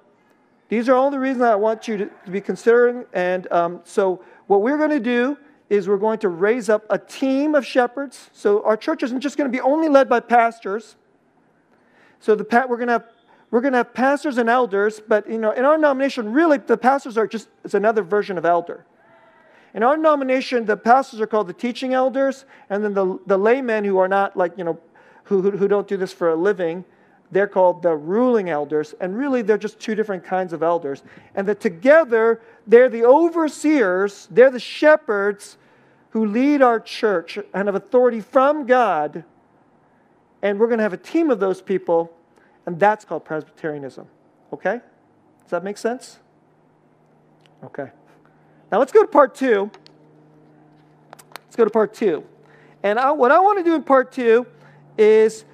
these 0.70 0.88
are 0.88 0.96
all 0.96 1.12
the 1.12 1.20
reasons 1.20 1.44
I 1.44 1.56
want 1.56 1.88
you 1.88 1.98
to, 1.98 2.12
be 2.30 2.42
considering. 2.42 3.06
And 3.12 3.52
um, 3.52 3.82
so, 3.84 4.24
what 4.48 4.62
we're 4.62 4.78
going 4.78 4.92
to 4.92 5.00
do 5.00 5.38
is 5.70 5.88
we're 5.88 5.98
going 5.98 6.20
to 6.20 6.30
raise 6.30 6.70
up 6.70 6.86
a 6.90 6.98
team 6.98 7.54
of 7.56 7.66
shepherds. 7.66 8.30
So, 8.34 8.64
our 8.64 8.78
church 8.78 9.04
isn't 9.04 9.20
just 9.20 9.36
going 9.36 9.52
to 9.52 9.56
be 9.56 9.62
only 9.62 9.90
led 9.90 10.08
by 10.08 10.20
pastors. 10.20 10.96
So, 12.20 12.36
the 12.36 12.46
we're 12.70 12.78
going 12.78 12.88
to 12.88 12.94
have 12.94 13.06
we're 13.52 13.62
going 13.62 13.74
to 13.74 13.78
have 13.78 13.96
pastors 13.96 14.38
and 14.38 14.48
elders, 14.48 15.02
but 15.06 15.28
you 15.28 15.40
know, 15.40 15.52
in 15.52 15.66
our 15.66 15.78
nomination, 15.78 16.32
really, 16.34 16.60
the 16.60 16.78
pastors 16.78 17.18
are 17.18 17.28
just 17.28 17.50
it's 17.64 17.74
another 17.74 18.04
version 18.04 18.38
of 18.38 18.46
elder. 18.46 18.86
In 19.74 19.84
our 19.84 19.98
nomination, 19.98 20.66
the 20.66 20.78
pastors 20.78 21.22
are 21.22 21.28
called 21.28 21.48
the 21.48 21.54
teaching 21.54 21.94
elders, 21.94 22.46
and 22.70 22.84
then 22.84 22.94
the, 22.94 23.20
the 23.28 23.38
laymen 23.38 23.84
who 23.84 23.98
are 23.98 24.08
not 24.08 24.36
like, 24.36 24.58
you 24.58 24.64
know, 24.64 24.80
who, 25.26 25.42
who, 25.42 25.52
who 25.52 25.68
don't 25.68 25.88
do 25.88 25.96
this 25.96 26.12
for 26.12 26.30
a 26.30 26.36
living, 26.36 26.86
they're 27.32 27.48
called 27.48 27.84
the 27.84 27.96
ruling 27.96 28.50
elders, 28.50 28.96
and 29.00 29.18
really 29.18 29.42
they're 29.42 29.58
just 29.58 29.80
two 29.80 29.96
different 29.96 30.24
kinds 30.24 30.52
of 30.54 30.64
elders. 30.64 31.04
And 31.36 31.48
that 31.48 31.60
together, 31.60 32.42
they're 32.66 32.90
the 32.90 33.06
overseers, 33.06 34.28
they're 34.32 34.50
the 34.50 34.60
shepherds 34.60 35.58
who 36.12 36.26
lead 36.26 36.62
our 36.62 36.80
church 36.80 37.38
and 37.38 37.68
have 37.68 37.76
authority 37.76 38.20
from 38.20 38.66
God. 38.66 39.24
And 40.42 40.60
we're 40.60 40.68
going 40.68 40.80
to 40.80 40.84
have 40.84 40.94
a 40.94 40.98
team 40.98 41.30
of 41.30 41.40
those 41.40 41.62
people, 41.62 42.12
and 42.66 42.80
that's 42.80 43.06
called 43.06 43.26
Presbyterianism. 43.26 44.08
Okay? 44.52 44.82
Does 45.44 45.52
that 45.52 45.64
make 45.64 45.78
sense? 45.78 46.20
Okay. 47.64 47.92
Now 48.72 48.80
let's 48.80 48.92
go 48.92 49.02
to 49.02 49.08
part 49.08 49.36
two. 49.36 49.70
Let's 51.46 51.56
go 51.56 51.66
to 51.66 51.70
part 51.70 51.94
two. 51.94 52.24
And 52.82 52.98
I, 52.98 53.12
what 53.12 53.32
I 53.32 53.40
want 53.40 53.58
to 53.60 53.64
do 53.64 53.76
in 53.76 53.84
part 53.84 54.12
two 54.12 54.48
is 54.98 55.46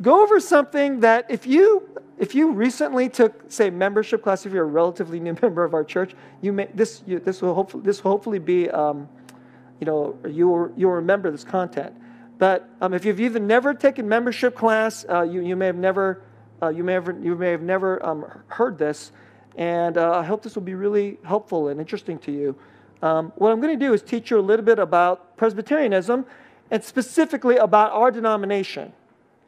go 0.00 0.22
over 0.22 0.40
something 0.40 1.00
that 1.00 1.26
if 1.28 1.46
you 1.46 1.88
if 2.18 2.34
you 2.34 2.52
recently 2.52 3.08
took 3.08 3.50
say 3.50 3.70
membership 3.70 4.22
class 4.22 4.46
if 4.46 4.52
you're 4.52 4.64
a 4.64 4.66
relatively 4.66 5.20
new 5.20 5.36
member 5.42 5.64
of 5.64 5.74
our 5.74 5.84
church 5.84 6.14
you 6.40 6.52
may 6.52 6.66
this 6.74 7.02
you, 7.06 7.18
this 7.18 7.42
will 7.42 7.54
hopefully 7.54 7.82
this 7.84 8.02
will 8.02 8.10
hopefully 8.10 8.38
be 8.38 8.70
um, 8.70 9.08
you 9.80 9.86
know 9.86 10.18
you 10.28 10.48
will 10.48 10.72
you'll 10.76 10.92
remember 10.92 11.30
this 11.30 11.44
content. 11.44 11.94
But 12.38 12.70
um, 12.80 12.94
if 12.94 13.04
you've 13.04 13.18
either 13.18 13.40
never 13.40 13.74
taken 13.74 14.08
membership 14.08 14.54
class 14.54 15.04
uh, 15.08 15.22
you, 15.22 15.40
you 15.42 15.56
may 15.56 15.66
have 15.66 15.76
never 15.76 16.22
uh, 16.62 16.68
you 16.68 16.84
may 16.84 16.92
have 16.92 17.06
you 17.22 17.34
may 17.34 17.50
have 17.50 17.62
never 17.62 18.04
um, 18.04 18.24
heard 18.48 18.78
this 18.78 19.12
and 19.56 19.98
uh, 19.98 20.12
i 20.12 20.24
hope 20.24 20.42
this 20.42 20.54
will 20.54 20.62
be 20.62 20.74
really 20.74 21.18
helpful 21.24 21.68
and 21.68 21.80
interesting 21.80 22.18
to 22.20 22.32
you. 22.32 22.56
Um, 23.02 23.32
what 23.36 23.52
i'm 23.52 23.60
going 23.60 23.78
to 23.78 23.84
do 23.84 23.92
is 23.92 24.02
teach 24.02 24.30
you 24.30 24.38
a 24.38 24.42
little 24.42 24.64
bit 24.64 24.78
about 24.78 25.36
presbyterianism 25.36 26.26
and 26.70 26.82
specifically 26.82 27.56
about 27.56 27.92
our 27.92 28.10
denomination 28.10 28.92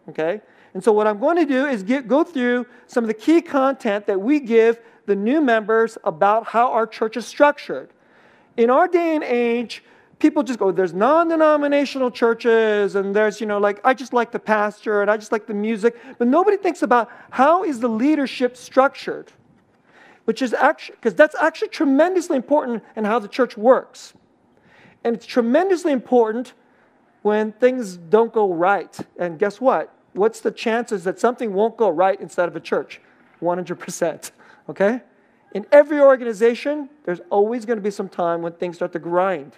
Okay? 0.09 0.41
And 0.75 0.83
so, 0.83 0.93
what 0.93 1.07
I'm 1.07 1.19
going 1.19 1.37
to 1.37 1.45
do 1.45 1.67
is 1.67 1.83
get, 1.83 2.07
go 2.07 2.23
through 2.23 2.67
some 2.87 3.05
of 3.05 3.09
the 3.09 3.15
key 3.15 3.43
content 3.43 4.07
that 4.07 4.21
we 4.21 4.41
give 4.41 4.81
the 5.07 5.17
new 5.17 5.41
members 5.41 5.99
about 6.05 6.47
how 6.47 6.71
our 6.73 6.87
church 6.87 7.17
is 7.17 7.27
structured. 7.27 7.91
In 8.57 8.71
our 8.71 8.87
day 8.87 9.15
and 9.15 9.25
age, 9.25 9.83
people 10.21 10.43
just 10.43 10.59
go, 10.59 10.71
there's 10.71 10.93
non 10.93 11.29
denominational 11.29 12.11
churches, 12.11 12.95
and 12.95 13.15
there's, 13.15 13.41
you 13.41 13.47
know, 13.47 13.59
like, 13.59 13.81
I 13.85 13.95
just 13.95 14.13
like 14.13 14.31
the 14.31 14.39
pastor 14.39 15.03
and 15.03 15.11
I 15.11 15.17
just 15.17 15.33
like 15.33 15.47
the 15.47 15.55
music. 15.55 15.97
But 16.19 16.29
nobody 16.29 16.57
thinks 16.57 16.83
about 16.83 17.11
how 17.31 17.65
is 17.65 17.81
the 17.81 17.89
leadership 17.89 18.57
structured, 18.57 19.33
which 20.27 20.43
is 20.43 20.55
actually, 20.55 20.97
because 20.97 21.15
that's 21.15 21.35
actually 21.35 21.69
tremendously 21.69 22.37
important 22.37 22.85
in 22.95 23.05
how 23.05 23.19
the 23.19 23.29
church 23.29 23.57
works. 23.57 24.13
And 25.03 25.17
it's 25.17 25.27
tremendously 25.27 25.93
important 25.93 26.53
when 27.23 27.53
things 27.53 27.97
don't 27.97 28.33
go 28.33 28.53
right. 28.53 28.97
And 29.19 29.39
guess 29.39 29.61
what? 29.61 29.95
What's 30.13 30.41
the 30.41 30.51
chances 30.51 31.05
that 31.05 31.21
something 31.21 31.53
won't 31.53 31.77
go 31.77 31.89
right 31.89 32.21
inside 32.21 32.49
of 32.49 32.57
a 32.57 32.61
church? 32.61 33.01
100%. 33.41 34.31
Okay? 34.69 35.03
In 35.53 35.67
every 35.73 36.01
organization, 36.01 36.89
there's 37.05 37.21
always 37.31 37.65
going 37.65 37.79
to 37.79 37.83
be 37.83 37.91
some 37.91 38.09
time 38.09 38.43
when 38.43 38.53
things 38.53 38.77
start 38.77 38.93
to 38.93 38.99
grind. 38.99 39.53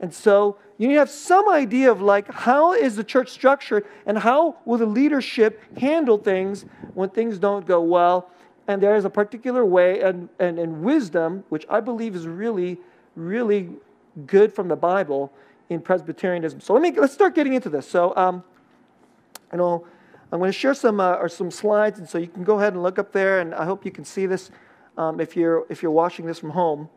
And 0.00 0.12
so 0.12 0.58
you 0.78 0.88
need 0.88 0.94
to 0.94 1.00
have 1.00 1.10
some 1.10 1.48
idea 1.48 1.90
of 1.90 2.02
like 2.02 2.30
how 2.32 2.72
is 2.72 2.96
the 2.96 3.04
church 3.04 3.30
structured 3.30 3.86
and 4.04 4.18
how 4.18 4.56
will 4.64 4.78
the 4.78 4.86
leadership 4.86 5.60
handle 5.78 6.18
things 6.18 6.64
when 6.94 7.10
things 7.10 7.38
don't 7.38 7.66
go 7.66 7.80
well. 7.80 8.28
And 8.66 8.82
there 8.82 8.96
is 8.96 9.04
a 9.04 9.10
particular 9.10 9.64
way 9.64 10.00
and, 10.00 10.28
and, 10.40 10.58
and 10.58 10.82
wisdom, 10.82 11.44
which 11.50 11.64
I 11.68 11.80
believe 11.80 12.16
is 12.16 12.26
really, 12.26 12.78
really 13.14 13.70
good 14.26 14.52
from 14.52 14.68
the 14.68 14.76
Bible 14.76 15.32
in 15.72 15.80
Presbyterianism. 15.80 16.60
So 16.60 16.72
let 16.74 16.82
me 16.82 16.92
let's 16.98 17.12
start 17.12 17.34
getting 17.34 17.54
into 17.54 17.68
this. 17.68 17.88
So 17.88 18.14
um, 18.16 18.44
you 19.52 19.58
know, 19.58 19.86
I'm 20.30 20.38
going 20.38 20.50
to 20.50 20.58
share 20.58 20.74
some 20.74 21.00
uh, 21.00 21.14
or 21.14 21.28
some 21.28 21.50
slides, 21.50 21.98
and 21.98 22.08
so 22.08 22.18
you 22.18 22.28
can 22.28 22.44
go 22.44 22.58
ahead 22.58 22.72
and 22.72 22.82
look 22.82 22.98
up 22.98 23.12
there, 23.12 23.40
and 23.40 23.54
I 23.54 23.64
hope 23.64 23.84
you 23.84 23.90
can 23.90 24.04
see 24.04 24.26
this 24.26 24.50
um, 24.96 25.20
if 25.20 25.36
you're 25.36 25.66
if 25.68 25.82
you're 25.82 25.92
watching 25.92 26.26
this 26.26 26.38
from 26.38 26.50
home. 26.50 26.88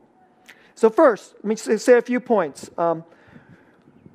So, 0.75 0.89
first, 0.89 1.35
let 1.35 1.45
me 1.45 1.55
say 1.55 1.97
a 1.97 2.01
few 2.01 2.19
points. 2.19 2.69
Um, 2.77 3.03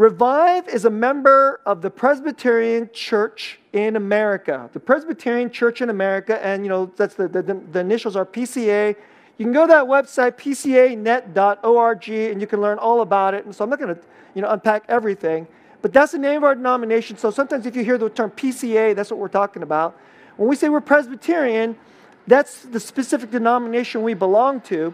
Revive 0.00 0.66
is 0.68 0.86
a 0.86 0.90
member 0.90 1.60
of 1.66 1.82
the 1.82 1.90
Presbyterian 1.90 2.88
Church 2.90 3.60
in 3.74 3.96
America. 3.96 4.70
The 4.72 4.80
Presbyterian 4.80 5.50
Church 5.50 5.82
in 5.82 5.90
America, 5.90 6.42
and 6.42 6.64
you 6.64 6.70
know, 6.70 6.86
that's 6.96 7.16
the, 7.16 7.28
the, 7.28 7.42
the 7.42 7.80
initials 7.80 8.16
are 8.16 8.24
PCA. 8.24 8.96
You 9.40 9.46
can 9.46 9.55
go 9.55 9.62
to 9.62 9.68
that 9.68 9.87
website, 9.87 10.33
pcanet.org, 10.33 12.09
and 12.11 12.40
you 12.42 12.46
can 12.46 12.61
learn 12.61 12.76
all 12.76 13.00
about 13.00 13.33
it. 13.33 13.46
And 13.46 13.55
so 13.57 13.64
I'm 13.64 13.70
not 13.70 13.79
going 13.79 13.94
to 13.94 14.00
you 14.35 14.42
know, 14.42 14.50
unpack 14.50 14.85
everything, 14.87 15.46
but 15.81 15.94
that's 15.94 16.12
the 16.12 16.18
name 16.18 16.37
of 16.37 16.44
our 16.44 16.55
denomination. 16.55 17.16
So 17.16 17.31
sometimes 17.31 17.64
if 17.64 17.74
you 17.74 17.83
hear 17.83 17.96
the 17.96 18.11
term 18.11 18.33
PCA, 18.33 18.94
that's 18.94 19.11
what 19.11 19.18
we're 19.18 19.29
talking 19.29 19.62
about. 19.62 19.98
When 20.37 20.46
we 20.46 20.57
say 20.57 20.68
we're 20.68 20.83
Presbyterian, 20.83 21.79
that's 22.26 22.64
the 22.64 22.79
specific 22.79 23.31
denomination 23.31 24.03
we 24.03 24.12
belong 24.12 24.61
to. 24.62 24.92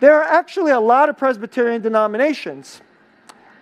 There 0.00 0.18
are 0.18 0.24
actually 0.24 0.72
a 0.72 0.80
lot 0.80 1.10
of 1.10 1.18
Presbyterian 1.18 1.82
denominations. 1.82 2.80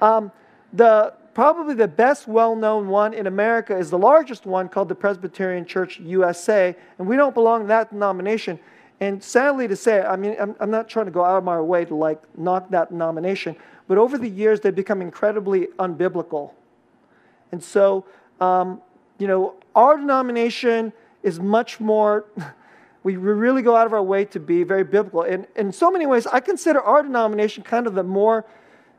Um, 0.01 0.31
the, 0.73 1.13
probably 1.35 1.75
the 1.75 1.89
best 1.89 2.29
well 2.29 2.55
known 2.55 2.87
one 2.87 3.15
in 3.15 3.27
America 3.27 3.77
is 3.77 3.91
the 3.91 3.99
largest 3.99 4.47
one 4.47 4.69
called 4.69 4.91
the 4.91 4.95
Presbyterian 4.95 5.67
Church 5.67 5.99
USA, 5.99 6.77
and 7.01 7.09
we 7.09 7.17
don't 7.17 7.35
belong 7.35 7.63
to 7.63 7.67
that 7.67 7.91
denomination. 7.91 8.61
And 9.01 9.23
sadly 9.23 9.67
to 9.67 9.77
say, 9.77 10.03
I 10.03 10.17
mean, 10.17 10.37
I'm, 10.39 10.55
I'm 10.61 10.71
not 10.71 10.89
trying 10.89 11.07
to 11.07 11.13
go 11.13 11.25
out 11.25 11.39
of 11.39 11.45
my 11.45 11.61
way 11.61 11.85
to 11.87 11.95
like 11.95 12.21
knock 12.39 12.71
that 12.71 12.91
denomination, 12.91 13.57
but 13.89 13.99
over 13.99 14.19
the 14.19 14.29
years 14.29 14.61
they've 14.61 14.75
become 14.75 15.01
incredibly 15.01 15.69
unbiblical. 15.79 16.53
And 17.51 17.63
so, 17.63 18.05
um, 18.41 18.83
you 19.19 19.27
know, 19.27 19.55
our 19.75 19.97
denomination 19.97 20.93
is 21.23 21.41
much 21.41 21.81
more 21.81 22.27
we 23.03 23.17
really 23.17 23.63
go 23.63 23.77
out 23.77 23.87
of 23.87 23.93
our 23.93 24.03
way 24.03 24.25
to 24.27 24.39
be 24.39 24.63
very 24.63 24.85
biblical. 24.85 25.23
And 25.23 25.47
in 25.57 25.73
so 25.73 25.91
many 25.91 26.07
ways, 26.07 26.27
I 26.27 26.41
consider 26.41 26.83
our 26.83 27.03
denomination 27.03 27.63
kind 27.63 27.87
of 27.87 27.95
the 27.95 28.03
more, 28.03 28.45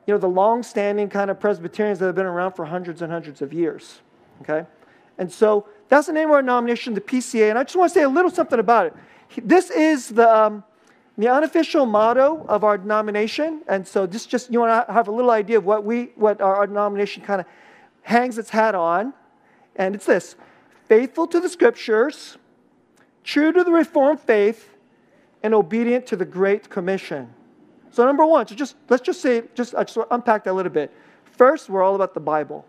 you 0.07 0.13
know, 0.13 0.17
the 0.17 0.27
long-standing 0.27 1.09
kind 1.09 1.29
of 1.29 1.39
Presbyterians 1.39 1.99
that 1.99 2.07
have 2.07 2.15
been 2.15 2.25
around 2.25 2.53
for 2.53 2.65
hundreds 2.65 3.01
and 3.01 3.11
hundreds 3.11 3.41
of 3.41 3.53
years. 3.53 4.01
Okay? 4.41 4.65
And 5.19 5.31
so 5.31 5.67
that's 5.89 6.07
the 6.07 6.13
name 6.13 6.29
of 6.29 6.33
our 6.33 6.41
denomination, 6.41 6.95
the 6.95 7.01
PCA. 7.01 7.49
And 7.49 7.59
I 7.59 7.63
just 7.63 7.75
want 7.75 7.91
to 7.91 7.93
say 7.93 8.03
a 8.03 8.09
little 8.09 8.31
something 8.31 8.59
about 8.59 8.87
it. 8.87 8.95
This 9.37 9.69
is 9.69 10.09
the, 10.09 10.29
um, 10.29 10.63
the 11.17 11.29
unofficial 11.29 11.85
motto 11.85 12.45
of 12.47 12.63
our 12.63 12.77
denomination. 12.77 13.61
And 13.67 13.87
so 13.87 14.05
this 14.05 14.25
just 14.25 14.51
you 14.51 14.59
want 14.59 14.87
to 14.87 14.93
have 14.93 15.07
a 15.07 15.11
little 15.11 15.31
idea 15.31 15.57
of 15.57 15.65
what 15.65 15.83
we 15.83 16.11
what 16.15 16.41
our, 16.41 16.55
our 16.55 16.67
denomination 16.67 17.23
kind 17.23 17.41
of 17.41 17.47
hangs 18.01 18.37
its 18.37 18.49
hat 18.49 18.75
on. 18.75 19.13
And 19.75 19.95
it's 19.95 20.05
this 20.05 20.35
faithful 20.87 21.27
to 21.27 21.39
the 21.39 21.49
scriptures 21.49 22.37
true 23.23 23.51
to 23.51 23.63
the 23.63 23.71
Reformed 23.71 24.19
faith, 24.19 24.71
and 25.43 25.53
obedient 25.53 26.05
to 26.07 26.15
the 26.15 26.25
Great 26.25 26.69
Commission. 26.69 27.33
So, 27.91 28.05
number 28.05 28.25
one, 28.25 28.47
so 28.47 28.55
just 28.55 28.75
let's 28.89 29.01
just 29.01 29.21
say, 29.21 29.43
just, 29.55 29.75
I 29.75 29.83
just 29.83 29.97
unpack 30.11 30.43
that 30.45 30.51
a 30.51 30.53
little 30.53 30.71
bit. 30.71 30.91
First, 31.25 31.69
we're 31.69 31.81
all 31.81 31.95
about 31.95 32.13
the 32.13 32.19
Bible. 32.19 32.65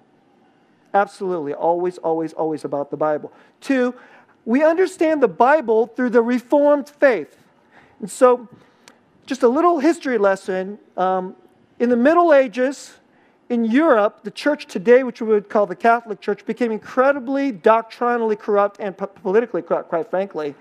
Absolutely, 0.95 1.55
always, 1.55 1.99
always, 1.99 2.33
always 2.33 2.65
about 2.65 2.91
the 2.91 2.97
Bible. 2.97 3.33
Two, 3.61 3.95
we 4.45 4.65
understand 4.65 5.23
the 5.23 5.29
Bible 5.29 5.87
through 5.87 6.11
the 6.11 6.23
Reformed 6.23 6.89
faith. 6.89 7.37
And 8.01 8.11
so, 8.11 8.49
just 9.27 9.43
a 9.43 9.49
little 9.49 9.79
history 9.79 10.19
lesson. 10.19 10.79
Um, 10.97 11.37
in 11.79 11.89
the 11.89 11.97
Middle 11.97 12.35
Ages, 12.35 12.95
in 13.49 13.65
Europe, 13.65 14.25
the 14.25 14.31
church 14.31 14.67
today, 14.67 15.03
which 15.03 15.21
we 15.21 15.29
would 15.29 15.49
call 15.49 15.67
the 15.67 15.77
Catholic 15.77 16.21
Church, 16.21 16.45
became 16.45 16.73
incredibly 16.73 17.53
doctrinally 17.53 18.37
corrupt 18.37 18.79
and 18.81 18.97
politically 18.97 19.63
corrupt, 19.63 19.89
quite 19.89 20.11
frankly. 20.11 20.55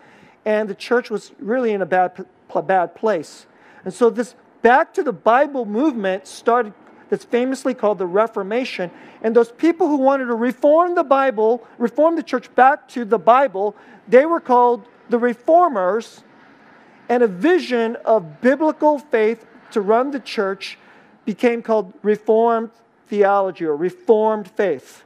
And 0.46 0.70
the 0.70 0.76
church 0.76 1.10
was 1.10 1.32
really 1.39 1.72
in 1.72 1.82
a 1.82 1.86
bad, 1.86 2.26
bad 2.65 2.96
place. 2.96 3.46
And 3.86 3.94
so, 3.94 4.10
this 4.10 4.36
back 4.62 4.94
to 4.94 5.04
the 5.04 5.13
Bible 5.13 5.65
movement 5.65 6.28
started, 6.28 6.74
that's 7.12 7.26
famously 7.26 7.74
called 7.74 7.97
the 7.97 8.08
Reformation. 8.08 8.89
And 9.21 9.36
those 9.36 9.52
people 9.52 9.88
who 9.89 9.97
wanted 9.97 10.26
to 10.28 10.34
reform 10.34 10.95
the 10.95 11.04
Bible, 11.04 11.67
reform 11.78 12.15
the 12.15 12.24
church 12.24 12.54
back 12.56 12.88
to 12.89 13.04
the 13.04 13.19
Bible, 13.19 13.76
they 14.08 14.26
were 14.26 14.39
called 14.39 14.88
the 15.10 15.19
Reformers. 15.19 16.24
And 17.10 17.21
a 17.21 17.28
vision 17.28 17.97
of 18.06 18.39
biblical 18.39 18.97
faith 18.97 19.45
to 19.71 19.82
run 19.82 20.12
the 20.12 20.21
church 20.21 20.80
became 21.26 21.62
called 21.62 21.93
Reformed 22.02 22.71
theology 23.08 23.65
or 23.65 23.76
Reformed 23.76 24.50
faith. 24.50 25.04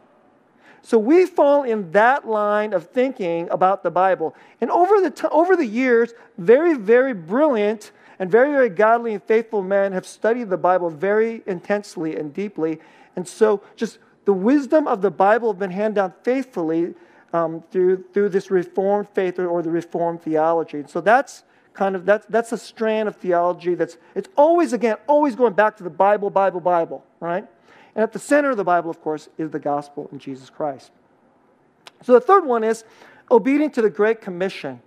So 0.84 1.00
we 1.00 1.26
fall 1.26 1.64
in 1.64 1.92
that 1.94 2.28
line 2.28 2.72
of 2.72 2.88
thinking 2.92 3.50
about 3.50 3.82
the 3.82 3.90
Bible. 3.90 4.36
And 4.62 4.70
over 4.70 5.02
the, 5.02 5.10
t- 5.10 5.28
over 5.32 5.56
the 5.56 5.66
years, 5.66 6.14
very, 6.38 6.76
very 6.76 7.16
brilliant 7.16 7.92
and 8.20 8.32
very, 8.32 8.52
very 8.52 8.70
godly 8.70 9.14
and 9.14 9.24
faithful 9.24 9.62
men 9.62 9.92
have 9.92 10.06
studied 10.06 10.50
the 10.50 10.58
Bible 10.58 10.90
very 10.90 11.44
intensely 11.46 12.16
and 12.16 12.34
deeply. 12.34 12.80
And 13.16 13.28
so 13.28 13.62
just 13.76 14.00
the 14.26 14.34
wisdom 14.34 14.88
of 14.88 15.02
the 15.02 15.12
Bible 15.12 15.52
have 15.52 15.60
been 15.60 15.72
handed 15.72 15.96
down 15.96 16.14
faithfully 16.24 16.96
um, 17.34 17.64
through, 17.72 18.06
through 18.14 18.30
this 18.30 18.50
Reformed 18.50 19.10
faith 19.10 19.40
or, 19.40 19.48
or 19.48 19.62
the 19.62 19.70
Reformed 19.70 20.22
theology. 20.22 20.80
And 20.80 20.90
so 20.90 21.02
that's 21.02 21.44
kind 21.76 21.96
of 21.96 22.06
that's 22.06 22.26
that's 22.28 22.52
a 22.54 22.58
strand 22.58 23.08
of 23.08 23.16
theology 23.18 23.76
that's 23.76 23.98
it's 24.16 24.30
always 24.38 24.74
again 24.74 24.96
always 25.08 25.36
going 25.36 25.54
back 25.54 25.76
to 25.76 25.84
the 25.84 25.90
bible 25.90 26.30
bible 26.30 26.62
bible 26.62 27.04
right 27.20 27.46
and 27.96 28.02
at 28.02 28.14
the 28.14 28.20
center 28.20 28.50
of 28.50 28.56
the 28.56 28.64
bible 28.64 28.90
of 28.90 29.02
course 29.02 29.28
is 29.38 29.52
the 29.52 29.60
gospel 29.60 30.08
in 30.14 30.18
jesus 30.18 30.50
christ 30.50 30.92
so 32.02 32.14
the 32.14 32.22
third 32.22 32.46
one 32.46 32.64
is 32.64 32.86
obedient 33.30 33.74
to 33.74 33.82
the 33.82 33.90
great 33.90 34.22
commission 34.22 34.82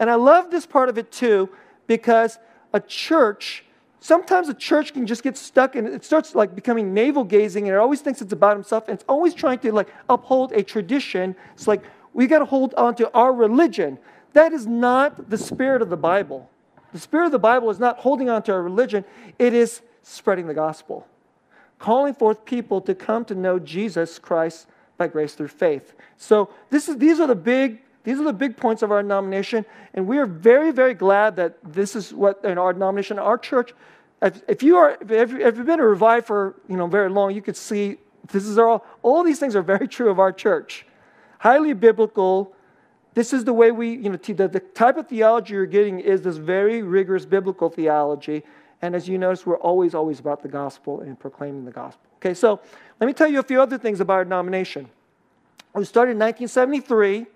and 0.00 0.10
i 0.10 0.16
love 0.16 0.50
this 0.50 0.66
part 0.66 0.88
of 0.88 0.98
it 0.98 1.12
too 1.12 1.48
because 1.86 2.38
a 2.72 2.80
church 2.80 3.64
sometimes 4.00 4.48
a 4.48 4.54
church 4.54 4.94
can 4.94 5.06
just 5.06 5.22
get 5.22 5.36
stuck 5.36 5.74
and 5.74 5.88
it 5.88 6.04
starts 6.04 6.34
like 6.34 6.54
becoming 6.54 6.94
navel 6.94 7.24
gazing 7.24 7.66
and 7.66 7.74
it 7.74 7.78
always 7.78 8.00
thinks 8.00 8.22
it's 8.22 8.32
about 8.32 8.54
himself 8.54 8.86
and 8.86 8.94
it's 8.94 9.04
always 9.08 9.34
trying 9.34 9.58
to 9.58 9.72
like 9.72 9.88
uphold 10.08 10.52
a 10.52 10.62
tradition 10.62 11.34
it's 11.54 11.66
like 11.66 11.82
we 12.14 12.26
got 12.26 12.38
to 12.38 12.44
hold 12.44 12.74
on 12.74 12.94
to 12.94 13.10
our 13.12 13.32
religion 13.32 13.98
that 14.32 14.52
is 14.52 14.66
not 14.66 15.30
the 15.30 15.38
spirit 15.38 15.82
of 15.82 15.90
the 15.90 15.96
Bible. 15.96 16.48
The 16.92 16.98
spirit 16.98 17.26
of 17.26 17.32
the 17.32 17.38
Bible 17.38 17.70
is 17.70 17.78
not 17.78 17.98
holding 17.98 18.28
on 18.28 18.42
to 18.44 18.54
a 18.54 18.60
religion, 18.60 19.04
it 19.38 19.52
is 19.52 19.82
spreading 20.02 20.46
the 20.46 20.54
gospel, 20.54 21.06
calling 21.78 22.14
forth 22.14 22.44
people 22.44 22.80
to 22.82 22.94
come 22.94 23.24
to 23.26 23.34
know 23.34 23.58
Jesus 23.58 24.18
Christ 24.18 24.66
by 24.96 25.06
grace 25.06 25.34
through 25.34 25.48
faith. 25.48 25.94
So 26.16 26.50
this 26.70 26.88
is, 26.88 26.96
these 26.96 27.20
are 27.20 27.26
the 27.26 27.34
big 27.34 27.80
these 28.08 28.18
are 28.18 28.24
the 28.24 28.32
big 28.32 28.56
points 28.56 28.80
of 28.80 28.90
our 28.90 29.02
denomination, 29.02 29.66
and 29.92 30.06
we 30.06 30.16
are 30.16 30.24
very, 30.24 30.70
very 30.70 30.94
glad 30.94 31.36
that 31.36 31.58
this 31.62 31.94
is 31.94 32.14
what 32.14 32.42
in 32.42 32.56
our 32.56 32.72
denomination, 32.72 33.18
our 33.18 33.36
church. 33.36 33.74
If, 34.22 34.40
if 34.48 34.62
you 34.62 34.78
are, 34.78 34.96
if, 35.02 35.34
if 35.34 35.58
you've 35.58 35.66
been 35.66 35.78
a 35.78 35.86
revive 35.86 36.24
for 36.24 36.54
you 36.70 36.78
know 36.78 36.86
very 36.86 37.10
long, 37.10 37.34
you 37.34 37.42
could 37.42 37.54
see 37.54 37.98
this 38.32 38.46
is 38.46 38.56
all. 38.56 38.86
All 39.02 39.22
these 39.22 39.38
things 39.38 39.54
are 39.54 39.60
very 39.60 39.86
true 39.96 40.08
of 40.08 40.18
our 40.18 40.32
church. 40.32 40.86
Highly 41.40 41.74
biblical, 41.74 42.54
this 43.12 43.34
is 43.34 43.44
the 43.44 43.52
way 43.52 43.72
we, 43.72 43.90
you 43.90 44.08
know, 44.08 44.16
the, 44.16 44.48
the 44.48 44.60
type 44.60 44.96
of 44.96 45.08
theology 45.08 45.52
you're 45.52 45.66
getting 45.66 46.00
is 46.00 46.22
this 46.22 46.38
very 46.38 46.80
rigorous 46.80 47.26
biblical 47.26 47.68
theology. 47.68 48.42
And 48.80 48.96
as 48.96 49.06
you 49.06 49.18
notice, 49.18 49.44
we're 49.44 49.58
always, 49.58 49.94
always 49.94 50.18
about 50.18 50.42
the 50.42 50.48
gospel 50.48 51.02
and 51.02 51.20
proclaiming 51.20 51.66
the 51.66 51.72
gospel. 51.72 52.00
Okay, 52.16 52.32
so 52.32 52.58
let 53.00 53.06
me 53.06 53.12
tell 53.12 53.28
you 53.28 53.38
a 53.38 53.42
few 53.42 53.60
other 53.60 53.76
things 53.76 54.00
about 54.00 54.14
our 54.14 54.24
denomination. 54.24 54.88
We 55.74 55.84
started 55.84 56.12
in 56.12 56.18
1973, 56.18 57.26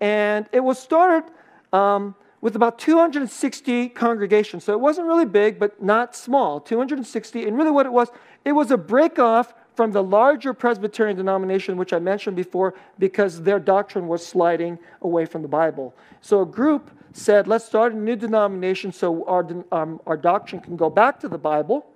and 0.00 0.48
it 0.52 0.60
was 0.60 0.78
started 0.78 1.30
um, 1.72 2.14
with 2.40 2.56
about 2.56 2.78
260 2.78 3.88
congregations. 3.90 4.64
So 4.64 4.72
it 4.72 4.80
wasn't 4.80 5.06
really 5.06 5.24
big, 5.24 5.58
but 5.58 5.82
not 5.82 6.14
small. 6.14 6.60
260. 6.60 7.46
And 7.46 7.56
really, 7.56 7.70
what 7.70 7.86
it 7.86 7.92
was, 7.92 8.08
it 8.44 8.52
was 8.52 8.70
a 8.70 8.76
break 8.76 9.18
off 9.18 9.54
from 9.74 9.92
the 9.92 10.02
larger 10.02 10.54
Presbyterian 10.54 11.16
denomination, 11.16 11.76
which 11.76 11.92
I 11.92 11.98
mentioned 11.98 12.36
before, 12.36 12.74
because 12.98 13.42
their 13.42 13.58
doctrine 13.58 14.08
was 14.08 14.26
sliding 14.26 14.78
away 15.02 15.26
from 15.26 15.42
the 15.42 15.48
Bible. 15.48 15.94
So 16.22 16.40
a 16.42 16.46
group 16.46 16.90
said, 17.12 17.46
let's 17.46 17.64
start 17.64 17.92
a 17.92 17.96
new 17.96 18.16
denomination 18.16 18.92
so 18.92 19.24
our, 19.26 19.46
um, 19.72 20.00
our 20.06 20.16
doctrine 20.16 20.60
can 20.62 20.76
go 20.76 20.88
back 20.88 21.20
to 21.20 21.28
the 21.28 21.38
Bible. 21.38 21.86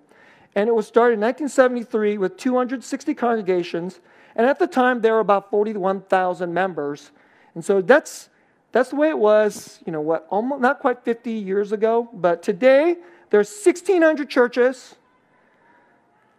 And 0.55 0.69
it 0.69 0.75
was 0.75 0.87
started 0.87 1.15
in 1.15 1.21
1973 1.21 2.19
with 2.19 2.37
260 2.37 3.15
congregations. 3.15 4.01
And 4.37 4.47
at 4.47 4.59
the 4.59 4.67
time, 4.67 5.01
there 5.01 5.15
were 5.15 5.21
about 5.21 5.51
41,000 5.51 6.53
members. 6.53 7.13
And 7.55 7.65
so 7.65 7.81
that's, 7.81 8.29
that's 8.73 8.91
the 8.91 8.97
way 8.97 9.09
it 9.09 9.19
was, 9.19 9.81
you 9.85 9.93
know, 9.93 10.01
what, 10.01 10.27
almost, 10.31 10.61
not 10.61 10.81
quite 10.81 11.05
50 11.05 11.31
years 11.31 11.73
ago. 11.73 12.09
But 12.13 12.43
today, 12.43 12.97
there's 13.31 13.51
1,600 13.51 14.29
churches, 14.29 14.97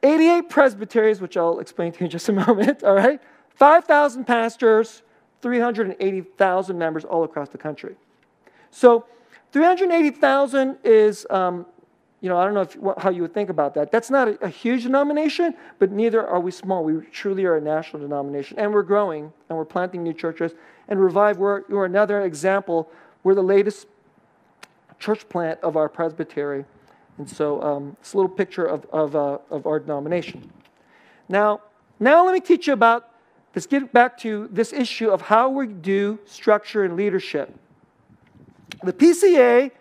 88 0.04 0.50
presbyteries, 0.50 1.21
which 1.21 1.38
I'll 1.38 1.60
explain 1.60 1.91
to 1.93 2.00
you 2.00 2.06
in 2.06 2.12
just 2.12 2.30
a 2.30 2.34
moment, 2.47 2.84
all 2.84 2.95
right? 2.95 3.21
5,000 3.56 4.26
pastors, 4.26 5.04
380,000 5.41 6.78
members 6.78 7.06
all 7.06 7.24
across 7.24 7.50
the 7.50 7.58
country. 7.58 7.95
So 8.71 9.06
380,000 9.52 10.78
is, 10.84 11.28
um, 11.30 11.65
you 12.21 12.30
know, 12.30 12.38
I 12.38 12.45
don't 12.45 12.54
know 12.54 12.62
if, 12.62 12.78
how 13.02 13.10
you 13.10 13.24
would 13.24 13.34
think 13.34 13.50
about 13.50 13.74
that. 13.76 13.91
That's 13.91 14.10
not 14.10 14.28
a, 14.28 14.45
a, 14.45 14.50
huge 14.50 14.84
denomination, 14.84 15.56
but 15.80 15.91
neither 15.91 16.26
are 16.26 16.39
we 16.39 16.52
small. 16.52 16.84
We 16.84 17.06
truly 17.08 17.45
are 17.45 17.58
a 17.58 17.62
national 17.62 18.04
denomination. 18.04 18.60
And 18.60 18.74
we're 18.74 18.84
growing, 18.84 19.34
and 19.50 19.58
we're 19.58 19.65
planting 19.65 20.04
new 20.04 20.13
churches. 20.13 20.54
And 20.91 20.99
Revive, 20.99 21.38
we're, 21.38 21.63
we're 21.69 21.86
another 21.86 22.21
example. 22.21 22.91
We're 23.23 23.34
the 23.34 23.41
latest 23.41 23.88
church 24.99 25.27
plant 25.30 25.58
of 25.63 25.77
our 25.77 25.88
presbytery. 25.88 26.65
And 27.17 27.30
so 27.30 27.63
um, 27.63 27.95
it's 28.01 28.13
a 28.13 28.17
little 28.17 28.30
picture 28.30 28.65
of, 28.65 28.86
of, 28.91 29.15
uh, 29.15 29.38
of 29.49 29.65
our 29.65 29.80
denomination. 29.80 30.51
Now, 31.30 31.62
now 31.97 32.25
let 32.25 32.34
me 32.34 32.41
teach 32.41 32.67
you 32.67 32.73
about, 32.73 33.10
let's 33.56 33.67
get 33.67 33.93
back 33.93 34.17
to 34.19 34.49
this 34.51 34.73
issue 34.73 35.10
of 35.10 35.21
how 35.21 35.47
we 35.47 35.67
do 35.67 36.19
structure 36.25 36.84
and 36.84 36.97
leadership. 36.97 37.58
The 38.84 38.91
PCA 38.91 39.71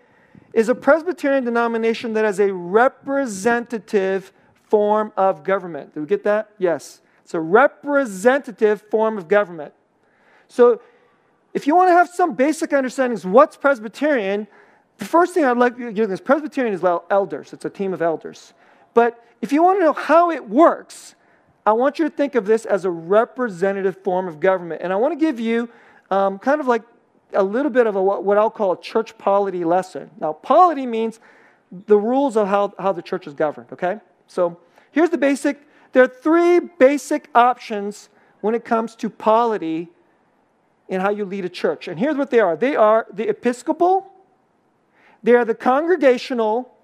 is 0.52 0.68
a 0.68 0.76
Presbyterian 0.76 1.44
denomination 1.44 2.12
that 2.12 2.24
has 2.24 2.38
a 2.38 2.54
representative 2.54 4.32
form 4.62 5.12
of 5.16 5.42
government. 5.42 5.92
Did 5.92 6.00
we 6.00 6.06
get 6.06 6.22
that? 6.22 6.52
Yes. 6.56 7.00
It's 7.24 7.34
a 7.34 7.40
representative 7.40 8.82
form 8.82 9.18
of 9.18 9.26
government. 9.26 9.74
So, 10.46 10.80
if 11.54 11.66
you 11.66 11.74
want 11.74 11.88
to 11.88 11.92
have 11.92 12.08
some 12.08 12.34
basic 12.34 12.72
understandings 12.72 13.24
what's 13.24 13.56
Presbyterian, 13.56 14.46
the 14.98 15.04
first 15.04 15.34
thing 15.34 15.44
I'd 15.44 15.56
like 15.56 15.78
you 15.78 15.86
to 15.86 15.92
do 15.92 16.12
is 16.12 16.20
Presbyterian 16.20 16.74
is 16.74 16.84
elders. 17.10 17.52
It's 17.52 17.64
a 17.64 17.70
team 17.70 17.92
of 17.92 18.02
elders. 18.02 18.52
But 18.94 19.24
if 19.40 19.52
you 19.52 19.62
want 19.62 19.78
to 19.80 19.84
know 19.84 19.92
how 19.92 20.30
it 20.30 20.48
works, 20.48 21.14
I 21.64 21.72
want 21.72 21.98
you 21.98 22.04
to 22.04 22.14
think 22.14 22.34
of 22.34 22.46
this 22.46 22.64
as 22.64 22.84
a 22.84 22.90
representative 22.90 24.02
form 24.02 24.28
of 24.28 24.40
government. 24.40 24.82
And 24.82 24.92
I 24.92 24.96
want 24.96 25.12
to 25.12 25.18
give 25.18 25.40
you 25.40 25.68
um, 26.10 26.38
kind 26.38 26.60
of 26.60 26.66
like 26.66 26.82
a 27.32 27.42
little 27.42 27.70
bit 27.70 27.86
of 27.86 27.96
a, 27.96 28.02
what 28.02 28.36
I'll 28.38 28.50
call 28.50 28.72
a 28.72 28.80
church 28.80 29.16
polity 29.16 29.64
lesson. 29.64 30.10
Now, 30.20 30.32
polity 30.32 30.86
means 30.86 31.20
the 31.86 31.96
rules 31.96 32.36
of 32.36 32.48
how, 32.48 32.74
how 32.78 32.92
the 32.92 33.02
church 33.02 33.26
is 33.26 33.34
governed, 33.34 33.72
okay? 33.72 34.00
So 34.26 34.58
here's 34.90 35.10
the 35.10 35.18
basic 35.18 35.66
there 35.92 36.04
are 36.04 36.08
three 36.08 36.60
basic 36.60 37.28
options 37.34 38.10
when 38.42 38.54
it 38.54 38.64
comes 38.64 38.94
to 38.96 39.10
polity 39.10 39.88
in 40.90 41.00
how 41.00 41.08
you 41.08 41.24
lead 41.24 41.44
a 41.46 41.48
church. 41.48 41.88
And 41.88 41.98
here's 41.98 42.16
what 42.16 42.30
they 42.30 42.40
are 42.40 42.56
they 42.56 42.76
are 42.76 43.06
the 43.10 43.28
episcopal, 43.28 44.12
they 45.22 45.34
are 45.34 45.46
the 45.46 45.54
congregational, 45.54 46.74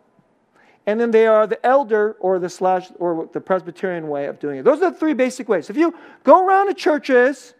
and 0.87 0.99
then 0.99 1.11
they 1.11 1.27
are 1.27 1.47
the 1.47 1.64
elder 1.66 2.16
or 2.21 2.38
the 2.38 2.49
slash 2.49 2.88
or 2.99 3.29
the 3.33 3.40
Presbyterian 3.40 4.09
way 4.09 4.27
of 4.27 4.38
doing 4.38 4.61
it. 4.61 4.64
Those 4.64 4.81
are 4.81 4.92
the 4.92 4.97
three 4.97 5.12
basic 5.12 5.49
ways. 5.49 5.69
If 5.69 5.77
you 5.77 5.95
go 6.23 6.47
around 6.47 6.69
to 6.69 6.75
churches, 6.75 7.55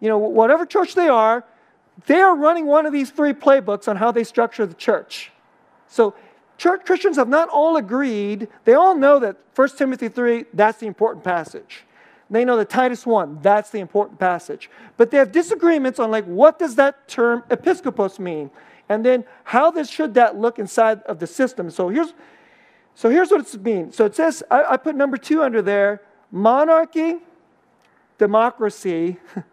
you 0.00 0.08
know, 0.08 0.18
whatever 0.18 0.66
church 0.66 0.94
they 0.94 1.08
are, 1.08 1.44
they 2.06 2.20
are 2.20 2.36
running 2.36 2.66
one 2.66 2.84
of 2.84 2.92
these 2.92 3.10
three 3.10 3.32
playbooks 3.32 3.88
on 3.88 3.96
how 3.96 4.12
they 4.12 4.24
structure 4.24 4.66
the 4.66 4.74
church. 4.74 5.32
So 5.88 6.14
church, 6.58 6.84
Christians 6.84 7.16
have 7.16 7.28
not 7.28 7.48
all 7.48 7.76
agreed. 7.78 8.48
They 8.64 8.74
all 8.74 8.94
know 8.94 9.18
that 9.20 9.38
1 9.54 9.68
Timothy 9.78 10.08
3, 10.08 10.44
that's 10.52 10.78
the 10.78 10.86
important 10.86 11.24
passage. 11.24 11.84
They 12.34 12.44
know 12.44 12.56
that 12.56 12.68
Titus 12.68 13.06
1, 13.06 13.40
that's 13.42 13.70
the 13.70 13.78
important 13.78 14.18
passage. 14.18 14.70
But 14.96 15.10
they 15.10 15.18
have 15.18 15.30
disagreements 15.30 15.98
on 15.98 16.10
like 16.10 16.24
what 16.24 16.58
does 16.58 16.76
that 16.76 17.06
term 17.06 17.44
episcopos 17.50 18.18
mean? 18.18 18.50
And 18.88 19.04
then 19.04 19.24
how 19.44 19.70
this, 19.70 19.88
should 19.88 20.14
that 20.14 20.36
look 20.36 20.58
inside 20.58 21.02
of 21.02 21.18
the 21.18 21.26
system? 21.26 21.70
So 21.70 21.88
here's, 21.88 22.12
so 22.94 23.08
here's 23.08 23.30
what 23.30 23.40
it's 23.40 23.56
means. 23.56 23.96
So 23.96 24.04
it 24.04 24.14
says, 24.14 24.42
I, 24.50 24.64
I 24.72 24.76
put 24.76 24.96
number 24.96 25.16
two 25.16 25.42
under 25.42 25.62
there 25.62 26.02
monarchy, 26.30 27.18
democracy, 28.18 29.18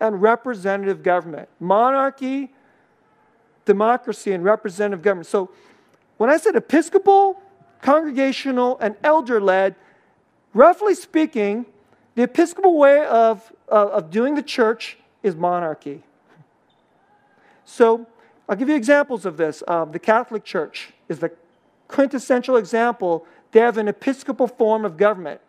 and 0.00 0.22
representative 0.22 1.02
government. 1.02 1.48
Monarchy, 1.58 2.52
democracy, 3.64 4.32
and 4.32 4.44
representative 4.44 5.02
government. 5.02 5.26
So 5.26 5.50
when 6.16 6.30
I 6.30 6.36
said 6.36 6.54
episcopal, 6.54 7.42
congregational, 7.82 8.78
and 8.78 8.94
elder 9.02 9.40
led, 9.40 9.74
roughly 10.52 10.94
speaking, 10.94 11.66
the 12.14 12.22
episcopal 12.22 12.76
way 12.78 13.04
of, 13.06 13.52
of 13.68 14.10
doing 14.10 14.34
the 14.34 14.42
church 14.42 14.98
is 15.22 15.34
monarchy. 15.34 16.02
So 17.64 18.06
I'll 18.48 18.56
give 18.56 18.68
you 18.68 18.76
examples 18.76 19.24
of 19.24 19.36
this. 19.36 19.62
Um, 19.66 19.92
the 19.92 19.98
Catholic 19.98 20.44
Church 20.44 20.92
is 21.08 21.18
the 21.18 21.32
quintessential 21.88 22.56
example. 22.56 23.26
They 23.52 23.60
have 23.60 23.78
an 23.78 23.88
episcopal 23.88 24.46
form 24.46 24.84
of 24.84 24.96
government. 24.96 25.40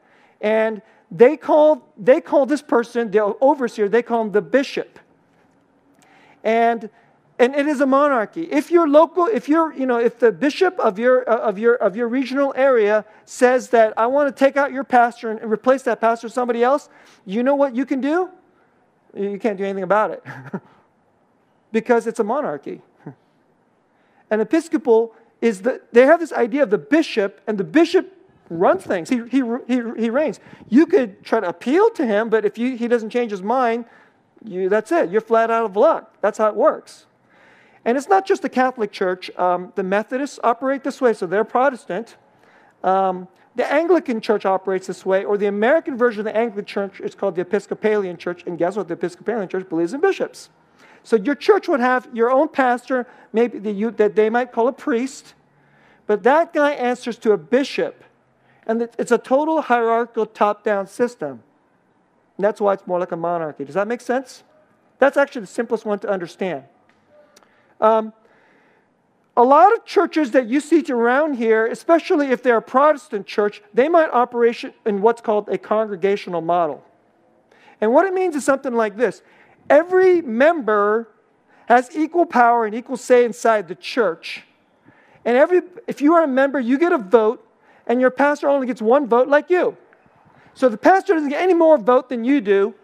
And 0.42 0.82
they 1.12 1.38
call, 1.38 1.88
they 1.98 2.22
call 2.22 2.46
this 2.46 2.62
person, 2.62 3.12
the 3.12 3.20
overseer, 3.42 3.88
they 3.90 4.02
call 4.02 4.22
him 4.22 4.32
the 4.32 4.42
bishop. 4.42 5.00
And, 6.44 6.90
and 7.38 7.54
it 7.54 7.68
is 7.68 7.82
a 7.82 7.86
monarchy. 7.86 8.44
If 8.44 8.72
your 8.72 8.88
local, 8.88 9.26
if 9.26 9.50
you're, 9.50 9.74
you 9.74 9.86
know, 9.86 10.00
if 10.00 10.20
the 10.20 10.32
bishop 10.32 10.80
of 10.80 10.98
your, 10.98 11.30
uh, 11.30 11.38
of 11.38 11.60
your, 11.60 11.76
of 11.76 11.96
your 11.96 12.08
regional 12.08 12.54
area 12.56 13.04
says 13.26 13.70
that 13.70 13.94
I 13.98 14.08
want 14.08 14.34
to 14.34 14.40
take 14.46 14.56
out 14.56 14.72
your 14.72 14.86
pastor 14.86 15.32
and 15.32 15.52
replace 15.52 15.82
that 15.84 16.00
pastor 16.00 16.28
with 16.28 16.34
somebody 16.34 16.64
else, 16.64 16.88
you 17.26 17.44
know 17.44 17.56
what 17.56 17.76
you 17.76 17.86
can 17.86 18.00
do? 18.00 18.30
You 19.14 19.38
can't 19.38 19.58
do 19.58 19.66
anything 19.66 19.84
about 19.84 20.12
it 20.12 20.24
because 21.74 22.08
it's 22.08 22.20
a 22.20 22.24
monarchy. 22.24 22.82
An 24.30 24.40
episcopal 24.40 25.14
is 25.42 25.62
the, 25.62 25.82
they 25.92 26.06
have 26.06 26.22
this 26.22 26.32
idea 26.32 26.64
of 26.64 26.70
the 26.70 26.78
bishop, 26.78 27.42
and 27.48 27.58
the 27.58 27.66
bishop 27.66 28.14
runs 28.50 28.84
things. 28.84 29.10
He, 29.10 29.18
he, 29.30 29.42
he, 29.68 29.82
he 29.98 30.10
reigns. 30.10 30.40
You 30.70 30.86
could 30.86 31.24
try 31.24 31.42
to 31.42 31.50
appeal 31.50 31.90
to 31.92 32.06
him, 32.06 32.30
but 32.30 32.46
if 32.46 32.58
you, 32.58 32.78
he 32.78 32.88
doesn't 32.88 33.10
change 33.10 33.32
his 33.32 33.42
mind, 33.42 33.86
you, 34.44 34.70
that's 34.70 34.92
it. 34.94 35.10
You're 35.10 35.22
flat 35.22 35.52
out 35.52 35.66
of 35.66 35.76
luck. 35.76 36.16
That's 36.22 36.38
how 36.38 36.48
it 36.48 36.56
works. 36.56 37.08
And 37.86 37.98
it's 37.98 38.10
not 38.10 38.26
just 38.26 38.42
the 38.42 38.50
Catholic 38.50 38.92
Church. 38.92 39.30
Um, 39.38 39.72
the 39.76 39.84
Methodists 39.84 40.40
operate 40.44 40.84
this 40.84 41.00
way, 41.00 41.14
so 41.14 41.28
they're 41.28 41.44
Protestant. 41.44 42.18
Um, 42.84 43.28
the 43.56 43.72
Anglican 43.72 44.20
Church 44.20 44.46
operates 44.46 44.88
this 44.88 45.06
way, 45.06 45.24
or 45.24 45.38
the 45.38 45.46
American 45.46 45.96
version 45.96 46.20
of 46.20 46.26
the 46.26 46.36
Anglican 46.36 46.66
Church 46.66 47.00
is 47.00 47.16
called 47.16 47.36
the 47.36 47.42
Episcopalian 47.42 48.18
Church. 48.18 48.44
And 48.46 48.58
guess 48.58 48.76
what? 48.76 48.88
The 48.88 48.96
Episcopalian 48.96 49.48
Church 49.48 49.70
believes 49.70 49.94
in 49.94 50.02
bishops. 50.02 50.50
So 51.04 51.16
your 51.16 51.36
church 51.36 51.68
would 51.68 51.80
have 51.80 52.10
your 52.14 52.32
own 52.32 52.50
pastor, 52.50 53.08
maybe 53.32 53.60
the, 53.60 53.72
you, 53.72 53.92
that 53.92 54.16
they 54.16 54.30
might 54.30 54.52
call 54.52 54.68
a 54.68 54.74
priest, 54.74 55.36
but 56.08 56.24
that 56.24 56.52
guy 56.52 56.72
answers 56.72 57.18
to 57.20 57.32
a 57.32 57.38
bishop. 57.38 58.04
And 58.66 58.82
it's 58.98 59.12
a 59.12 59.20
total 59.20 59.62
hierarchical 59.62 60.26
top 60.26 60.64
down 60.64 60.88
system. 60.88 61.44
And 62.38 62.44
that's 62.44 62.60
why 62.60 62.74
it's 62.74 62.88
more 62.88 63.00
like 63.00 63.12
a 63.12 63.18
monarchy. 63.18 63.64
Does 63.64 63.76
that 63.76 63.88
make 63.88 64.02
sense? 64.02 64.44
That's 64.98 65.16
actually 65.16 65.42
the 65.42 65.48
simplest 65.48 65.86
one 65.86 66.00
to 66.00 66.10
understand. 66.10 66.64
Um, 67.82 68.14
a 69.38 69.44
lot 69.44 69.74
of 69.74 69.86
churches 69.86 70.32
that 70.32 70.48
you 70.48 70.62
see 70.62 70.84
around 70.90 71.34
here, 71.34 71.68
especially 71.68 72.28
if 72.28 72.42
they're 72.42 72.58
a 72.58 72.62
Protestant 72.62 73.28
church, 73.28 73.62
they 73.74 73.90
might 73.90 74.10
operate 74.12 74.74
in 74.86 75.02
what's 75.02 75.22
called 75.22 75.50
a 75.50 75.58
congregational 75.58 76.42
model. 76.42 76.84
And 77.82 77.92
what 77.92 78.06
it 78.06 78.14
means 78.14 78.36
is 78.36 78.46
something 78.46 78.74
like 78.74 78.96
this 78.96 79.22
every 79.70 80.22
member 80.22 81.10
has 81.68 81.96
equal 81.96 82.26
power 82.26 82.66
and 82.66 82.76
equal 82.76 82.98
say 82.98 83.26
inside 83.26 83.68
the 83.68 83.76
church. 83.76 84.44
And 85.26 85.36
every, 85.36 85.62
if 85.88 86.02
you 86.02 86.14
are 86.14 86.24
a 86.24 86.28
member, 86.28 86.60
you 86.60 86.78
get 86.78 86.92
a 86.92 87.00
vote 87.00 87.46
and 87.88 88.00
your 88.00 88.12
pastor 88.12 88.48
only 88.48 88.68
gets 88.68 88.82
one 88.82 89.08
vote 89.08 89.28
like 89.28 89.50
you. 89.50 89.76
So 90.54 90.70
the 90.70 90.78
pastor 90.78 91.14
doesn't 91.14 91.30
get 91.30 91.42
any 91.42 91.54
more 91.54 91.78
vote 91.78 92.10
than 92.10 92.24
you 92.24 92.40
do. 92.40 92.76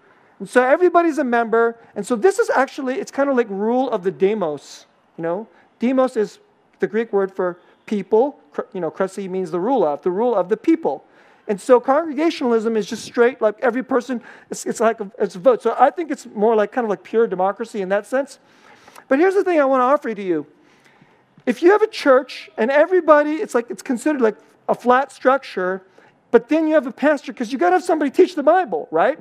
And 0.42 0.50
so 0.50 0.64
everybody's 0.64 1.20
a 1.20 1.24
member. 1.24 1.78
And 1.96 2.04
so 2.04 2.16
this 2.16 2.40
is 2.40 2.50
actually, 2.50 2.96
it's 2.96 3.12
kind 3.12 3.30
of 3.30 3.38
like 3.38 3.46
rule 3.48 3.92
of 3.92 4.02
the 4.02 4.10
demos. 4.10 4.88
You 5.16 5.22
know, 5.22 5.48
demos 5.78 6.18
is 6.18 6.40
the 6.80 6.88
Greek 6.88 7.14
word 7.14 7.32
for 7.32 7.60
people. 7.86 8.40
You 8.74 8.82
know, 8.82 8.90
kresi 8.90 9.30
means 9.30 9.52
the 9.52 9.60
rule 9.60 9.86
of, 9.86 10.02
the 10.02 10.10
rule 10.10 10.34
of 10.34 10.50
the 10.50 10.58
people. 10.58 11.06
And 11.48 11.62
so 11.62 11.80
congregationalism 11.80 12.76
is 12.76 12.88
just 12.88 13.06
straight, 13.06 13.40
like 13.40 13.56
every 13.62 13.84
person, 13.84 14.20
it's, 14.50 14.66
it's 14.66 14.80
like 14.80 15.00
a, 15.00 15.12
it's 15.20 15.36
a 15.36 15.40
vote. 15.40 15.62
So 15.62 15.76
I 15.80 15.92
think 15.92 16.10
it's 16.10 16.26
more 16.26 16.56
like 16.56 16.72
kind 16.72 16.86
of 16.86 16.90
like 16.90 17.04
pure 17.04 17.28
democracy 17.28 17.82
in 17.82 17.90
that 17.90 18.08
sense. 18.08 18.40
But 19.10 19.20
here's 19.20 19.36
the 19.36 19.44
thing 19.44 19.60
I 19.60 19.66
want 19.66 19.82
to 19.82 19.86
offer 19.86 20.12
to 20.12 20.24
you. 20.24 20.48
If 21.46 21.62
you 21.62 21.70
have 21.70 21.84
a 21.84 21.88
church 21.88 22.50
and 22.58 22.72
everybody, 22.72 23.34
it's 23.34 23.54
like 23.54 23.70
it's 23.70 23.84
considered 23.84 24.22
like 24.22 24.38
a 24.68 24.74
flat 24.74 25.12
structure, 25.12 25.84
but 26.32 26.50
then 26.50 26.68
you 26.68 26.74
have 26.74 26.88
a 26.88 26.92
pastor 26.92 27.34
because 27.34 27.52
you 27.52 27.60
got 27.60 27.70
to 27.70 27.76
have 27.76 27.84
somebody 27.84 28.10
teach 28.10 28.36
the 28.36 28.44
Bible, 28.44 28.88
right? 28.92 29.20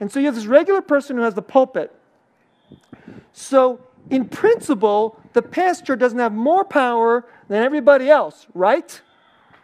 And 0.00 0.10
so 0.10 0.18
you 0.18 0.26
have 0.26 0.34
this 0.34 0.46
regular 0.46 0.80
person 0.80 1.16
who 1.16 1.22
has 1.22 1.34
the 1.34 1.42
pulpit. 1.42 1.94
So, 3.32 3.80
in 4.08 4.26
principle, 4.28 5.20
the 5.32 5.42
pastor 5.42 5.96
doesn't 5.96 6.18
have 6.18 6.32
more 6.32 6.64
power 6.64 7.24
than 7.48 7.62
everybody 7.62 8.08
else, 8.08 8.46
right? 8.54 9.00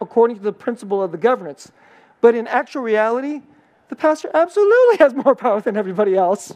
according 0.03 0.37
to 0.37 0.43
the 0.43 0.53
principle 0.53 1.01
of 1.01 1.11
the 1.11 1.17
governance. 1.17 1.71
But 2.21 2.35
in 2.35 2.45
actual 2.45 2.83
reality, 2.83 3.41
the 3.89 3.95
pastor 3.95 4.29
absolutely 4.33 4.97
has 4.99 5.15
more 5.15 5.35
power 5.35 5.61
than 5.61 5.75
everybody 5.75 6.15
else. 6.15 6.55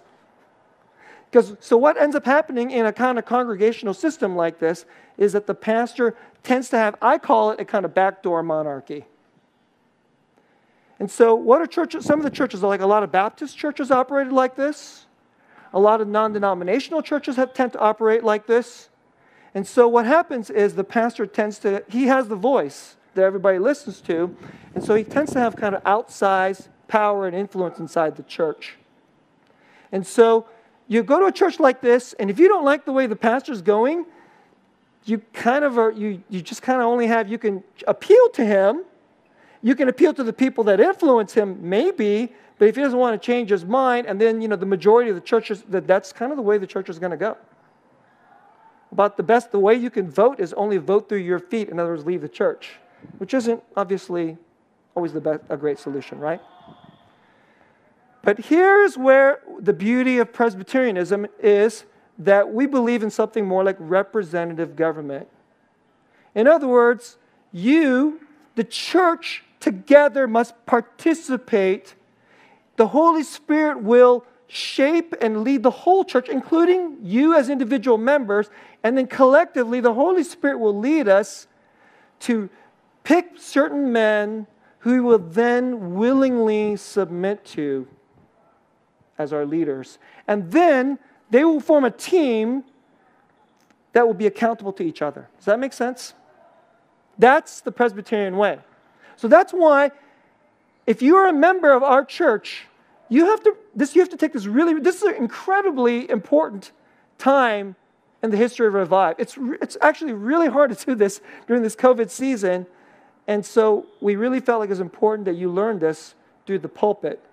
Because 1.32 1.56
so 1.60 1.76
what 1.76 1.97
ends 1.97 2.15
up 2.15 2.26
happening 2.26 2.71
in 2.71 2.86
a 2.86 2.93
kind 2.93 3.17
of 3.17 3.26
congregational 3.26 3.93
system 3.93 4.36
like 4.36 4.60
this 4.60 4.86
is 5.17 5.34
that 5.34 5.47
the 5.47 5.56
pastor 5.56 6.15
tends 6.43 6.69
to 6.69 6.78
have, 6.78 6.95
I 7.02 7.17
call 7.17 7.52
it 7.52 7.60
a 7.60 7.65
kind 7.65 7.84
of 7.84 7.93
backdoor 7.93 8.43
monarchy. 8.43 9.06
And 11.00 11.10
so, 11.12 11.36
what 11.36 11.62
are 11.62 11.68
churches? 11.68 12.06
Some 12.06 12.20
of 12.20 12.24
the 12.24 12.32
churches, 12.32 12.64
are 12.64 12.68
like 12.68 12.82
a 12.82 12.88
lot 12.88 13.04
of 13.04 13.12
Baptist 13.12 13.58
churches, 13.58 13.92
operated 13.92 14.34
like 14.34 14.56
this. 14.56 15.06
A 15.74 15.80
lot 15.80 16.02
of 16.02 16.08
non 16.08 16.34
denominational 16.34 17.02
churches 17.02 17.36
have, 17.36 17.54
tend 17.54 17.74
to 17.74 17.80
operate 17.80 18.24
like 18.24 18.48
this. 18.48 18.90
And 19.54 19.68
so, 19.68 19.88
what 19.88 20.06
happens 20.06 20.50
is 20.50 20.76
the 20.76 20.84
pastor 20.84 21.26
tends 21.28 21.60
to, 21.60 21.84
he 21.88 22.08
has 22.08 22.28
the 22.28 22.36
voice 22.36 22.96
that 23.14 23.24
everybody 23.24 23.60
listens 23.60 24.02
to. 24.02 24.36
And 24.74 24.84
so, 24.84 24.96
he 24.96 25.04
tends 25.04 25.34
to 25.34 25.40
have 25.40 25.56
kind 25.56 25.76
of 25.76 25.84
outsized 25.84 26.70
power 26.88 27.28
and 27.28 27.36
influence 27.36 27.78
inside 27.80 28.16
the 28.16 28.24
church. 28.24 28.78
And 29.92 30.06
so, 30.06 30.48
you 30.88 31.04
go 31.04 31.20
to 31.20 31.26
a 31.26 31.32
church 31.32 31.60
like 31.60 31.82
this, 31.82 32.14
and 32.14 32.30
if 32.30 32.40
you 32.40 32.48
don't 32.48 32.66
like 32.66 32.86
the 32.86 32.92
way 32.92 33.08
the 33.08 33.16
pastor's 33.16 33.62
going, 33.62 34.06
you 35.04 35.20
kind 35.34 35.64
of 35.64 35.78
are, 35.78 35.92
you, 35.92 36.24
you 36.30 36.42
just 36.42 36.62
kind 36.62 36.82
of 36.82 36.88
only 36.88 37.08
have, 37.08 37.30
you 37.30 37.38
can 37.38 37.64
appeal 37.88 38.30
to 38.30 38.46
him 38.46 38.84
you 39.62 39.76
can 39.76 39.89
appeal 39.89 40.13
to 40.13 40.24
the 40.24 40.34
people 40.34 40.63
that 40.65 40.80
influence 40.80 41.34
him, 41.34 41.58
maybe, 41.62 42.34
but 42.60 42.67
if 42.67 42.76
he 42.76 42.82
doesn't 42.82 42.98
want 42.98 43.20
to 43.20 43.26
change 43.26 43.50
his 43.50 43.65
mind, 43.65 44.08
and 44.08 44.20
then 44.20 44.41
you 44.41 44.48
know 44.48 44.56
the 44.56 44.65
majority 44.65 45.10
of 45.10 45.15
the 45.15 45.22
churches 45.22 45.63
that 45.70 45.88
that's 45.88 46.12
kind 46.12 46.32
of 46.32 46.38
the 46.38 46.41
way 46.43 46.58
the 46.58 46.67
church 46.67 46.89
is 46.89 47.00
going 47.00 47.12
to 47.12 47.17
go. 47.17 47.38
But 48.91 49.17
the 49.17 49.24
best, 49.24 49.52
the 49.52 49.60
way 49.60 49.76
you 49.76 49.89
can 49.89 50.10
vote 50.10 50.39
is 50.39 50.54
only 50.54 50.78
vote 50.78 51.10
through 51.10 51.20
your 51.20 51.39
feet. 51.39 51.70
In 51.70 51.80
other 51.80 51.91
words, 51.91 52.06
leave 52.06 52.22
the 52.22 52.30
church, 52.30 52.80
which 53.17 53.34
isn't 53.34 53.62
obviously 53.76 54.38
always 54.96 55.13
the 55.13 55.22
best, 55.22 55.41
a 55.50 55.58
great 55.58 55.78
solution, 55.78 56.20
right? 56.20 56.41
But 58.24 58.39
here's 58.39 58.98
where 58.98 59.41
the 59.60 59.74
beauty 59.74 60.17
of 60.17 60.34
Presbyterianism 60.34 61.28
is 61.39 61.86
that 62.17 62.52
we 62.52 62.65
believe 62.65 63.04
in 63.04 63.10
something 63.10 63.46
more 63.46 63.63
like 63.63 63.78
representative 63.80 64.76
government. 64.76 65.28
In 66.34 66.48
other 66.48 66.67
words, 66.67 67.17
you, 67.52 68.22
the 68.56 68.63
church, 68.63 69.43
together 69.60 70.28
must 70.28 70.54
participate. 70.65 71.96
The 72.76 72.88
Holy 72.88 73.24
Spirit 73.24 73.82
will 73.82 74.26
shape 74.48 75.13
and 75.22 75.43
lead 75.43 75.63
the 75.63 75.72
whole 75.72 76.04
church, 76.04 76.30
including 76.30 76.98
you 77.02 77.36
as 77.36 77.50
individual 77.50 77.98
members, 77.98 78.50
and 78.84 78.98
then 78.98 79.08
collectively, 79.08 79.82
the 79.82 79.93
Holy 79.93 80.24
Spirit 80.24 80.60
will 80.60 80.78
lead 80.78 81.08
us 81.08 81.48
to 82.22 82.50
pick 83.04 83.32
certain 83.38 83.91
men 83.91 84.48
who 84.80 84.93
we 84.93 85.00
will 85.02 85.20
then 85.20 85.96
willingly 85.96 86.76
submit 86.78 87.43
to 87.43 87.88
as 89.17 89.34
our 89.34 89.46
leaders. 89.46 89.98
And 90.28 90.52
then 90.52 91.00
they 91.30 91.43
will 91.43 91.60
form 91.60 91.84
a 91.84 91.91
team 91.91 92.63
that 93.93 94.06
will 94.06 94.13
be 94.13 94.28
accountable 94.28 94.72
to 94.74 94.84
each 94.84 95.02
other. 95.02 95.28
Does 95.38 95.46
that 95.46 95.60
make 95.60 95.74
sense? 95.74 96.13
That's 97.17 97.62
the 97.62 97.72
Presbyterian 97.72 98.38
way. 98.38 98.60
So 99.18 99.28
that's 99.28 99.52
why, 99.52 99.92
if 100.86 101.02
you're 101.02 101.28
a 101.28 101.34
member 101.34 101.74
of 101.74 101.84
our 101.84 102.06
church, 102.06 102.68
you 103.10 103.26
have 103.26 103.44
to 103.44 103.56
this 103.76 103.96
you 103.96 104.02
have 104.02 104.10
to 104.10 104.18
take 104.18 104.34
this 104.34 104.46
really 104.46 104.80
this 104.80 104.98
is 104.98 105.04
an 105.04 105.16
incredibly 105.16 106.10
important 106.10 106.72
time 107.18 107.76
in 108.24 108.32
the 108.32 108.38
history 108.38 108.68
of 108.68 108.74
revive. 108.74 109.16
It's 109.18 109.38
it's 109.62 109.78
actually 109.82 110.14
really 110.14 110.48
hard 110.48 110.76
to 110.76 110.86
do 110.86 110.96
this 110.96 111.22
during 111.48 111.64
this 111.64 111.76
COVID 111.76 112.10
season, 112.10 112.68
and 113.28 113.46
so 113.46 113.86
we 114.02 114.16
really 114.16 114.40
felt 114.40 114.60
like 114.60 114.68
it 114.68 114.74
was 114.74 114.80
important 114.80 115.26
that 115.26 115.36
you 115.36 115.52
learn 115.52 115.80
this 115.80 116.16
through 116.46 116.60
the 116.60 116.70
pulpit. 116.70 117.24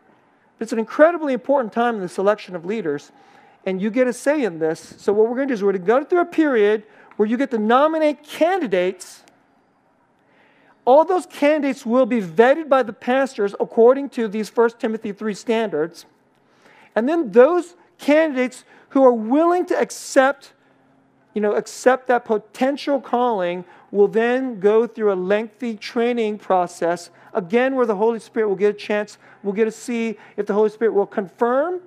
It's 0.61 0.73
an 0.73 0.79
incredibly 0.79 1.33
important 1.33 1.73
time 1.73 1.97
in 1.97 2.01
the 2.01 2.09
selection 2.09 2.55
of 2.55 2.65
leaders, 2.65 3.13
and 3.67 3.83
you 3.83 3.91
get 3.91 4.07
a 4.07 4.13
say 4.13 4.45
in 4.45 4.59
this. 4.59 4.95
So 4.99 5.13
what 5.13 5.29
we're 5.29 5.37
going 5.37 5.49
to 5.49 5.53
do 5.53 5.55
is 5.55 5.63
we're 5.63 5.73
going 5.73 5.83
to 5.83 5.87
go 5.87 6.05
through 6.05 6.21
a 6.21 6.27
period 6.27 6.85
where 7.17 7.29
you 7.29 7.37
get 7.37 7.51
to 7.51 7.59
nominate 7.59 8.23
candidates 8.23 9.25
all 10.85 11.05
those 11.05 11.27
candidates 11.27 11.87
will 11.87 12.07
be 12.07 12.21
vetted 12.21 12.69
by 12.69 12.83
the 12.83 12.93
pastors 12.93 13.55
according 13.59 14.11
to 14.11 14.29
these 14.29 14.55
1 14.55 14.71
Timothy 14.79 15.13
3 15.13 15.35
standards. 15.35 16.07
And 16.95 17.09
then 17.09 17.33
those 17.33 17.75
candidates 17.99 18.65
who 18.91 19.03
are 19.05 19.13
willing 19.13 19.67
to 19.67 19.79
accept, 19.79 20.53
you 21.33 21.41
know, 21.41 21.53
accept 21.55 22.07
that 22.09 22.25
potential 22.25 23.01
calling 23.01 23.65
will 23.91 24.09
then 24.09 24.61
go 24.61 24.87
through 24.87 25.13
a 25.13 25.15
lengthy 25.15 25.77
training 25.77 26.39
process, 26.39 27.11
again, 27.33 27.75
where 27.77 27.87
the 27.87 27.97
Holy 27.97 28.19
Spirit 28.19 28.49
will 28.49 28.57
get 28.57 28.75
a 28.75 28.79
chance, 28.79 29.19
we'll 29.43 29.55
get 29.55 29.65
to 29.65 29.71
see 29.71 30.17
if 30.37 30.47
the 30.47 30.55
Holy 30.55 30.69
Spirit 30.69 30.93
will 30.93 31.07
confirm 31.07 31.81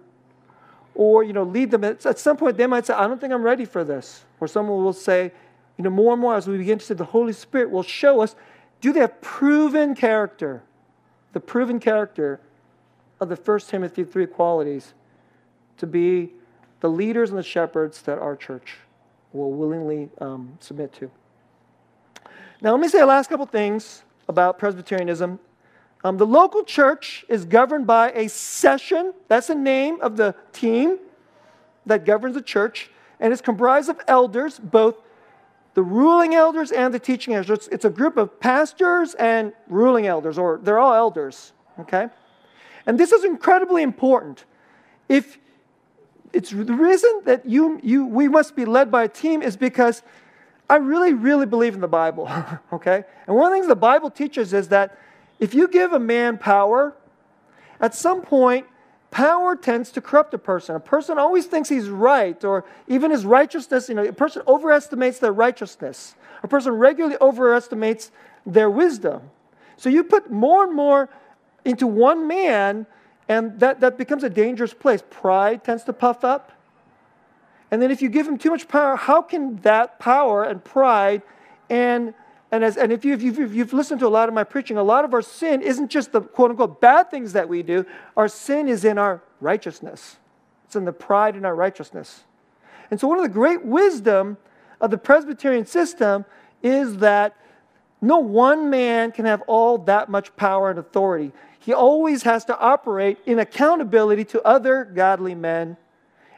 or, 0.95 1.23
you 1.23 1.33
know, 1.33 1.43
lead 1.43 1.69
them. 1.69 1.83
At 1.83 2.17
some 2.17 2.37
point, 2.37 2.57
they 2.57 2.65
might 2.65 2.85
say, 2.85 2.93
I 2.93 3.07
don't 3.07 3.21
think 3.21 3.31
I'm 3.31 3.43
ready 3.43 3.65
for 3.65 3.83
this. 3.83 4.25
Or 4.39 4.47
someone 4.47 4.83
will 4.83 4.93
say, 4.93 5.31
you 5.77 5.83
know, 5.83 5.91
more 5.91 6.13
and 6.13 6.21
more 6.21 6.35
as 6.35 6.47
we 6.47 6.57
begin 6.57 6.79
to 6.79 6.85
see 6.85 6.93
the 6.95 7.05
Holy 7.05 7.33
Spirit 7.33 7.69
will 7.69 7.83
show 7.83 8.21
us 8.21 8.35
do 8.81 8.93
they 8.93 8.99
have 8.99 9.21
proven 9.21 9.95
character? 9.95 10.63
The 11.33 11.39
proven 11.39 11.79
character 11.79 12.39
of 13.19 13.29
the 13.29 13.35
First 13.35 13.69
Timothy 13.69 14.03
3 14.03 14.27
qualities 14.27 14.93
to 15.77 15.87
be 15.87 16.31
the 16.79 16.89
leaders 16.89 17.29
and 17.29 17.37
the 17.37 17.43
shepherds 17.43 18.01
that 18.03 18.19
our 18.19 18.35
church 18.35 18.77
will 19.33 19.51
willingly 19.51 20.09
um, 20.19 20.57
submit 20.59 20.93
to. 20.93 21.11
Now, 22.61 22.71
let 22.71 22.79
me 22.79 22.87
say 22.87 22.99
the 22.99 23.05
last 23.05 23.29
couple 23.29 23.45
things 23.45 24.03
about 24.27 24.57
Presbyterianism. 24.57 25.39
Um, 26.03 26.17
the 26.17 26.25
local 26.25 26.63
church 26.63 27.25
is 27.27 27.45
governed 27.45 27.87
by 27.87 28.11
a 28.11 28.29
session, 28.29 29.13
that's 29.27 29.47
the 29.47 29.55
name 29.55 29.99
of 30.01 30.17
the 30.17 30.35
team 30.53 30.99
that 31.85 32.05
governs 32.05 32.35
the 32.35 32.41
church, 32.41 32.89
and 33.19 33.33
it's 33.33 33.41
comprised 33.41 33.89
of 33.89 33.99
elders, 34.07 34.59
both 34.59 34.95
the 35.77 35.83
ruling 35.83 36.33
elders 36.33 36.71
and 36.71 36.91
the 36.91 36.97
teaching 36.97 37.35
elders. 37.35 37.69
It's, 37.71 37.85
a 37.85 37.89
group 37.91 38.17
of 38.17 38.39
pastors 38.39 39.13
and 39.13 39.53
ruling 39.67 40.07
elders, 40.07 40.39
or 40.39 40.59
they're 40.63 40.79
all 40.79 40.95
elders, 40.95 41.53
okay? 41.81 42.07
And 42.87 42.99
this 42.99 43.11
is 43.11 43.23
incredibly 43.23 43.83
important. 43.83 44.45
If 45.07 45.37
it's 46.33 46.49
the 46.49 46.73
reason 46.73 47.21
that 47.25 47.45
you, 47.45 47.79
you, 47.83 48.07
we 48.07 48.27
must 48.27 48.55
be 48.55 48.65
led 48.65 48.89
by 48.89 49.03
a 49.03 49.07
team 49.07 49.43
is 49.43 49.55
because 49.55 50.01
I 50.67 50.77
really, 50.77 51.13
really 51.13 51.45
believe 51.45 51.75
in 51.75 51.81
the 51.81 51.87
Bible, 51.87 52.27
okay? 52.73 53.03
And 53.27 53.35
one 53.35 53.45
of 53.45 53.51
the 53.51 53.57
things 53.57 53.67
the 53.67 53.75
Bible 53.75 54.09
teaches 54.09 54.53
is 54.53 54.69
that 54.69 54.97
if 55.39 55.53
you 55.53 55.67
give 55.67 55.93
a 55.93 55.99
man 55.99 56.39
power, 56.39 56.95
at 57.79 57.93
some 57.93 58.23
point, 58.23 58.65
Power 59.17 59.55
tends 59.55 59.89
to 59.93 59.99
corrupt 59.99 60.35
a 60.35 60.37
person. 60.37 60.75
A 60.75 60.79
person 60.79 61.17
always 61.17 61.47
thinks 61.47 61.69
he's 61.69 61.89
right, 61.89 62.43
or 62.45 62.63
even 62.87 63.09
his 63.09 63.25
righteousness, 63.25 63.89
you 63.89 63.95
know, 63.95 64.05
a 64.05 64.13
person 64.13 64.43
overestimates 64.47 65.17
their 65.17 65.31
righteousness. 65.31 66.13
A 66.43 66.47
person 66.47 66.73
regularly 66.73 67.17
overestimates 67.19 68.11
their 68.45 68.69
wisdom. 68.69 69.23
So 69.75 69.89
you 69.89 70.03
put 70.03 70.29
more 70.29 70.65
and 70.65 70.75
more 70.75 71.09
into 71.65 71.87
one 71.87 72.27
man, 72.27 72.85
and 73.27 73.59
that, 73.59 73.79
that 73.79 73.97
becomes 73.97 74.23
a 74.23 74.29
dangerous 74.29 74.75
place. 74.75 75.01
Pride 75.09 75.63
tends 75.63 75.83
to 75.85 75.93
puff 75.93 76.23
up. 76.23 76.51
And 77.71 77.81
then 77.81 77.89
if 77.89 78.03
you 78.03 78.09
give 78.09 78.27
him 78.27 78.37
too 78.37 78.51
much 78.51 78.67
power, 78.67 78.95
how 78.95 79.23
can 79.23 79.55
that 79.63 79.97
power 79.97 80.43
and 80.43 80.63
pride 80.63 81.23
and 81.71 82.13
and, 82.51 82.63
as, 82.63 82.77
and 82.77 82.93
if, 82.93 83.03
you, 83.03 83.13
if, 83.13 83.21
you've, 83.21 83.39
if 83.39 83.53
you've 83.53 83.73
listened 83.73 83.99
to 83.99 84.07
a 84.07 84.09
lot 84.09 84.29
of 84.29 84.33
my 84.33 84.43
preaching, 84.43 84.77
a 84.77 84.83
lot 84.83 85.03
of 85.03 85.13
our 85.13 85.21
sin 85.21 85.61
isn't 85.61 85.89
just 85.89 86.13
the 86.13 86.21
quote 86.21 86.51
unquote 86.51 86.79
bad 86.79 87.11
things 87.11 87.33
that 87.33 87.49
we 87.49 87.61
do. 87.61 87.85
Our 88.15 88.29
sin 88.29 88.69
is 88.69 88.85
in 88.85 88.97
our 88.97 89.21
righteousness, 89.41 90.17
it's 90.65 90.75
in 90.75 90.85
the 90.85 90.93
pride 90.93 91.35
in 91.35 91.45
our 91.45 91.55
righteousness. 91.55 92.23
And 92.89 92.99
so, 92.99 93.07
one 93.07 93.17
of 93.17 93.23
the 93.23 93.29
great 93.29 93.65
wisdom 93.65 94.37
of 94.79 94.91
the 94.91 94.97
Presbyterian 94.97 95.65
system 95.65 96.23
is 96.63 96.97
that 96.97 97.35
no 98.01 98.19
one 98.19 98.69
man 98.69 99.11
can 99.11 99.25
have 99.25 99.41
all 99.47 99.77
that 99.79 100.07
much 100.09 100.35
power 100.35 100.69
and 100.69 100.79
authority. 100.79 101.33
He 101.59 101.73
always 101.73 102.23
has 102.23 102.45
to 102.45 102.57
operate 102.57 103.17
in 103.25 103.39
accountability 103.39 104.23
to 104.25 104.41
other 104.43 104.85
godly 104.85 105.35
men, 105.35 105.75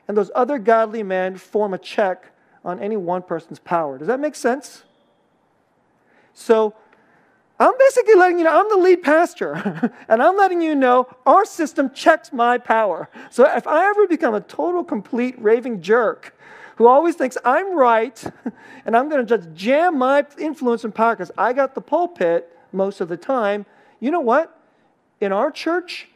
and 0.08 0.18
those 0.18 0.32
other 0.34 0.58
godly 0.58 1.04
men 1.04 1.38
form 1.38 1.74
a 1.74 1.78
check 1.78 2.32
on 2.66 2.80
any 2.80 2.98
one 2.98 3.22
person's 3.22 3.60
power. 3.60 4.00
Does 4.00 4.08
that 4.08 4.20
make 4.20 4.34
sense? 4.34 4.84
So 6.40 6.74
I'm 7.60 7.74
basically 7.78 8.16
letting 8.16 8.38
you 8.38 8.46
know 8.46 8.58
I'm 8.58 8.70
the 8.70 8.78
lead 8.78 9.04
pastor, 9.04 9.92
and 10.08 10.24
I'm 10.24 10.38
letting 10.38 10.62
you 10.62 10.74
know 10.74 11.08
our 11.26 11.44
system 11.44 11.92
checks 11.94 12.32
my 12.32 12.58
power. 12.58 13.10
So 13.30 13.46
if 13.46 13.68
I 13.68 13.90
ever 13.90 14.08
become 14.08 14.34
a 14.34 14.42
total, 14.42 14.84
complete, 14.84 15.40
raving 15.40 15.82
jerk 15.82 16.34
who 16.78 16.88
always 16.88 17.16
thinks 17.16 17.38
I'm 17.44 17.76
right, 17.76 18.24
and 18.86 18.96
I'm 18.96 19.10
going 19.10 19.26
to 19.26 19.38
just 19.38 19.54
jam 19.54 19.98
my 19.98 20.26
influence 20.38 20.86
and 20.86 20.96
power 20.96 21.14
because 21.14 21.32
I 21.38 21.52
got 21.52 21.76
the 21.76 21.82
pulpit 21.82 22.58
most 22.72 23.02
of 23.02 23.10
the 23.10 23.18
time, 23.18 23.66
you 24.00 24.10
know 24.10 24.22
what? 24.22 24.58
In 25.20 25.34
our 25.34 25.52
church, 25.52 26.08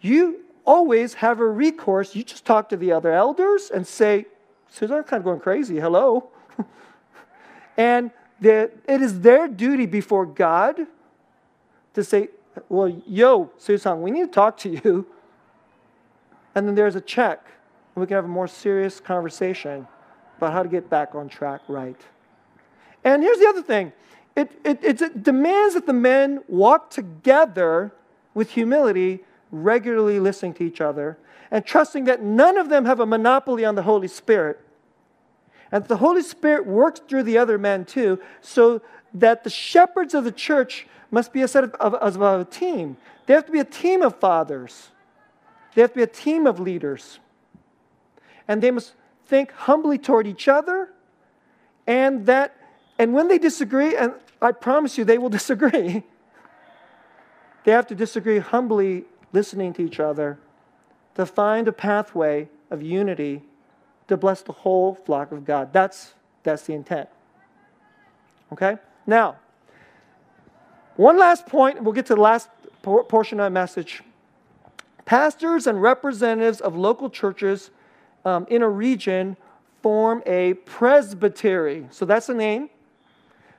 you 0.00 0.44
always 0.64 1.14
have 1.14 1.40
a 1.40 1.48
recourse. 1.48 2.14
You 2.14 2.22
just 2.22 2.44
talk 2.44 2.68
to 2.68 2.76
the 2.76 2.92
other 2.92 3.12
elders 3.12 3.72
and 3.74 3.84
say, 3.84 4.26
Susang, 4.72 4.98
I'm 4.98 5.04
kind 5.04 5.20
of 5.20 5.24
going 5.24 5.40
crazy. 5.40 5.80
Hello. 5.80 6.30
and 7.76 8.12
that 8.44 8.72
it 8.86 9.00
is 9.00 9.20
their 9.20 9.48
duty 9.48 9.86
before 9.86 10.26
God 10.26 10.86
to 11.94 12.04
say, 12.04 12.28
well, 12.68 12.88
yo, 13.06 13.50
Susang, 13.58 14.00
we 14.00 14.10
need 14.10 14.26
to 14.26 14.32
talk 14.32 14.56
to 14.58 14.68
you. 14.68 15.06
And 16.54 16.68
then 16.68 16.74
there's 16.74 16.94
a 16.94 17.00
check, 17.00 17.44
and 17.94 18.00
we 18.00 18.06
can 18.06 18.14
have 18.14 18.24
a 18.24 18.28
more 18.28 18.46
serious 18.46 19.00
conversation 19.00 19.88
about 20.36 20.52
how 20.52 20.62
to 20.62 20.68
get 20.68 20.88
back 20.88 21.14
on 21.14 21.28
track 21.28 21.62
right. 21.68 22.00
And 23.02 23.22
here's 23.22 23.38
the 23.38 23.48
other 23.48 23.62
thing 23.62 23.92
it, 24.36 24.52
it, 24.64 24.84
it 25.02 25.22
demands 25.22 25.74
that 25.74 25.86
the 25.86 25.92
men 25.92 26.40
walk 26.46 26.90
together 26.90 27.92
with 28.34 28.50
humility, 28.50 29.24
regularly 29.50 30.20
listening 30.20 30.54
to 30.54 30.64
each 30.64 30.80
other, 30.80 31.18
and 31.50 31.64
trusting 31.64 32.04
that 32.04 32.22
none 32.22 32.56
of 32.56 32.68
them 32.68 32.84
have 32.84 33.00
a 33.00 33.06
monopoly 33.06 33.64
on 33.64 33.74
the 33.74 33.82
Holy 33.82 34.08
Spirit. 34.08 34.60
And 35.74 35.84
the 35.86 35.96
Holy 35.96 36.22
Spirit 36.22 36.66
works 36.66 37.00
through 37.00 37.24
the 37.24 37.36
other 37.36 37.58
men 37.58 37.84
too, 37.84 38.20
so 38.40 38.80
that 39.12 39.42
the 39.42 39.50
shepherds 39.50 40.14
of 40.14 40.22
the 40.22 40.30
church 40.30 40.86
must 41.10 41.32
be 41.32 41.42
a 41.42 41.48
set 41.48 41.64
of, 41.64 41.74
of, 41.74 41.94
of 41.94 42.40
a 42.40 42.44
team. 42.44 42.96
They 43.26 43.34
have 43.34 43.44
to 43.46 43.50
be 43.50 43.58
a 43.58 43.64
team 43.64 44.00
of 44.00 44.20
fathers. 44.20 44.90
They 45.74 45.80
have 45.80 45.90
to 45.90 45.96
be 45.96 46.02
a 46.04 46.06
team 46.06 46.46
of 46.46 46.60
leaders. 46.60 47.18
And 48.46 48.62
they 48.62 48.70
must 48.70 48.92
think 49.26 49.50
humbly 49.50 49.98
toward 49.98 50.28
each 50.28 50.46
other. 50.46 50.90
And 51.88 52.24
that, 52.26 52.56
and 52.96 53.12
when 53.12 53.26
they 53.26 53.38
disagree, 53.38 53.96
and 53.96 54.12
I 54.40 54.52
promise 54.52 54.96
you 54.96 55.04
they 55.04 55.18
will 55.18 55.28
disagree, 55.40 56.04
they 57.64 57.72
have 57.72 57.88
to 57.88 57.96
disagree 57.96 58.38
humbly, 58.38 59.06
listening 59.32 59.72
to 59.72 59.82
each 59.82 59.98
other, 59.98 60.38
to 61.16 61.26
find 61.26 61.66
a 61.66 61.72
pathway 61.72 62.48
of 62.70 62.80
unity 62.80 63.42
to 64.08 64.16
bless 64.16 64.42
the 64.42 64.52
whole 64.52 64.94
flock 64.94 65.32
of 65.32 65.44
God. 65.44 65.72
That's, 65.72 66.14
that's 66.42 66.62
the 66.62 66.74
intent. 66.74 67.08
Okay? 68.52 68.76
Now, 69.06 69.36
one 70.96 71.18
last 71.18 71.46
point, 71.46 71.76
and 71.76 71.86
we'll 71.86 71.94
get 71.94 72.06
to 72.06 72.14
the 72.14 72.20
last 72.20 72.48
portion 72.82 73.40
of 73.40 73.44
my 73.44 73.48
message. 73.48 74.02
Pastors 75.04 75.66
and 75.66 75.80
representatives 75.82 76.60
of 76.60 76.76
local 76.76 77.10
churches 77.10 77.70
um, 78.24 78.46
in 78.48 78.62
a 78.62 78.68
region 78.68 79.36
form 79.82 80.22
a 80.24 80.54
presbytery. 80.54 81.86
So 81.90 82.04
that's 82.04 82.26
the 82.26 82.34
name. 82.34 82.70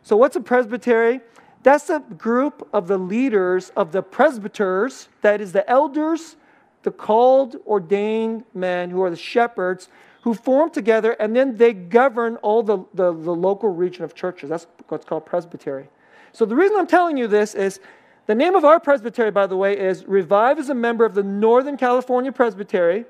So, 0.01 0.15
what's 0.15 0.35
a 0.35 0.41
presbytery? 0.41 1.21
That's 1.63 1.89
a 1.89 1.99
group 1.99 2.67
of 2.73 2.87
the 2.87 2.97
leaders 2.97 3.71
of 3.75 3.91
the 3.91 4.03
presbyters, 4.03 5.09
that 5.21 5.41
is, 5.41 5.51
the 5.51 5.67
elders, 5.69 6.35
the 6.83 6.91
called, 6.91 7.55
ordained 7.65 8.43
men 8.53 8.91
who 8.91 9.01
are 9.01 9.09
the 9.09 9.15
shepherds, 9.15 9.89
who 10.25 10.33
form 10.33 10.71
together 10.71 11.11
and 11.19 11.35
then 11.35 11.55
they 11.55 11.71
govern 11.71 12.35
all 12.37 12.63
the, 12.63 12.79
the, 12.95 13.13
the 13.13 13.31
local 13.31 13.69
region 13.69 14.03
of 14.03 14.15
churches. 14.15 14.49
That's 14.49 14.65
what's 14.87 15.05
called 15.05 15.23
presbytery. 15.23 15.87
So, 16.31 16.45
the 16.45 16.55
reason 16.55 16.77
I'm 16.77 16.87
telling 16.87 17.15
you 17.15 17.27
this 17.27 17.53
is 17.53 17.79
the 18.25 18.33
name 18.33 18.55
of 18.55 18.65
our 18.65 18.79
presbytery, 18.79 19.29
by 19.29 19.45
the 19.45 19.55
way, 19.55 19.77
is 19.77 20.03
Revive 20.05 20.57
is 20.57 20.69
a 20.69 20.73
member 20.73 21.05
of 21.05 21.13
the 21.13 21.21
Northern 21.21 21.77
California 21.77 22.31
Presbytery, 22.31 23.05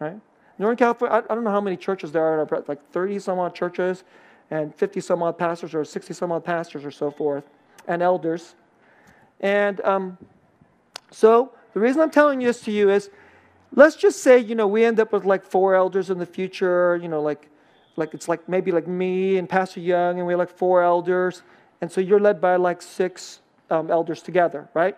right? 0.00 0.20
Northern 0.58 0.76
California, 0.76 1.24
I, 1.30 1.32
don't 1.32 1.44
know 1.44 1.52
how 1.52 1.60
many 1.60 1.76
churches 1.76 2.10
there 2.10 2.24
are, 2.24 2.42
in 2.42 2.48
our, 2.52 2.64
like 2.66 2.84
30 2.90 3.20
some 3.20 3.38
odd 3.38 3.54
churches 3.54 4.02
and 4.50 4.74
50 4.74 5.00
some 5.00 5.22
odd 5.22 5.38
pastors 5.38 5.76
or 5.76 5.84
60 5.84 6.12
some 6.12 6.32
odd 6.32 6.44
pastors 6.44 6.84
or 6.84 6.90
so 6.90 7.12
forth, 7.12 7.44
and 7.86 8.02
elders. 8.02 8.56
And 9.38 9.80
um, 9.82 10.18
so 11.12 11.52
the 11.72 11.78
reason 11.78 12.02
I'm 12.02 12.10
telling 12.10 12.40
you 12.40 12.48
this 12.48 12.62
to 12.62 12.72
you 12.72 12.90
is 12.90 13.10
let's 13.74 13.96
just 13.96 14.22
say, 14.22 14.38
you 14.38 14.54
know, 14.54 14.66
we 14.66 14.84
end 14.84 15.00
up 15.00 15.12
with 15.12 15.24
like 15.24 15.44
four 15.44 15.74
elders 15.74 16.10
in 16.10 16.18
the 16.18 16.26
future, 16.26 16.96
you 16.96 17.08
know, 17.08 17.22
like, 17.22 17.48
like 17.96 18.14
it's 18.14 18.28
like 18.28 18.48
maybe 18.48 18.72
like 18.72 18.86
me 18.86 19.36
and 19.36 19.48
Pastor 19.48 19.80
Young, 19.80 20.18
and 20.18 20.26
we're 20.26 20.36
like 20.36 20.50
four 20.50 20.82
elders. 20.82 21.42
And 21.80 21.90
so 21.90 22.00
you're 22.00 22.20
led 22.20 22.40
by 22.40 22.56
like 22.56 22.82
six 22.82 23.40
um, 23.70 23.90
elders 23.90 24.22
together, 24.22 24.68
right? 24.74 24.96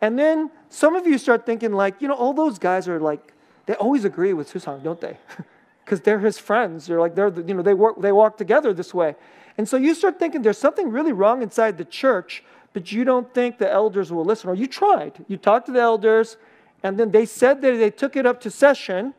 And 0.00 0.18
then 0.18 0.50
some 0.68 0.94
of 0.94 1.06
you 1.06 1.18
start 1.18 1.44
thinking, 1.44 1.72
like, 1.72 2.00
you 2.00 2.08
know, 2.08 2.14
all 2.14 2.32
those 2.32 2.58
guys 2.58 2.88
are 2.88 3.00
like, 3.00 3.32
they 3.66 3.74
always 3.74 4.04
agree 4.04 4.32
with 4.32 4.52
Susang, 4.52 4.82
don't 4.82 5.00
they? 5.00 5.18
because 5.88 6.02
they're 6.02 6.18
his 6.18 6.38
friends. 6.38 6.86
They're 6.86 7.00
like 7.00 7.14
they're 7.14 7.32
you 7.40 7.54
know 7.54 7.62
they 7.62 7.72
work 7.72 8.00
they 8.00 8.12
walk 8.12 8.36
together 8.36 8.74
this 8.74 8.92
way, 8.92 9.16
and 9.56 9.66
so 9.66 9.78
you 9.78 9.94
start 9.94 10.18
thinking 10.18 10.42
there's 10.42 10.58
something 10.58 10.90
really 10.90 11.12
wrong 11.12 11.42
inside 11.42 11.78
the 11.78 11.84
church, 11.84 12.44
but 12.74 12.92
you 12.92 13.04
don't 13.04 13.32
think 13.32 13.56
the 13.56 13.70
elders 13.70 14.12
will 14.12 14.24
listen. 14.24 14.50
Or 14.50 14.54
you 14.54 14.66
tried. 14.66 15.24
You 15.28 15.38
talked 15.38 15.66
to 15.66 15.72
the 15.72 15.80
elders, 15.80 16.36
and 16.82 16.98
then 16.98 17.10
they 17.10 17.26
said 17.26 17.60
that 17.62 17.72
they 17.72 17.90
took 17.90 18.16
it 18.16 18.26
up 18.26 18.40
to 18.42 18.50
session, 18.50 19.14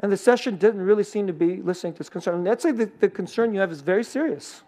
and 0.00 0.10
the 0.10 0.16
session 0.16 0.56
didn't 0.56 0.80
really 0.80 1.04
seem 1.04 1.26
to 1.26 1.32
be 1.32 1.62
listening 1.62 1.92
to 1.94 1.98
this 1.98 2.08
concern. 2.08 2.36
And 2.36 2.44
let's 2.44 2.62
say 2.62 2.72
the, 2.72 2.90
the 3.00 3.08
concern 3.08 3.54
you 3.54 3.60
have 3.60 3.70
is 3.70 3.82
very 3.82 4.04
serious. 4.04 4.62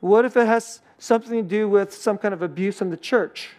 What 0.00 0.24
if 0.24 0.36
it 0.36 0.46
has 0.46 0.80
something 0.98 1.42
to 1.42 1.48
do 1.48 1.68
with 1.68 1.94
some 1.94 2.18
kind 2.18 2.34
of 2.34 2.42
abuse 2.42 2.82
in 2.82 2.90
the 2.90 2.96
church? 2.96 3.50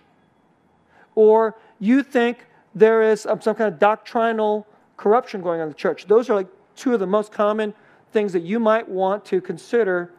Or 1.16 1.58
you 1.80 2.04
think 2.04 2.46
there 2.74 3.02
is 3.02 3.22
some 3.22 3.40
kind 3.40 3.74
of 3.74 3.80
doctrinal 3.80 4.68
corruption 4.98 5.42
going 5.42 5.62
on 5.62 5.68
in 5.68 5.70
the 5.70 5.76
church. 5.76 6.08
Those 6.08 6.30
are 6.30 6.36
like 6.36 6.48
two 6.76 6.94
of 6.94 7.00
the 7.00 7.08
most 7.08 7.32
common 7.32 7.74
things 8.12 8.34
that 8.34 8.44
you 8.44 8.60
might 8.60 8.88
want 8.88 9.26
to 9.26 9.42
consider 9.42 10.12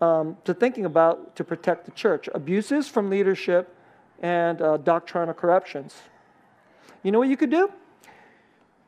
um, 0.00 0.36
to 0.44 0.52
thinking 0.52 0.84
about 0.84 1.36
to 1.36 1.44
protect 1.44 1.84
the 1.84 1.92
church 1.92 2.28
abuses 2.34 2.88
from 2.88 3.08
leadership 3.08 3.74
and 4.20 4.60
uh, 4.60 4.76
doctrinal 4.78 5.34
corruptions. 5.34 5.94
You 7.02 7.12
know 7.12 7.18
what 7.18 7.28
you 7.28 7.36
could 7.36 7.50
do? 7.50 7.70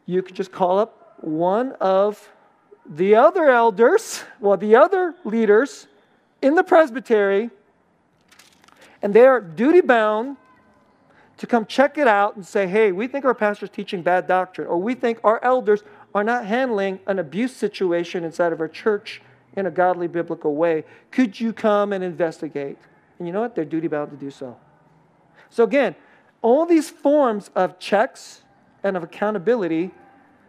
You 0.07 0.23
could 0.23 0.37
just 0.37 0.53
call 0.53 0.79
up 0.79 1.17
one 1.21 1.73
of 1.81 2.31
the 2.87 3.15
other 3.15 3.49
elders, 3.49 4.23
well, 4.41 4.57
the 4.57 4.77
other 4.77 5.15
leaders 5.25 5.87
in 6.43 6.55
the 6.55 6.63
presbytery, 6.63 7.51
and 9.03 9.15
they 9.15 9.27
are 9.27 9.41
duty 9.41 9.81
bound 9.81 10.37
to 11.39 11.47
come 11.47 11.67
check 11.67 11.99
it 11.99 12.07
out 12.07 12.37
and 12.37 12.47
say, 12.47 12.67
hey, 12.67 12.93
we 12.93 13.07
think 13.07 13.25
our 13.25 13.35
pastor's 13.35 13.71
teaching 13.71 14.03
bad 14.03 14.27
doctrine, 14.27 14.67
or 14.67 14.79
we 14.79 14.95
think 14.95 15.19
our 15.25 15.43
elders 15.43 15.83
are 16.15 16.23
not 16.23 16.47
handling 16.47 17.01
an 17.07 17.19
abuse 17.19 17.57
situation 17.57 18.23
inside 18.23 18.53
of 18.53 18.61
our 18.61 18.69
church 18.69 19.21
in 19.57 19.67
a 19.67 19.71
godly 19.71 20.07
biblical 20.07 20.55
way. 20.55 20.85
Could 21.11 21.41
you 21.41 21.53
come 21.53 21.93
and 21.93 22.05
investigate? 22.05 22.79
And 23.19 23.27
you 23.27 23.33
know 23.33 23.41
what? 23.41 23.55
They're 23.55 23.65
duty 23.65 23.89
bound 23.89 24.11
to 24.11 24.17
do 24.17 24.31
so. 24.31 24.57
So, 25.51 25.65
again, 25.65 25.95
all 26.45 26.67
these 26.67 26.91
forms 26.91 27.51
of 27.55 27.79
checks 27.79 28.43
and 28.83 28.99
of 28.99 29.03
accountability. 29.03 29.91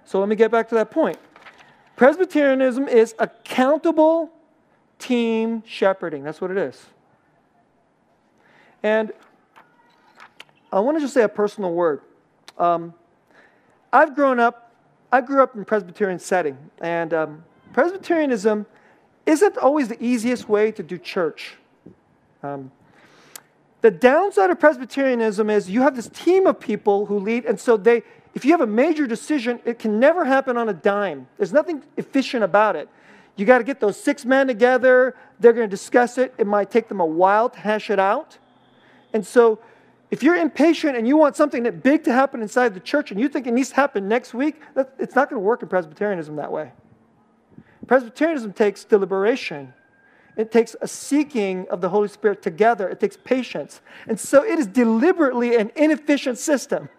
So, 0.04 0.20
let 0.20 0.28
me 0.28 0.36
get 0.36 0.52
back 0.52 0.68
to 0.70 0.76
that 0.76 0.92
point. 0.92 1.18
Presbyterianism 1.96 2.90
is 2.90 3.16
accountable 3.18 4.30
team 5.00 5.64
shepherding. 5.66 6.24
That's 6.24 6.42
what 6.42 6.52
it 6.52 6.58
is. 6.58 6.86
And 8.84 9.14
I 10.72 10.82
want 10.82 10.98
to 10.98 11.02
just 11.02 11.14
say 11.14 11.24
a 11.24 11.30
personal 11.30 11.72
word. 11.72 12.02
Um, 12.58 12.94
I've 13.94 14.14
grown 14.14 14.38
up, 14.38 14.74
I 15.14 15.22
grew 15.22 15.42
up 15.42 15.56
in 15.56 15.64
Presbyterian 15.64 16.20
setting, 16.20 16.58
and 16.82 17.14
um, 17.14 17.44
Presbyterianism 17.72 18.66
isn't 19.26 19.58
always 19.58 19.88
the 19.88 20.04
easiest 20.04 20.50
way 20.50 20.74
to 20.74 20.84
do 20.84 20.98
church. 20.98 21.56
Um, 22.44 22.72
the 23.86 23.92
downside 23.92 24.50
of 24.50 24.60
Presbyterianism 24.60 25.48
is 25.48 25.70
you 25.70 25.84
have 25.84 25.96
this 25.96 26.10
team 26.10 26.48
of 26.48 26.60
people 26.60 27.06
who 27.06 27.20
lead, 27.20 27.46
and 27.46 27.60
so 27.60 27.78
they, 27.78 28.02
if 28.34 28.44
you 28.44 28.50
have 28.50 28.62
a 28.62 28.66
major 28.66 29.06
decision, 29.06 29.60
it 29.64 29.78
can 29.78 30.00
never 30.00 30.26
happen 30.26 30.58
on 30.58 30.68
a 30.70 30.74
dime. 30.74 31.28
There's 31.38 31.54
nothing 31.54 31.84
efficient 31.96 32.44
about 32.44 32.76
it. 32.76 32.90
You 33.36 33.46
got 33.46 33.60
to 33.60 33.64
get 33.64 33.80
those 33.80 33.96
six 34.02 34.26
men 34.26 34.48
together. 34.48 35.16
They're 35.40 35.54
going 35.54 35.70
to 35.70 35.72
discuss 35.72 36.18
it. 36.18 36.34
It 36.40 36.48
might 36.48 36.72
take 36.72 36.88
them 36.88 37.00
a 37.00 37.06
while 37.06 37.48
to 37.48 37.60
hash 37.60 37.92
it 37.92 38.00
out. 38.00 38.40
And 39.14 39.24
so 39.24 39.60
if 40.10 40.24
you're 40.24 40.36
impatient 40.36 40.98
and 40.98 41.08
you 41.08 41.16
want 41.16 41.36
something 41.36 41.62
that 41.62 41.84
big 41.84 42.06
to 42.06 42.12
happen 42.12 42.42
inside 42.42 42.74
the 42.74 42.80
church 42.80 43.12
and 43.12 43.20
you 43.20 43.30
think 43.30 43.46
it 43.46 43.54
needs 43.54 43.70
to 43.70 43.76
happen 43.76 44.08
next 44.08 44.34
week, 44.34 44.60
that, 44.74 44.96
it's 44.98 45.14
not 45.14 45.30
going 45.30 45.40
to 45.40 45.46
work 45.46 45.62
in 45.62 45.70
Presbyterianism 45.70 46.38
that 46.38 46.52
way. 46.52 46.72
Presbyterianism 47.86 48.54
takes 48.54 48.84
deliberation. 48.84 49.76
It 50.38 50.52
takes 50.52 50.76
a 50.82 50.88
seeking 50.88 51.66
of 51.70 51.82
the 51.82 51.90
Holy 51.90 52.08
Spirit 52.08 52.42
together. 52.42 52.90
It 52.90 53.00
takes 53.00 53.18
patience. 53.18 53.82
And 54.08 54.20
so 54.20 54.44
it 54.44 54.60
is 54.60 54.68
deliberately 54.68 55.56
an 55.56 55.72
inefficient 55.76 56.38
system. 56.38 56.90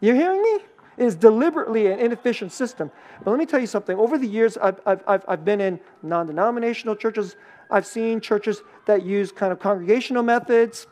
You're 0.00 0.14
hearing 0.14 0.42
me? 0.42 0.60
It 0.96 1.04
is 1.04 1.14
deliberately 1.14 1.88
an 1.88 1.98
inefficient 1.98 2.52
system. 2.52 2.90
But 3.22 3.30
let 3.30 3.38
me 3.38 3.44
tell 3.44 3.60
you 3.60 3.66
something. 3.66 3.98
Over 3.98 4.16
the 4.16 4.26
years, 4.26 4.56
I've, 4.56 4.80
I've, 4.86 5.24
I've 5.28 5.44
been 5.44 5.60
in 5.60 5.78
non 6.02 6.26
denominational 6.26 6.96
churches. 6.96 7.36
I've 7.70 7.86
seen 7.86 8.20
churches 8.20 8.62
that 8.86 9.02
use 9.04 9.32
kind 9.32 9.52
of 9.52 9.58
congregational 9.58 10.22
methods 10.22 10.86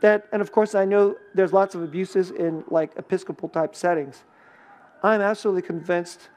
that, 0.00 0.26
and 0.32 0.40
of 0.40 0.52
course, 0.52 0.74
I 0.74 0.84
know 0.84 1.16
there's 1.34 1.52
lots 1.52 1.74
of 1.74 1.82
abuses 1.82 2.30
in 2.30 2.64
like 2.68 2.92
Episcopal 2.96 3.48
type 3.48 3.74
settings. 3.74 4.24
I'm 5.02 5.20
absolutely 5.20 5.62
convinced 5.62 6.28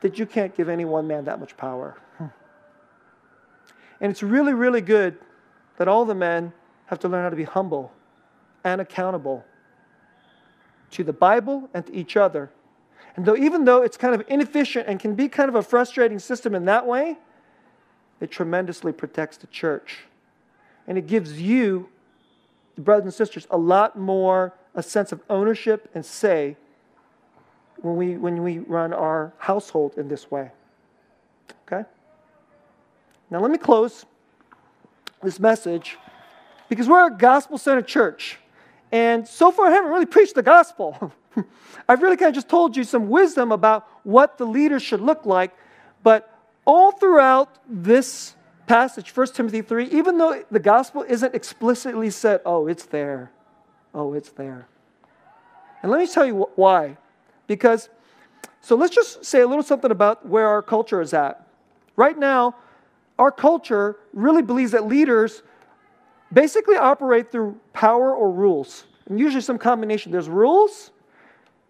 that 0.00 0.18
you 0.18 0.24
can't 0.24 0.56
give 0.56 0.68
any 0.68 0.84
one 0.84 1.06
man 1.06 1.24
that 1.24 1.40
much 1.40 1.56
power. 1.56 1.98
And 4.00 4.10
it's 4.10 4.22
really, 4.22 4.54
really 4.54 4.80
good 4.80 5.18
that 5.76 5.88
all 5.88 6.04
the 6.04 6.14
men 6.14 6.52
have 6.86 6.98
to 7.00 7.08
learn 7.08 7.22
how 7.22 7.30
to 7.30 7.36
be 7.36 7.44
humble 7.44 7.92
and 8.64 8.80
accountable 8.80 9.44
to 10.90 11.04
the 11.04 11.12
Bible 11.12 11.68
and 11.72 11.86
to 11.86 11.94
each 11.94 12.16
other. 12.16 12.50
And 13.16 13.24
though, 13.24 13.36
even 13.36 13.64
though 13.64 13.82
it's 13.82 13.96
kind 13.96 14.14
of 14.14 14.24
inefficient 14.28 14.88
and 14.88 14.98
can 14.98 15.14
be 15.14 15.28
kind 15.28 15.48
of 15.48 15.54
a 15.54 15.62
frustrating 15.62 16.18
system 16.18 16.54
in 16.54 16.64
that 16.66 16.86
way, 16.86 17.18
it 18.20 18.30
tremendously 18.30 18.92
protects 18.92 19.36
the 19.36 19.46
church. 19.46 20.00
And 20.86 20.98
it 20.98 21.06
gives 21.06 21.40
you 21.40 21.88
the 22.74 22.82
brothers 22.82 23.04
and 23.04 23.14
sisters, 23.14 23.46
a 23.50 23.58
lot 23.58 23.98
more 23.98 24.54
a 24.74 24.82
sense 24.82 25.12
of 25.12 25.20
ownership 25.28 25.90
and 25.94 26.04
say 26.04 26.56
when 27.82 27.96
we, 27.96 28.16
when 28.16 28.42
we 28.42 28.58
run 28.58 28.92
our 28.92 29.32
household 29.38 29.94
in 29.96 30.08
this 30.08 30.30
way. 30.30 30.50
Okay? 31.66 31.88
Now, 33.30 33.40
let 33.40 33.50
me 33.50 33.58
close 33.58 34.04
this 35.22 35.38
message 35.38 35.96
because 36.68 36.88
we're 36.88 37.06
a 37.06 37.16
gospel 37.16 37.58
centered 37.58 37.86
church. 37.86 38.38
And 38.90 39.26
so 39.26 39.52
far, 39.52 39.66
I 39.66 39.70
haven't 39.70 39.90
really 39.90 40.06
preached 40.06 40.34
the 40.34 40.42
gospel. 40.42 41.12
I've 41.88 42.02
really 42.02 42.16
kind 42.16 42.30
of 42.30 42.34
just 42.34 42.48
told 42.48 42.76
you 42.76 42.82
some 42.82 43.08
wisdom 43.08 43.52
about 43.52 43.86
what 44.02 44.38
the 44.38 44.46
leader 44.46 44.80
should 44.80 45.00
look 45.00 45.26
like. 45.26 45.52
But 46.02 46.36
all 46.64 46.92
throughout 46.92 47.58
this 47.68 48.34
passage, 48.66 49.14
1 49.14 49.28
Timothy 49.28 49.62
3, 49.62 49.86
even 49.86 50.18
though 50.18 50.42
the 50.50 50.58
gospel 50.58 51.04
isn't 51.08 51.34
explicitly 51.34 52.10
said, 52.10 52.40
oh, 52.44 52.66
it's 52.66 52.86
there. 52.86 53.30
Oh, 53.94 54.14
it's 54.14 54.30
there. 54.30 54.66
And 55.82 55.90
let 55.90 56.00
me 56.00 56.06
tell 56.06 56.26
you 56.26 56.48
why. 56.56 56.96
Because, 57.46 57.88
so 58.60 58.76
let's 58.76 58.94
just 58.94 59.24
say 59.24 59.40
a 59.40 59.46
little 59.46 59.62
something 59.62 59.90
about 59.90 60.26
where 60.26 60.48
our 60.48 60.62
culture 60.62 61.00
is 61.00 61.14
at. 61.14 61.46
Right 61.96 62.18
now, 62.18 62.56
our 63.20 63.30
culture 63.30 63.96
really 64.14 64.40
believes 64.40 64.72
that 64.72 64.86
leaders 64.86 65.42
basically 66.32 66.76
operate 66.76 67.30
through 67.30 67.60
power 67.74 68.14
or 68.14 68.32
rules. 68.32 68.84
And 69.08 69.20
usually 69.20 69.42
some 69.42 69.58
combination. 69.58 70.10
There's 70.10 70.28
rules, 70.28 70.90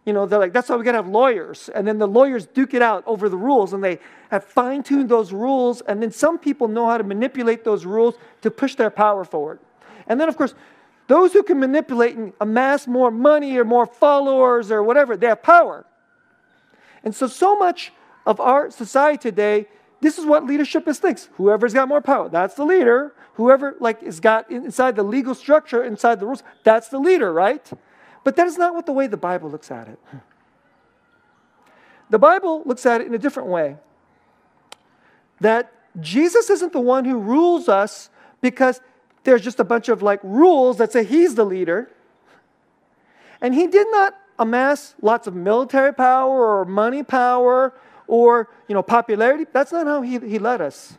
you 0.06 0.12
know, 0.12 0.26
they're 0.26 0.38
like, 0.38 0.52
that's 0.52 0.68
why 0.68 0.76
we 0.76 0.84
gotta 0.84 0.98
have 0.98 1.08
lawyers. 1.08 1.68
And 1.74 1.88
then 1.88 1.98
the 1.98 2.06
lawyers 2.06 2.46
duke 2.46 2.72
it 2.72 2.82
out 2.82 3.02
over 3.04 3.28
the 3.28 3.36
rules 3.36 3.72
and 3.72 3.82
they 3.82 3.98
have 4.30 4.44
fine 4.44 4.84
tuned 4.84 5.08
those 5.08 5.32
rules. 5.32 5.80
And 5.80 6.00
then 6.00 6.12
some 6.12 6.38
people 6.38 6.68
know 6.68 6.86
how 6.86 6.98
to 6.98 7.04
manipulate 7.04 7.64
those 7.64 7.84
rules 7.84 8.14
to 8.42 8.50
push 8.50 8.76
their 8.76 8.90
power 8.90 9.24
forward. 9.24 9.58
And 10.06 10.20
then, 10.20 10.28
of 10.28 10.36
course, 10.36 10.54
those 11.08 11.32
who 11.32 11.42
can 11.42 11.58
manipulate 11.58 12.14
and 12.14 12.32
amass 12.40 12.86
more 12.86 13.10
money 13.10 13.56
or 13.56 13.64
more 13.64 13.86
followers 13.86 14.70
or 14.70 14.84
whatever, 14.84 15.16
they 15.16 15.26
have 15.26 15.42
power. 15.42 15.84
And 17.02 17.12
so, 17.12 17.26
so 17.26 17.56
much 17.56 17.92
of 18.24 18.38
our 18.38 18.70
society 18.70 19.18
today, 19.18 19.66
this 20.00 20.18
is 20.18 20.24
what 20.24 20.44
leadership 20.44 20.88
is 20.88 20.98
thinks. 20.98 21.28
Whoever's 21.34 21.74
got 21.74 21.88
more 21.88 22.00
power, 22.00 22.28
that's 22.28 22.54
the 22.54 22.64
leader. 22.64 23.12
Whoever 23.34 23.76
like 23.80 24.02
is 24.02 24.20
got 24.20 24.50
inside 24.50 24.96
the 24.96 25.02
legal 25.02 25.34
structure, 25.34 25.82
inside 25.82 26.20
the 26.20 26.26
rules, 26.26 26.42
that's 26.64 26.88
the 26.88 26.98
leader, 26.98 27.32
right? 27.32 27.70
But 28.24 28.36
that 28.36 28.46
is 28.46 28.58
not 28.58 28.74
what 28.74 28.86
the 28.86 28.92
way 28.92 29.06
the 29.06 29.16
Bible 29.16 29.50
looks 29.50 29.70
at 29.70 29.88
it. 29.88 29.98
The 32.10 32.18
Bible 32.18 32.62
looks 32.66 32.84
at 32.86 33.00
it 33.00 33.06
in 33.06 33.14
a 33.14 33.18
different 33.18 33.48
way. 33.48 33.76
That 35.40 35.72
Jesus 36.00 36.50
isn't 36.50 36.72
the 36.72 36.80
one 36.80 37.04
who 37.04 37.18
rules 37.18 37.68
us 37.68 38.10
because 38.40 38.80
there's 39.24 39.42
just 39.42 39.60
a 39.60 39.64
bunch 39.64 39.88
of 39.88 40.02
like 40.02 40.20
rules 40.22 40.78
that 40.78 40.92
say 40.92 41.04
he's 41.04 41.34
the 41.34 41.44
leader. 41.44 41.90
And 43.40 43.54
he 43.54 43.66
did 43.66 43.86
not 43.90 44.14
amass 44.38 44.94
lots 45.00 45.26
of 45.26 45.34
military 45.34 45.94
power 45.94 46.60
or 46.60 46.64
money 46.64 47.02
power 47.02 47.74
or 48.10 48.48
you 48.66 48.74
know 48.74 48.82
popularity. 48.82 49.46
That's 49.52 49.70
not 49.70 49.86
how 49.86 50.02
he, 50.02 50.18
he 50.18 50.40
led 50.40 50.60
us. 50.60 50.98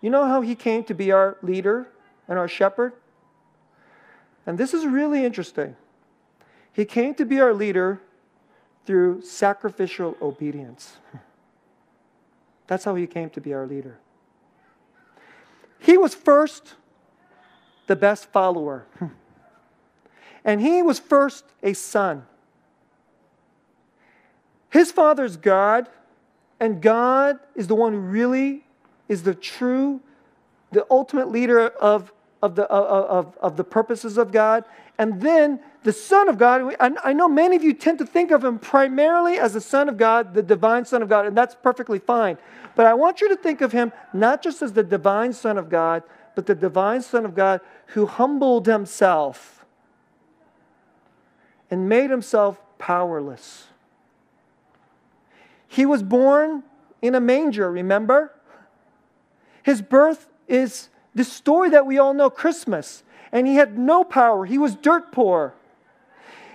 You 0.00 0.08
know 0.08 0.24
how 0.24 0.40
he 0.40 0.54
came 0.54 0.82
to 0.84 0.94
be 0.94 1.12
our 1.12 1.36
leader 1.42 1.86
and 2.26 2.38
our 2.38 2.48
shepherd? 2.48 2.94
And 4.46 4.56
this 4.56 4.72
is 4.72 4.86
really 4.86 5.22
interesting. 5.24 5.76
He 6.72 6.86
came 6.86 7.14
to 7.16 7.26
be 7.26 7.40
our 7.40 7.52
leader 7.52 8.00
through 8.86 9.20
sacrificial 9.20 10.16
obedience. 10.20 10.96
That's 12.66 12.84
how 12.84 12.94
he 12.94 13.06
came 13.06 13.28
to 13.30 13.40
be 13.40 13.52
our 13.52 13.66
leader. 13.66 13.98
He 15.78 15.98
was 15.98 16.14
first 16.14 16.74
the 17.86 17.96
best 17.96 18.32
follower. 18.32 18.86
and 20.44 20.62
he 20.62 20.82
was 20.82 20.98
first 20.98 21.44
a 21.62 21.74
son. 21.74 22.24
His 24.70 24.90
father's 24.90 25.36
God, 25.36 25.88
and 26.60 26.80
God 26.80 27.38
is 27.54 27.66
the 27.66 27.74
one 27.74 27.92
who 27.92 27.98
really 27.98 28.64
is 29.08 29.22
the 29.22 29.34
true, 29.34 30.00
the 30.72 30.86
ultimate 30.90 31.30
leader 31.30 31.60
of, 31.60 32.12
of, 32.42 32.54
the, 32.54 32.64
of, 32.64 33.36
of 33.38 33.56
the 33.56 33.64
purposes 33.64 34.16
of 34.18 34.32
God. 34.32 34.64
And 34.98 35.20
then 35.20 35.60
the 35.82 35.92
Son 35.92 36.28
of 36.28 36.38
God, 36.38 36.74
I 36.80 37.12
know 37.12 37.28
many 37.28 37.56
of 37.56 37.64
you 37.64 37.74
tend 37.74 37.98
to 37.98 38.06
think 38.06 38.30
of 38.30 38.44
him 38.44 38.58
primarily 38.58 39.38
as 39.38 39.52
the 39.52 39.60
Son 39.60 39.88
of 39.88 39.96
God, 39.96 40.32
the 40.34 40.42
divine 40.42 40.84
Son 40.84 41.02
of 41.02 41.08
God, 41.08 41.26
and 41.26 41.36
that's 41.36 41.54
perfectly 41.54 41.98
fine. 41.98 42.38
But 42.74 42.86
I 42.86 42.94
want 42.94 43.20
you 43.20 43.28
to 43.28 43.36
think 43.36 43.60
of 43.60 43.72
him 43.72 43.92
not 44.12 44.42
just 44.42 44.62
as 44.62 44.72
the 44.72 44.82
divine 44.82 45.32
Son 45.32 45.58
of 45.58 45.68
God, 45.68 46.02
but 46.34 46.46
the 46.46 46.54
divine 46.54 47.02
Son 47.02 47.24
of 47.24 47.34
God 47.34 47.60
who 47.88 48.06
humbled 48.06 48.66
himself 48.66 49.64
and 51.70 51.88
made 51.88 52.10
himself 52.10 52.60
powerless. 52.78 53.66
He 55.74 55.86
was 55.86 56.04
born 56.04 56.62
in 57.02 57.16
a 57.16 57.20
manger, 57.20 57.68
remember? 57.68 58.32
His 59.64 59.82
birth 59.82 60.28
is 60.46 60.88
the 61.16 61.24
story 61.24 61.70
that 61.70 61.84
we 61.84 61.98
all 61.98 62.14
know 62.14 62.30
Christmas. 62.30 63.02
And 63.32 63.44
he 63.44 63.56
had 63.56 63.76
no 63.76 64.04
power, 64.04 64.46
he 64.46 64.56
was 64.56 64.76
dirt 64.76 65.10
poor. 65.10 65.52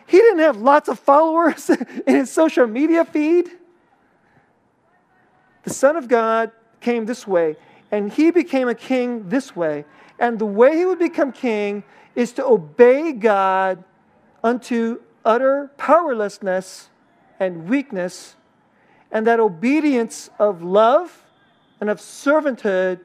He 0.07 0.17
didn't 0.17 0.39
have 0.39 0.55
lots 0.55 0.87
of 0.87 0.97
followers 0.99 1.69
in 2.07 2.15
his 2.15 2.31
social 2.31 2.65
media 2.65 3.03
feed. 3.03 3.49
The 5.63 5.73
Son 5.73 5.97
of 5.97 6.07
God 6.07 6.51
came 6.79 7.05
this 7.05 7.27
way 7.27 7.57
and 7.91 8.13
he 8.13 8.31
became 8.31 8.69
a 8.69 8.75
king 8.75 9.27
this 9.27 9.53
way. 9.53 9.83
And 10.17 10.39
the 10.39 10.45
way 10.45 10.77
he 10.77 10.85
would 10.85 10.97
become 10.97 11.33
king 11.33 11.83
is 12.15 12.31
to 12.33 12.45
obey 12.45 13.11
God 13.11 13.83
unto 14.41 15.01
utter 15.25 15.71
powerlessness 15.75 16.89
and 17.37 17.67
weakness. 17.67 18.37
And 19.11 19.25
that 19.27 19.39
obedience 19.39 20.29
of 20.39 20.61
love 20.61 21.25
and 21.81 21.89
of 21.89 21.99
servanthood 21.99 22.99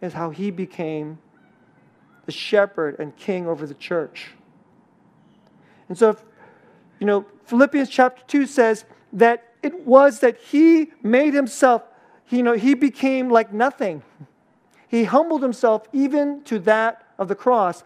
is 0.00 0.12
how 0.12 0.30
he 0.30 0.50
became 0.50 1.18
the 2.26 2.32
shepherd 2.32 2.98
and 2.98 3.16
king 3.16 3.46
over 3.46 3.66
the 3.66 3.74
church. 3.74 4.32
And 5.88 5.96
so, 5.96 6.16
you 6.98 7.06
know, 7.06 7.24
Philippians 7.44 7.88
chapter 7.88 8.22
2 8.26 8.46
says 8.46 8.84
that 9.12 9.44
it 9.62 9.86
was 9.86 10.20
that 10.20 10.38
he 10.38 10.92
made 11.02 11.34
himself 11.34 11.82
you 12.30 12.42
know, 12.42 12.54
he 12.54 12.74
became 12.74 13.30
like 13.30 13.52
nothing. 13.52 14.02
He 14.88 15.04
humbled 15.04 15.42
himself 15.42 15.86
even 15.92 16.42
to 16.44 16.58
that 16.60 17.06
of 17.18 17.28
the 17.28 17.34
cross. 17.34 17.84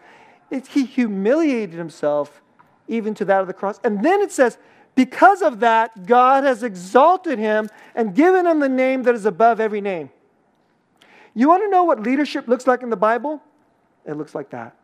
It, 0.49 0.67
he 0.67 0.85
humiliated 0.85 1.75
himself 1.75 2.41
even 2.87 3.13
to 3.15 3.25
that 3.25 3.41
of 3.41 3.47
the 3.47 3.53
cross. 3.53 3.79
And 3.83 4.03
then 4.03 4.21
it 4.21 4.31
says, 4.31 4.57
because 4.95 5.41
of 5.41 5.59
that, 5.61 6.05
God 6.05 6.43
has 6.43 6.61
exalted 6.61 7.39
him 7.39 7.69
and 7.95 8.13
given 8.13 8.45
him 8.45 8.59
the 8.59 8.69
name 8.69 9.03
that 9.03 9.15
is 9.15 9.25
above 9.25 9.59
every 9.59 9.81
name. 9.81 10.09
You 11.33 11.49
want 11.49 11.63
to 11.63 11.69
know 11.69 11.83
what 11.83 12.01
leadership 12.01 12.47
looks 12.47 12.67
like 12.67 12.83
in 12.83 12.89
the 12.89 12.97
Bible? 12.97 13.41
It 14.05 14.13
looks 14.13 14.35
like 14.35 14.51
that. 14.51 14.75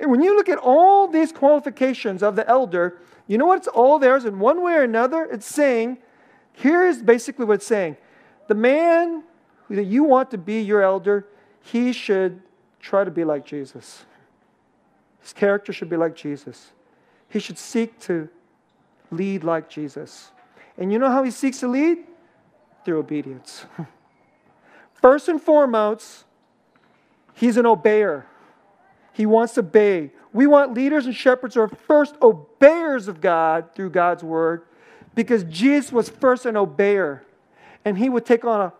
And 0.00 0.10
when 0.10 0.22
you 0.22 0.34
look 0.34 0.48
at 0.48 0.58
all 0.58 1.06
these 1.06 1.30
qualifications 1.30 2.22
of 2.22 2.34
the 2.34 2.48
elder, 2.48 2.98
you 3.26 3.38
know 3.38 3.46
what's 3.46 3.68
all 3.68 3.98
there 3.98 4.16
is 4.16 4.24
in 4.24 4.38
one 4.40 4.62
way 4.62 4.72
or 4.72 4.82
another? 4.82 5.24
It's 5.24 5.46
saying 5.46 5.98
here 6.52 6.86
is 6.86 7.02
basically 7.02 7.44
what 7.44 7.54
it's 7.54 7.66
saying 7.66 7.96
the 8.48 8.54
man 8.54 9.22
that 9.68 9.84
you 9.84 10.02
want 10.02 10.32
to 10.32 10.38
be 10.38 10.60
your 10.60 10.82
elder, 10.82 11.28
he 11.60 11.92
should 11.92 12.42
try 12.80 13.04
to 13.04 13.10
be 13.10 13.22
like 13.22 13.46
Jesus. 13.46 14.04
His 15.20 15.32
character 15.32 15.72
should 15.72 15.88
be 15.88 15.96
like 15.96 16.16
Jesus. 16.16 16.72
He 17.28 17.38
should 17.38 17.58
seek 17.58 18.00
to 18.00 18.28
lead 19.10 19.44
like 19.44 19.68
Jesus. 19.68 20.30
And 20.78 20.92
you 20.92 20.98
know 20.98 21.10
how 21.10 21.22
he 21.22 21.30
seeks 21.30 21.60
to 21.60 21.68
lead? 21.68 21.98
Through 22.84 22.98
obedience. 22.98 23.66
First 24.94 25.28
and 25.28 25.40
foremost, 25.40 26.24
he's 27.34 27.56
an 27.56 27.64
obeyer. 27.64 28.24
He 29.12 29.26
wants 29.26 29.54
to 29.54 29.60
obey. 29.60 30.12
We 30.32 30.46
want 30.46 30.74
leaders 30.74 31.06
and 31.06 31.14
shepherds 31.14 31.54
who 31.54 31.62
are 31.62 31.68
first 31.68 32.14
obeyers 32.22 33.08
of 33.08 33.20
God 33.20 33.74
through 33.74 33.90
God's 33.90 34.22
word 34.22 34.62
because 35.14 35.44
Jesus 35.44 35.90
was 35.90 36.08
first 36.08 36.46
an 36.46 36.54
obeyer, 36.54 37.22
and 37.84 37.98
he 37.98 38.08
would 38.08 38.24
take 38.24 38.44
on 38.44 38.60
a 38.60 38.72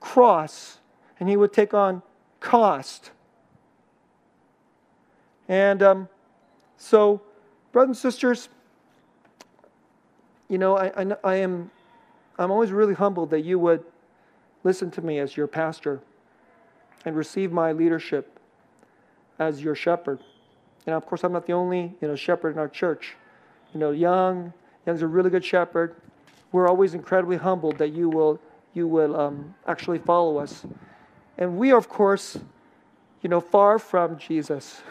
cross, 0.00 0.78
and 1.20 1.28
he 1.28 1.36
would 1.36 1.52
take 1.52 1.74
on 1.74 2.02
cost. 2.40 3.10
And 5.48 5.82
um, 5.82 6.08
so, 6.76 7.22
brothers 7.70 7.88
and 7.88 8.12
sisters, 8.12 8.48
you 10.48 10.58
know, 10.58 10.76
I, 10.76 10.92
I, 10.96 11.16
I 11.24 11.34
am 11.36 11.70
I'm 12.38 12.50
always 12.50 12.70
really 12.70 12.94
humbled 12.94 13.30
that 13.30 13.40
you 13.40 13.58
would 13.58 13.84
listen 14.62 14.90
to 14.92 15.02
me 15.02 15.18
as 15.18 15.36
your 15.36 15.46
pastor 15.46 16.00
and 17.04 17.16
receive 17.16 17.50
my 17.50 17.72
leadership 17.72 18.38
as 19.38 19.62
your 19.62 19.74
shepherd. 19.74 20.20
And 20.86 20.94
of 20.94 21.06
course, 21.06 21.24
I'm 21.24 21.32
not 21.32 21.46
the 21.46 21.52
only 21.52 21.94
you 22.00 22.08
know 22.08 22.16
shepherd 22.16 22.50
in 22.50 22.58
our 22.58 22.68
church. 22.68 23.14
You 23.72 23.80
know, 23.80 23.90
young 23.90 24.52
Young's 24.86 25.02
a 25.02 25.06
really 25.06 25.30
good 25.30 25.44
shepherd. 25.44 25.96
We're 26.52 26.68
always 26.68 26.94
incredibly 26.94 27.36
humbled 27.36 27.78
that 27.78 27.92
you 27.92 28.08
will, 28.08 28.40
you 28.72 28.86
will 28.86 29.18
um, 29.18 29.54
actually 29.66 29.98
follow 29.98 30.38
us. 30.38 30.64
And 31.36 31.58
we 31.58 31.72
are, 31.72 31.76
of 31.76 31.88
course, 31.88 32.38
you 33.20 33.28
know, 33.28 33.40
far 33.40 33.78
from 33.78 34.16
Jesus. 34.16 34.80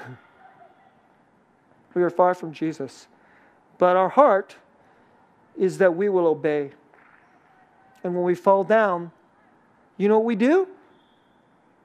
We 1.93 2.03
are 2.03 2.10
far 2.10 2.34
from 2.34 2.51
Jesus. 2.51 3.08
But 3.78 3.95
our 3.95 4.10
heart 4.10 4.58
is 5.58 5.78
that 5.80 5.95
we 5.95 6.10
will 6.10 6.28
obey. 6.28 6.72
And 8.03 8.14
when 8.16 8.24
we 8.24 8.36
fall 8.36 8.64
down, 8.64 9.12
you 9.97 10.08
know 10.08 10.20
what 10.20 10.26
we 10.26 10.36
do? 10.36 10.68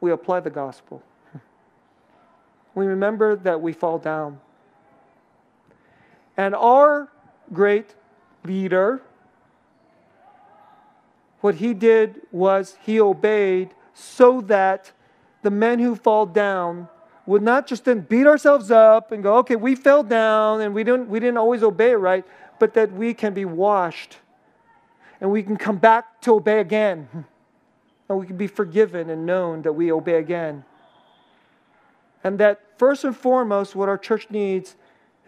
We 0.01 0.11
apply 0.11 0.41
the 0.41 0.51
gospel. 0.51 1.03
We 2.75 2.87
remember 2.87 3.37
that 3.37 3.61
we 3.61 3.73
fall 3.73 3.99
down. 3.99 4.41
And 6.37 6.55
our 6.55 7.11
great 7.53 7.95
leader, 8.45 9.03
what 11.41 11.57
he 11.57 11.75
did 11.75 12.23
was 12.31 12.77
he 12.83 13.01
obeyed 13.01 13.71
so 13.93 14.41
that 14.43 14.93
the 15.43 15.51
men 15.51 15.79
who 15.79 15.97
fall 15.97 16.27
down 16.27 16.89
would 17.27 17.43
not 17.43 17.67
just 17.67 17.85
then 17.85 18.01
beat 18.01 18.27
ourselves 18.27 18.71
up 18.71 19.13
and 19.13 19.23
go, 19.23 19.37
okay, 19.39 19.57
we 19.57 19.75
fell 19.75 20.03
down 20.03 20.61
and 20.61 20.75
we 20.75 20.85
didn't, 20.85 21.09
we 21.09 21.21
didn't 21.21 21.37
always 21.37 21.63
obey 21.63 21.95
right, 21.95 22.25
but 22.61 22.75
that 22.75 22.93
we 22.93 23.13
can 23.13 23.35
be 23.35 23.45
washed 23.45 24.19
and 25.21 25.33
we 25.33 25.43
can 25.43 25.57
come 25.57 25.79
back 25.79 26.21
to 26.21 26.35
obey 26.35 26.61
again. 26.61 27.27
And 28.09 28.19
we 28.19 28.27
can 28.27 28.37
be 28.37 28.49
forgiven 28.49 29.09
and 29.09 29.25
known 29.25 29.63
that 29.63 29.73
we 29.73 29.93
obey 29.93 30.15
again. 30.15 30.65
And 32.25 32.39
that 32.39 32.61
first 32.77 33.05
and 33.05 33.17
foremost, 33.17 33.77
what 33.77 33.89
our 33.89 33.99
church 33.99 34.27
needs 34.31 34.75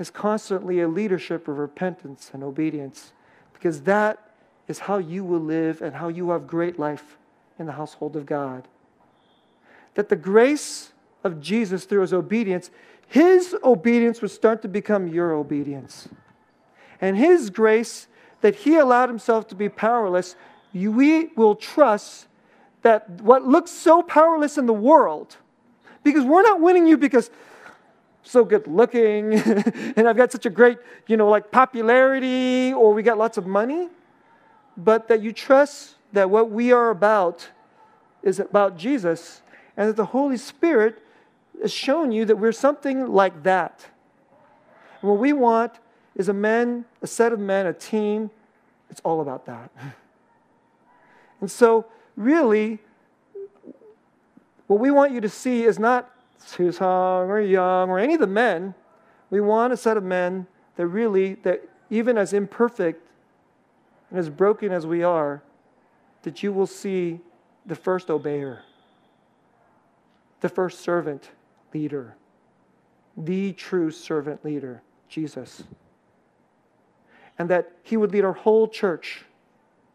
is 0.00 0.10
constantly 0.10 0.80
a 0.80 0.88
leadership 0.88 1.46
of 1.46 1.58
repentance 1.58 2.30
and 2.32 2.42
obedience, 2.42 3.12
because 3.52 3.82
that 3.82 4.18
is 4.66 4.80
how 4.80 4.98
you 4.98 5.22
will 5.22 5.40
live 5.40 5.80
and 5.80 5.94
how 5.94 6.08
you 6.08 6.30
have 6.30 6.48
great 6.48 6.78
life 6.78 7.18
in 7.58 7.66
the 7.66 7.72
household 7.72 8.16
of 8.16 8.26
God. 8.26 8.66
That 9.94 10.08
the 10.08 10.16
grace 10.16 10.92
of 11.22 11.40
Jesus 11.40 11.84
through 11.84 12.00
his 12.00 12.12
obedience, 12.12 12.70
his 13.06 13.54
obedience 13.62 14.20
would 14.22 14.32
start 14.32 14.60
to 14.62 14.68
become 14.68 15.06
your 15.06 15.32
obedience. 15.34 16.08
And 17.02 17.16
his 17.16 17.50
grace, 17.50 18.06
that 18.40 18.54
he 18.54 18.76
allowed 18.76 19.08
himself 19.08 19.48
to 19.48 19.54
be 19.54 19.68
powerless, 19.68 20.36
we 20.72 21.26
will 21.36 21.56
trust 21.56 22.28
that 22.82 23.20
what 23.20 23.44
looks 23.44 23.70
so 23.70 24.02
powerless 24.02 24.56
in 24.56 24.66
the 24.66 24.72
world, 24.72 25.36
because 26.02 26.24
we're 26.24 26.42
not 26.42 26.60
winning 26.60 26.86
you 26.86 26.96
because 26.96 27.30
so 28.22 28.44
good 28.44 28.66
looking 28.68 29.34
and 29.96 30.08
I've 30.08 30.16
got 30.16 30.30
such 30.30 30.46
a 30.46 30.50
great, 30.50 30.78
you 31.08 31.16
know, 31.16 31.28
like 31.28 31.50
popularity 31.50 32.72
or 32.72 32.94
we 32.94 33.02
got 33.02 33.18
lots 33.18 33.36
of 33.36 33.46
money, 33.46 33.88
but 34.76 35.08
that 35.08 35.22
you 35.22 35.32
trust 35.32 35.96
that 36.12 36.30
what 36.30 36.50
we 36.50 36.72
are 36.72 36.90
about 36.90 37.48
is 38.22 38.38
about 38.38 38.76
Jesus 38.76 39.42
and 39.76 39.88
that 39.88 39.96
the 39.96 40.06
Holy 40.06 40.36
Spirit 40.36 41.02
has 41.60 41.72
shown 41.72 42.12
you 42.12 42.24
that 42.24 42.36
we're 42.36 42.52
something 42.52 43.06
like 43.06 43.42
that. 43.42 43.86
And 45.00 45.10
what 45.10 45.18
we 45.18 45.32
want 45.32 45.72
is 46.16 46.28
a 46.28 46.32
men, 46.32 46.84
a 47.00 47.06
set 47.06 47.32
of 47.32 47.38
men, 47.38 47.66
a 47.66 47.72
team. 47.72 48.30
It's 48.90 49.00
all 49.04 49.20
about 49.20 49.46
that. 49.46 49.70
And 51.40 51.50
so, 51.50 51.86
really, 52.14 52.78
what 54.68 54.78
we 54.78 54.92
want 54.92 55.12
you 55.12 55.20
to 55.20 55.28
see 55.28 55.64
is 55.64 55.76
not 55.76 56.08
Susang 56.40 57.28
or 57.28 57.40
Young 57.40 57.90
or 57.90 57.98
any 57.98 58.14
of 58.14 58.20
the 58.20 58.28
men. 58.28 58.74
We 59.28 59.40
want 59.40 59.72
a 59.72 59.76
set 59.76 59.96
of 59.96 60.04
men 60.04 60.46
that 60.76 60.86
really, 60.86 61.34
that 61.42 61.68
even 61.90 62.16
as 62.16 62.32
imperfect 62.32 63.06
and 64.10 64.18
as 64.18 64.30
broken 64.30 64.72
as 64.72 64.86
we 64.86 65.02
are, 65.02 65.42
that 66.22 66.42
you 66.42 66.52
will 66.52 66.66
see 66.66 67.20
the 67.66 67.74
first 67.74 68.08
obeyer, 68.08 68.60
the 70.40 70.48
first 70.48 70.80
servant 70.80 71.30
leader, 71.74 72.14
the 73.16 73.52
true 73.52 73.90
servant 73.90 74.44
leader, 74.44 74.82
Jesus. 75.08 75.64
And 77.38 77.48
that 77.48 77.72
he 77.82 77.96
would 77.96 78.12
lead 78.12 78.24
our 78.24 78.32
whole 78.32 78.68
church, 78.68 79.24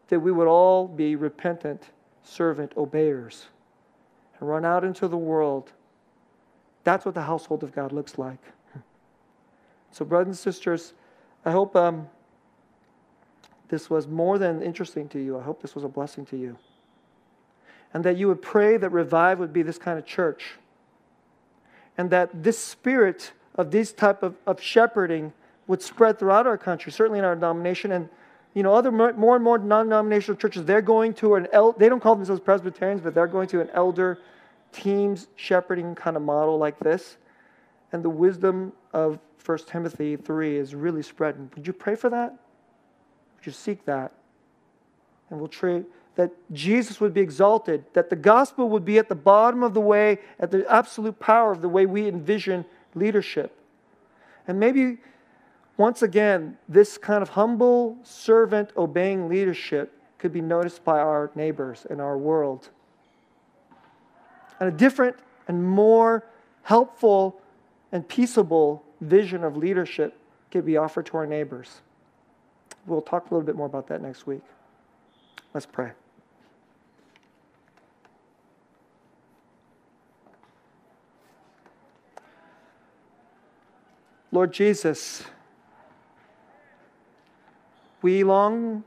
that 0.08 0.20
we 0.20 0.32
would 0.32 0.48
all 0.48 0.88
be 0.88 1.16
repentant, 1.16 1.90
servant 2.22 2.72
obeyers, 2.76 3.46
and 4.38 4.48
run 4.48 4.64
out 4.64 4.84
into 4.84 5.08
the 5.08 5.16
world 5.16 5.72
that's 6.88 7.04
what 7.04 7.14
the 7.14 7.22
household 7.22 7.62
of 7.62 7.74
God 7.74 7.92
looks 7.92 8.16
like. 8.16 8.38
So, 9.90 10.06
brothers 10.06 10.28
and 10.28 10.38
sisters, 10.38 10.94
I 11.44 11.50
hope 11.50 11.76
um, 11.76 12.08
this 13.68 13.90
was 13.90 14.06
more 14.06 14.38
than 14.38 14.62
interesting 14.62 15.06
to 15.10 15.18
you. 15.18 15.38
I 15.38 15.42
hope 15.42 15.60
this 15.60 15.74
was 15.74 15.84
a 15.84 15.88
blessing 15.88 16.24
to 16.26 16.36
you. 16.38 16.56
And 17.92 18.04
that 18.04 18.16
you 18.16 18.26
would 18.28 18.40
pray 18.40 18.78
that 18.78 18.88
Revive 18.88 19.38
would 19.38 19.52
be 19.52 19.60
this 19.60 19.76
kind 19.76 19.98
of 19.98 20.06
church. 20.06 20.54
And 21.98 22.08
that 22.10 22.42
this 22.42 22.58
spirit 22.58 23.32
of 23.54 23.70
this 23.70 23.92
type 23.92 24.22
of, 24.22 24.36
of 24.46 24.58
shepherding 24.58 25.34
would 25.68 25.80
spread 25.80 26.18
throughout 26.18 26.46
our 26.46 26.58
country, 26.58 26.90
certainly 26.90 27.20
in 27.20 27.24
our 27.24 27.36
denomination. 27.36 27.92
And, 27.92 28.08
you 28.54 28.64
know, 28.64 28.74
other 28.74 28.90
more 28.90 29.36
and 29.36 29.44
more 29.44 29.58
non 29.58 29.86
denominational 29.86 30.36
churches, 30.36 30.64
they're 30.64 30.82
going 30.82 31.14
to 31.14 31.36
an, 31.36 31.46
el- 31.52 31.72
they 31.72 31.88
don't 31.88 32.00
call 32.00 32.16
themselves 32.16 32.40
Presbyterians, 32.40 33.00
but 33.00 33.14
they're 33.14 33.28
going 33.28 33.46
to 33.48 33.60
an 33.60 33.70
elder 33.72 34.18
teams 34.72 35.28
shepherding 35.36 35.94
kind 35.94 36.16
of 36.16 36.22
model 36.22 36.58
like 36.58 36.78
this. 36.80 37.18
And 37.92 38.02
the 38.02 38.10
wisdom 38.10 38.72
of 38.92 39.18
1 39.44 39.58
Timothy 39.66 40.16
3 40.16 40.56
is 40.56 40.74
really 40.74 41.02
spreading. 41.02 41.50
Would 41.54 41.66
you 41.66 41.72
pray 41.72 41.94
for 41.94 42.10
that? 42.10 42.32
Would 43.36 43.46
you 43.46 43.52
seek 43.52 43.84
that? 43.84 44.12
And 45.30 45.38
we'll 45.38 45.48
pray 45.48 45.84
that 46.16 46.32
Jesus 46.52 47.00
would 47.00 47.14
be 47.14 47.20
exalted, 47.20 47.84
that 47.92 48.10
the 48.10 48.16
gospel 48.16 48.68
would 48.70 48.84
be 48.84 48.98
at 48.98 49.08
the 49.08 49.14
bottom 49.14 49.62
of 49.62 49.72
the 49.72 49.80
way, 49.80 50.18
at 50.40 50.50
the 50.50 50.66
absolute 50.70 51.20
power 51.20 51.52
of 51.52 51.62
the 51.62 51.68
way 51.68 51.86
we 51.86 52.08
envision 52.08 52.64
leadership. 52.94 53.56
And 54.48 54.58
maybe 54.58 54.98
once 55.78 56.02
again, 56.02 56.58
this 56.68 56.98
kind 56.98 57.22
of 57.22 57.30
humble, 57.30 57.96
servant, 58.02 58.70
obeying 58.76 59.28
leadership 59.28 59.94
could 60.18 60.32
be 60.32 60.42
noticed 60.42 60.84
by 60.84 60.98
our 60.98 61.30
neighbors 61.34 61.86
in 61.88 62.00
our 62.00 62.18
world 62.18 62.68
and 64.60 64.68
a 64.68 64.72
different 64.72 65.16
and 65.46 65.62
more 65.64 66.24
helpful 66.62 67.40
and 67.92 68.06
peaceable 68.08 68.84
vision 69.00 69.44
of 69.44 69.56
leadership 69.56 70.18
can 70.50 70.62
be 70.62 70.76
offered 70.76 71.06
to 71.06 71.16
our 71.16 71.26
neighbors. 71.26 71.80
We'll 72.86 73.02
talk 73.02 73.30
a 73.30 73.34
little 73.34 73.46
bit 73.46 73.56
more 73.56 73.66
about 73.66 73.86
that 73.88 74.02
next 74.02 74.26
week. 74.26 74.42
Let's 75.54 75.66
pray. 75.66 75.92
Lord 84.30 84.52
Jesus, 84.52 85.22
we 88.02 88.24
long 88.24 88.84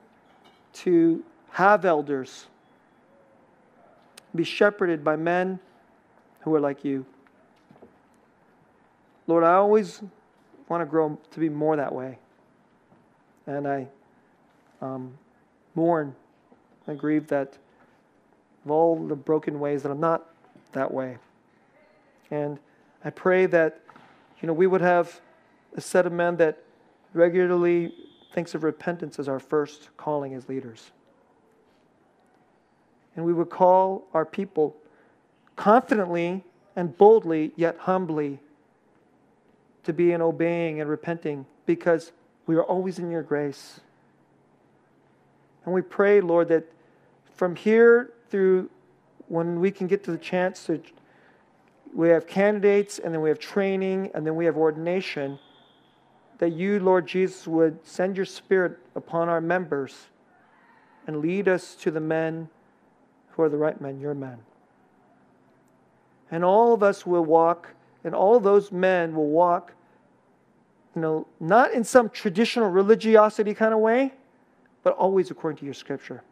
to 0.73 1.23
have 1.51 1.85
elders 1.85 2.47
be 4.33 4.43
shepherded 4.43 5.03
by 5.03 5.15
men 5.15 5.59
who 6.41 6.55
are 6.55 6.59
like 6.59 6.85
you. 6.85 7.05
Lord, 9.27 9.43
I 9.43 9.53
always 9.53 10.01
want 10.69 10.81
to 10.81 10.85
grow 10.85 11.19
to 11.31 11.39
be 11.39 11.49
more 11.49 11.75
that 11.75 11.93
way. 11.93 12.17
And 13.45 13.67
I 13.67 13.87
um, 14.81 15.17
mourn 15.75 16.15
I 16.87 16.93
grieve 16.93 17.27
that 17.27 17.57
of 18.65 18.71
all 18.71 19.07
the 19.07 19.15
broken 19.15 19.59
ways 19.59 19.83
that 19.83 19.91
I'm 19.91 19.99
not 19.99 20.27
that 20.73 20.91
way. 20.91 21.17
And 22.29 22.59
I 23.03 23.09
pray 23.09 23.45
that, 23.47 23.81
you 24.41 24.47
know, 24.47 24.53
we 24.53 24.67
would 24.67 24.81
have 24.81 25.21
a 25.75 25.81
set 25.81 26.05
of 26.05 26.11
men 26.11 26.37
that 26.37 26.63
regularly 27.13 27.93
thinks 28.31 28.55
of 28.55 28.63
repentance 28.63 29.19
as 29.19 29.27
our 29.27 29.39
first 29.39 29.89
calling 29.97 30.33
as 30.33 30.47
leaders 30.49 30.91
and 33.15 33.25
we 33.25 33.33
would 33.33 33.49
call 33.49 34.07
our 34.13 34.25
people 34.25 34.75
confidently 35.55 36.43
and 36.75 36.97
boldly, 36.97 37.51
yet 37.55 37.77
humbly, 37.79 38.39
to 39.83 39.93
be 39.93 40.11
in 40.11 40.21
obeying 40.21 40.79
and 40.79 40.89
repenting 40.89 41.45
because 41.65 42.11
we 42.45 42.55
are 42.55 42.63
always 42.63 42.99
in 42.99 43.11
your 43.11 43.23
grace. 43.23 43.81
And 45.65 45.73
we 45.73 45.81
pray, 45.81 46.21
Lord, 46.21 46.47
that 46.47 46.71
from 47.33 47.55
here 47.55 48.11
through 48.29 48.69
when 49.27 49.59
we 49.59 49.71
can 49.71 49.87
get 49.87 50.03
to 50.05 50.11
the 50.11 50.17
chance 50.17 50.65
to, 50.65 50.81
we 51.93 52.09
have 52.09 52.27
candidates 52.27 52.99
and 52.99 53.13
then 53.13 53.21
we 53.21 53.29
have 53.29 53.39
training 53.39 54.11
and 54.13 54.25
then 54.25 54.35
we 54.35 54.45
have 54.45 54.55
ordination, 54.55 55.37
that 56.41 56.53
you, 56.53 56.79
Lord 56.79 57.05
Jesus, 57.05 57.45
would 57.45 57.85
send 57.85 58.17
your 58.17 58.25
spirit 58.25 58.79
upon 58.95 59.29
our 59.29 59.39
members 59.39 60.07
and 61.05 61.17
lead 61.17 61.47
us 61.47 61.75
to 61.75 61.91
the 61.91 61.99
men 61.99 62.49
who 63.29 63.43
are 63.43 63.49
the 63.49 63.57
right 63.57 63.79
men, 63.79 63.99
your 63.99 64.15
men. 64.15 64.39
And 66.31 66.43
all 66.43 66.73
of 66.73 66.81
us 66.81 67.05
will 67.05 67.23
walk, 67.23 67.69
and 68.03 68.15
all 68.15 68.39
those 68.39 68.71
men 68.71 69.13
will 69.13 69.27
walk, 69.27 69.73
you 70.95 71.03
know, 71.03 71.27
not 71.39 71.73
in 71.73 71.83
some 71.83 72.09
traditional 72.09 72.71
religiosity 72.71 73.53
kind 73.53 73.71
of 73.71 73.79
way, 73.79 74.11
but 74.81 74.95
always 74.95 75.29
according 75.29 75.59
to 75.59 75.65
your 75.65 75.75
scripture. 75.75 76.23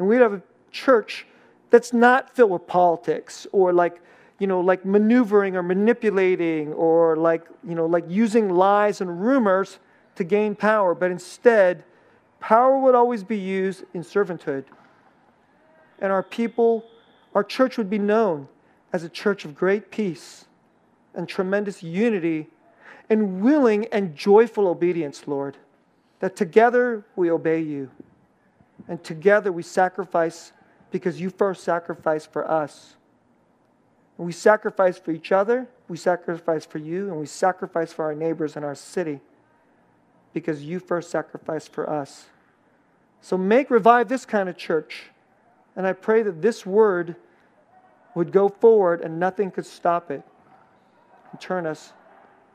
And 0.00 0.08
we'd 0.08 0.20
have 0.20 0.32
a 0.32 0.42
church 0.72 1.28
that's 1.70 1.92
not 1.92 2.34
filled 2.34 2.50
with 2.50 2.66
politics 2.66 3.46
or 3.52 3.72
like, 3.72 4.00
you 4.42 4.48
know, 4.48 4.58
like 4.58 4.84
maneuvering 4.84 5.54
or 5.54 5.62
manipulating 5.62 6.72
or 6.72 7.14
like, 7.14 7.46
you 7.62 7.76
know, 7.76 7.86
like 7.86 8.04
using 8.08 8.48
lies 8.48 9.00
and 9.00 9.22
rumors 9.22 9.78
to 10.16 10.24
gain 10.24 10.56
power, 10.56 10.96
but 10.96 11.12
instead, 11.12 11.84
power 12.40 12.76
would 12.76 12.96
always 12.96 13.22
be 13.22 13.38
used 13.38 13.84
in 13.94 14.02
servanthood. 14.02 14.64
And 16.00 16.10
our 16.10 16.24
people, 16.24 16.84
our 17.36 17.44
church 17.44 17.78
would 17.78 17.88
be 17.88 18.00
known 18.00 18.48
as 18.92 19.04
a 19.04 19.08
church 19.08 19.44
of 19.44 19.54
great 19.54 19.92
peace 19.92 20.46
and 21.14 21.28
tremendous 21.28 21.84
unity 21.84 22.48
and 23.08 23.42
willing 23.42 23.86
and 23.92 24.16
joyful 24.16 24.66
obedience, 24.66 25.28
Lord. 25.28 25.56
That 26.18 26.34
together 26.34 27.04
we 27.14 27.30
obey 27.30 27.60
you 27.60 27.92
and 28.88 29.04
together 29.04 29.52
we 29.52 29.62
sacrifice 29.62 30.50
because 30.90 31.20
you 31.20 31.30
first 31.30 31.62
sacrificed 31.62 32.32
for 32.32 32.50
us. 32.50 32.96
We 34.22 34.32
sacrifice 34.32 34.98
for 34.98 35.10
each 35.10 35.32
other, 35.32 35.66
we 35.88 35.96
sacrifice 35.96 36.64
for 36.64 36.78
you, 36.78 37.08
and 37.08 37.18
we 37.18 37.26
sacrifice 37.26 37.92
for 37.92 38.04
our 38.04 38.14
neighbors 38.14 38.54
and 38.54 38.64
our 38.64 38.76
city 38.76 39.20
because 40.32 40.62
you 40.62 40.78
first 40.78 41.10
sacrificed 41.10 41.72
for 41.72 41.90
us. 41.90 42.26
So 43.20 43.36
make 43.36 43.68
revive 43.68 44.08
this 44.08 44.24
kind 44.24 44.48
of 44.48 44.56
church. 44.56 45.06
And 45.74 45.86
I 45.86 45.92
pray 45.92 46.22
that 46.22 46.40
this 46.40 46.64
word 46.64 47.16
would 48.14 48.30
go 48.30 48.48
forward 48.48 49.00
and 49.00 49.18
nothing 49.18 49.50
could 49.50 49.66
stop 49.66 50.10
it 50.10 50.22
and 51.32 51.40
turn 51.40 51.66
us 51.66 51.92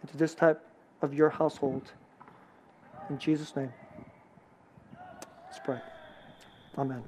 into 0.01 0.15
this 0.15 0.33
type 0.33 0.63
of 1.01 1.13
your 1.13 1.29
household. 1.29 1.91
In 3.09 3.17
Jesus' 3.17 3.55
name. 3.55 3.73
Let's 5.47 5.59
pray. 5.63 5.79
Amen. 6.77 7.03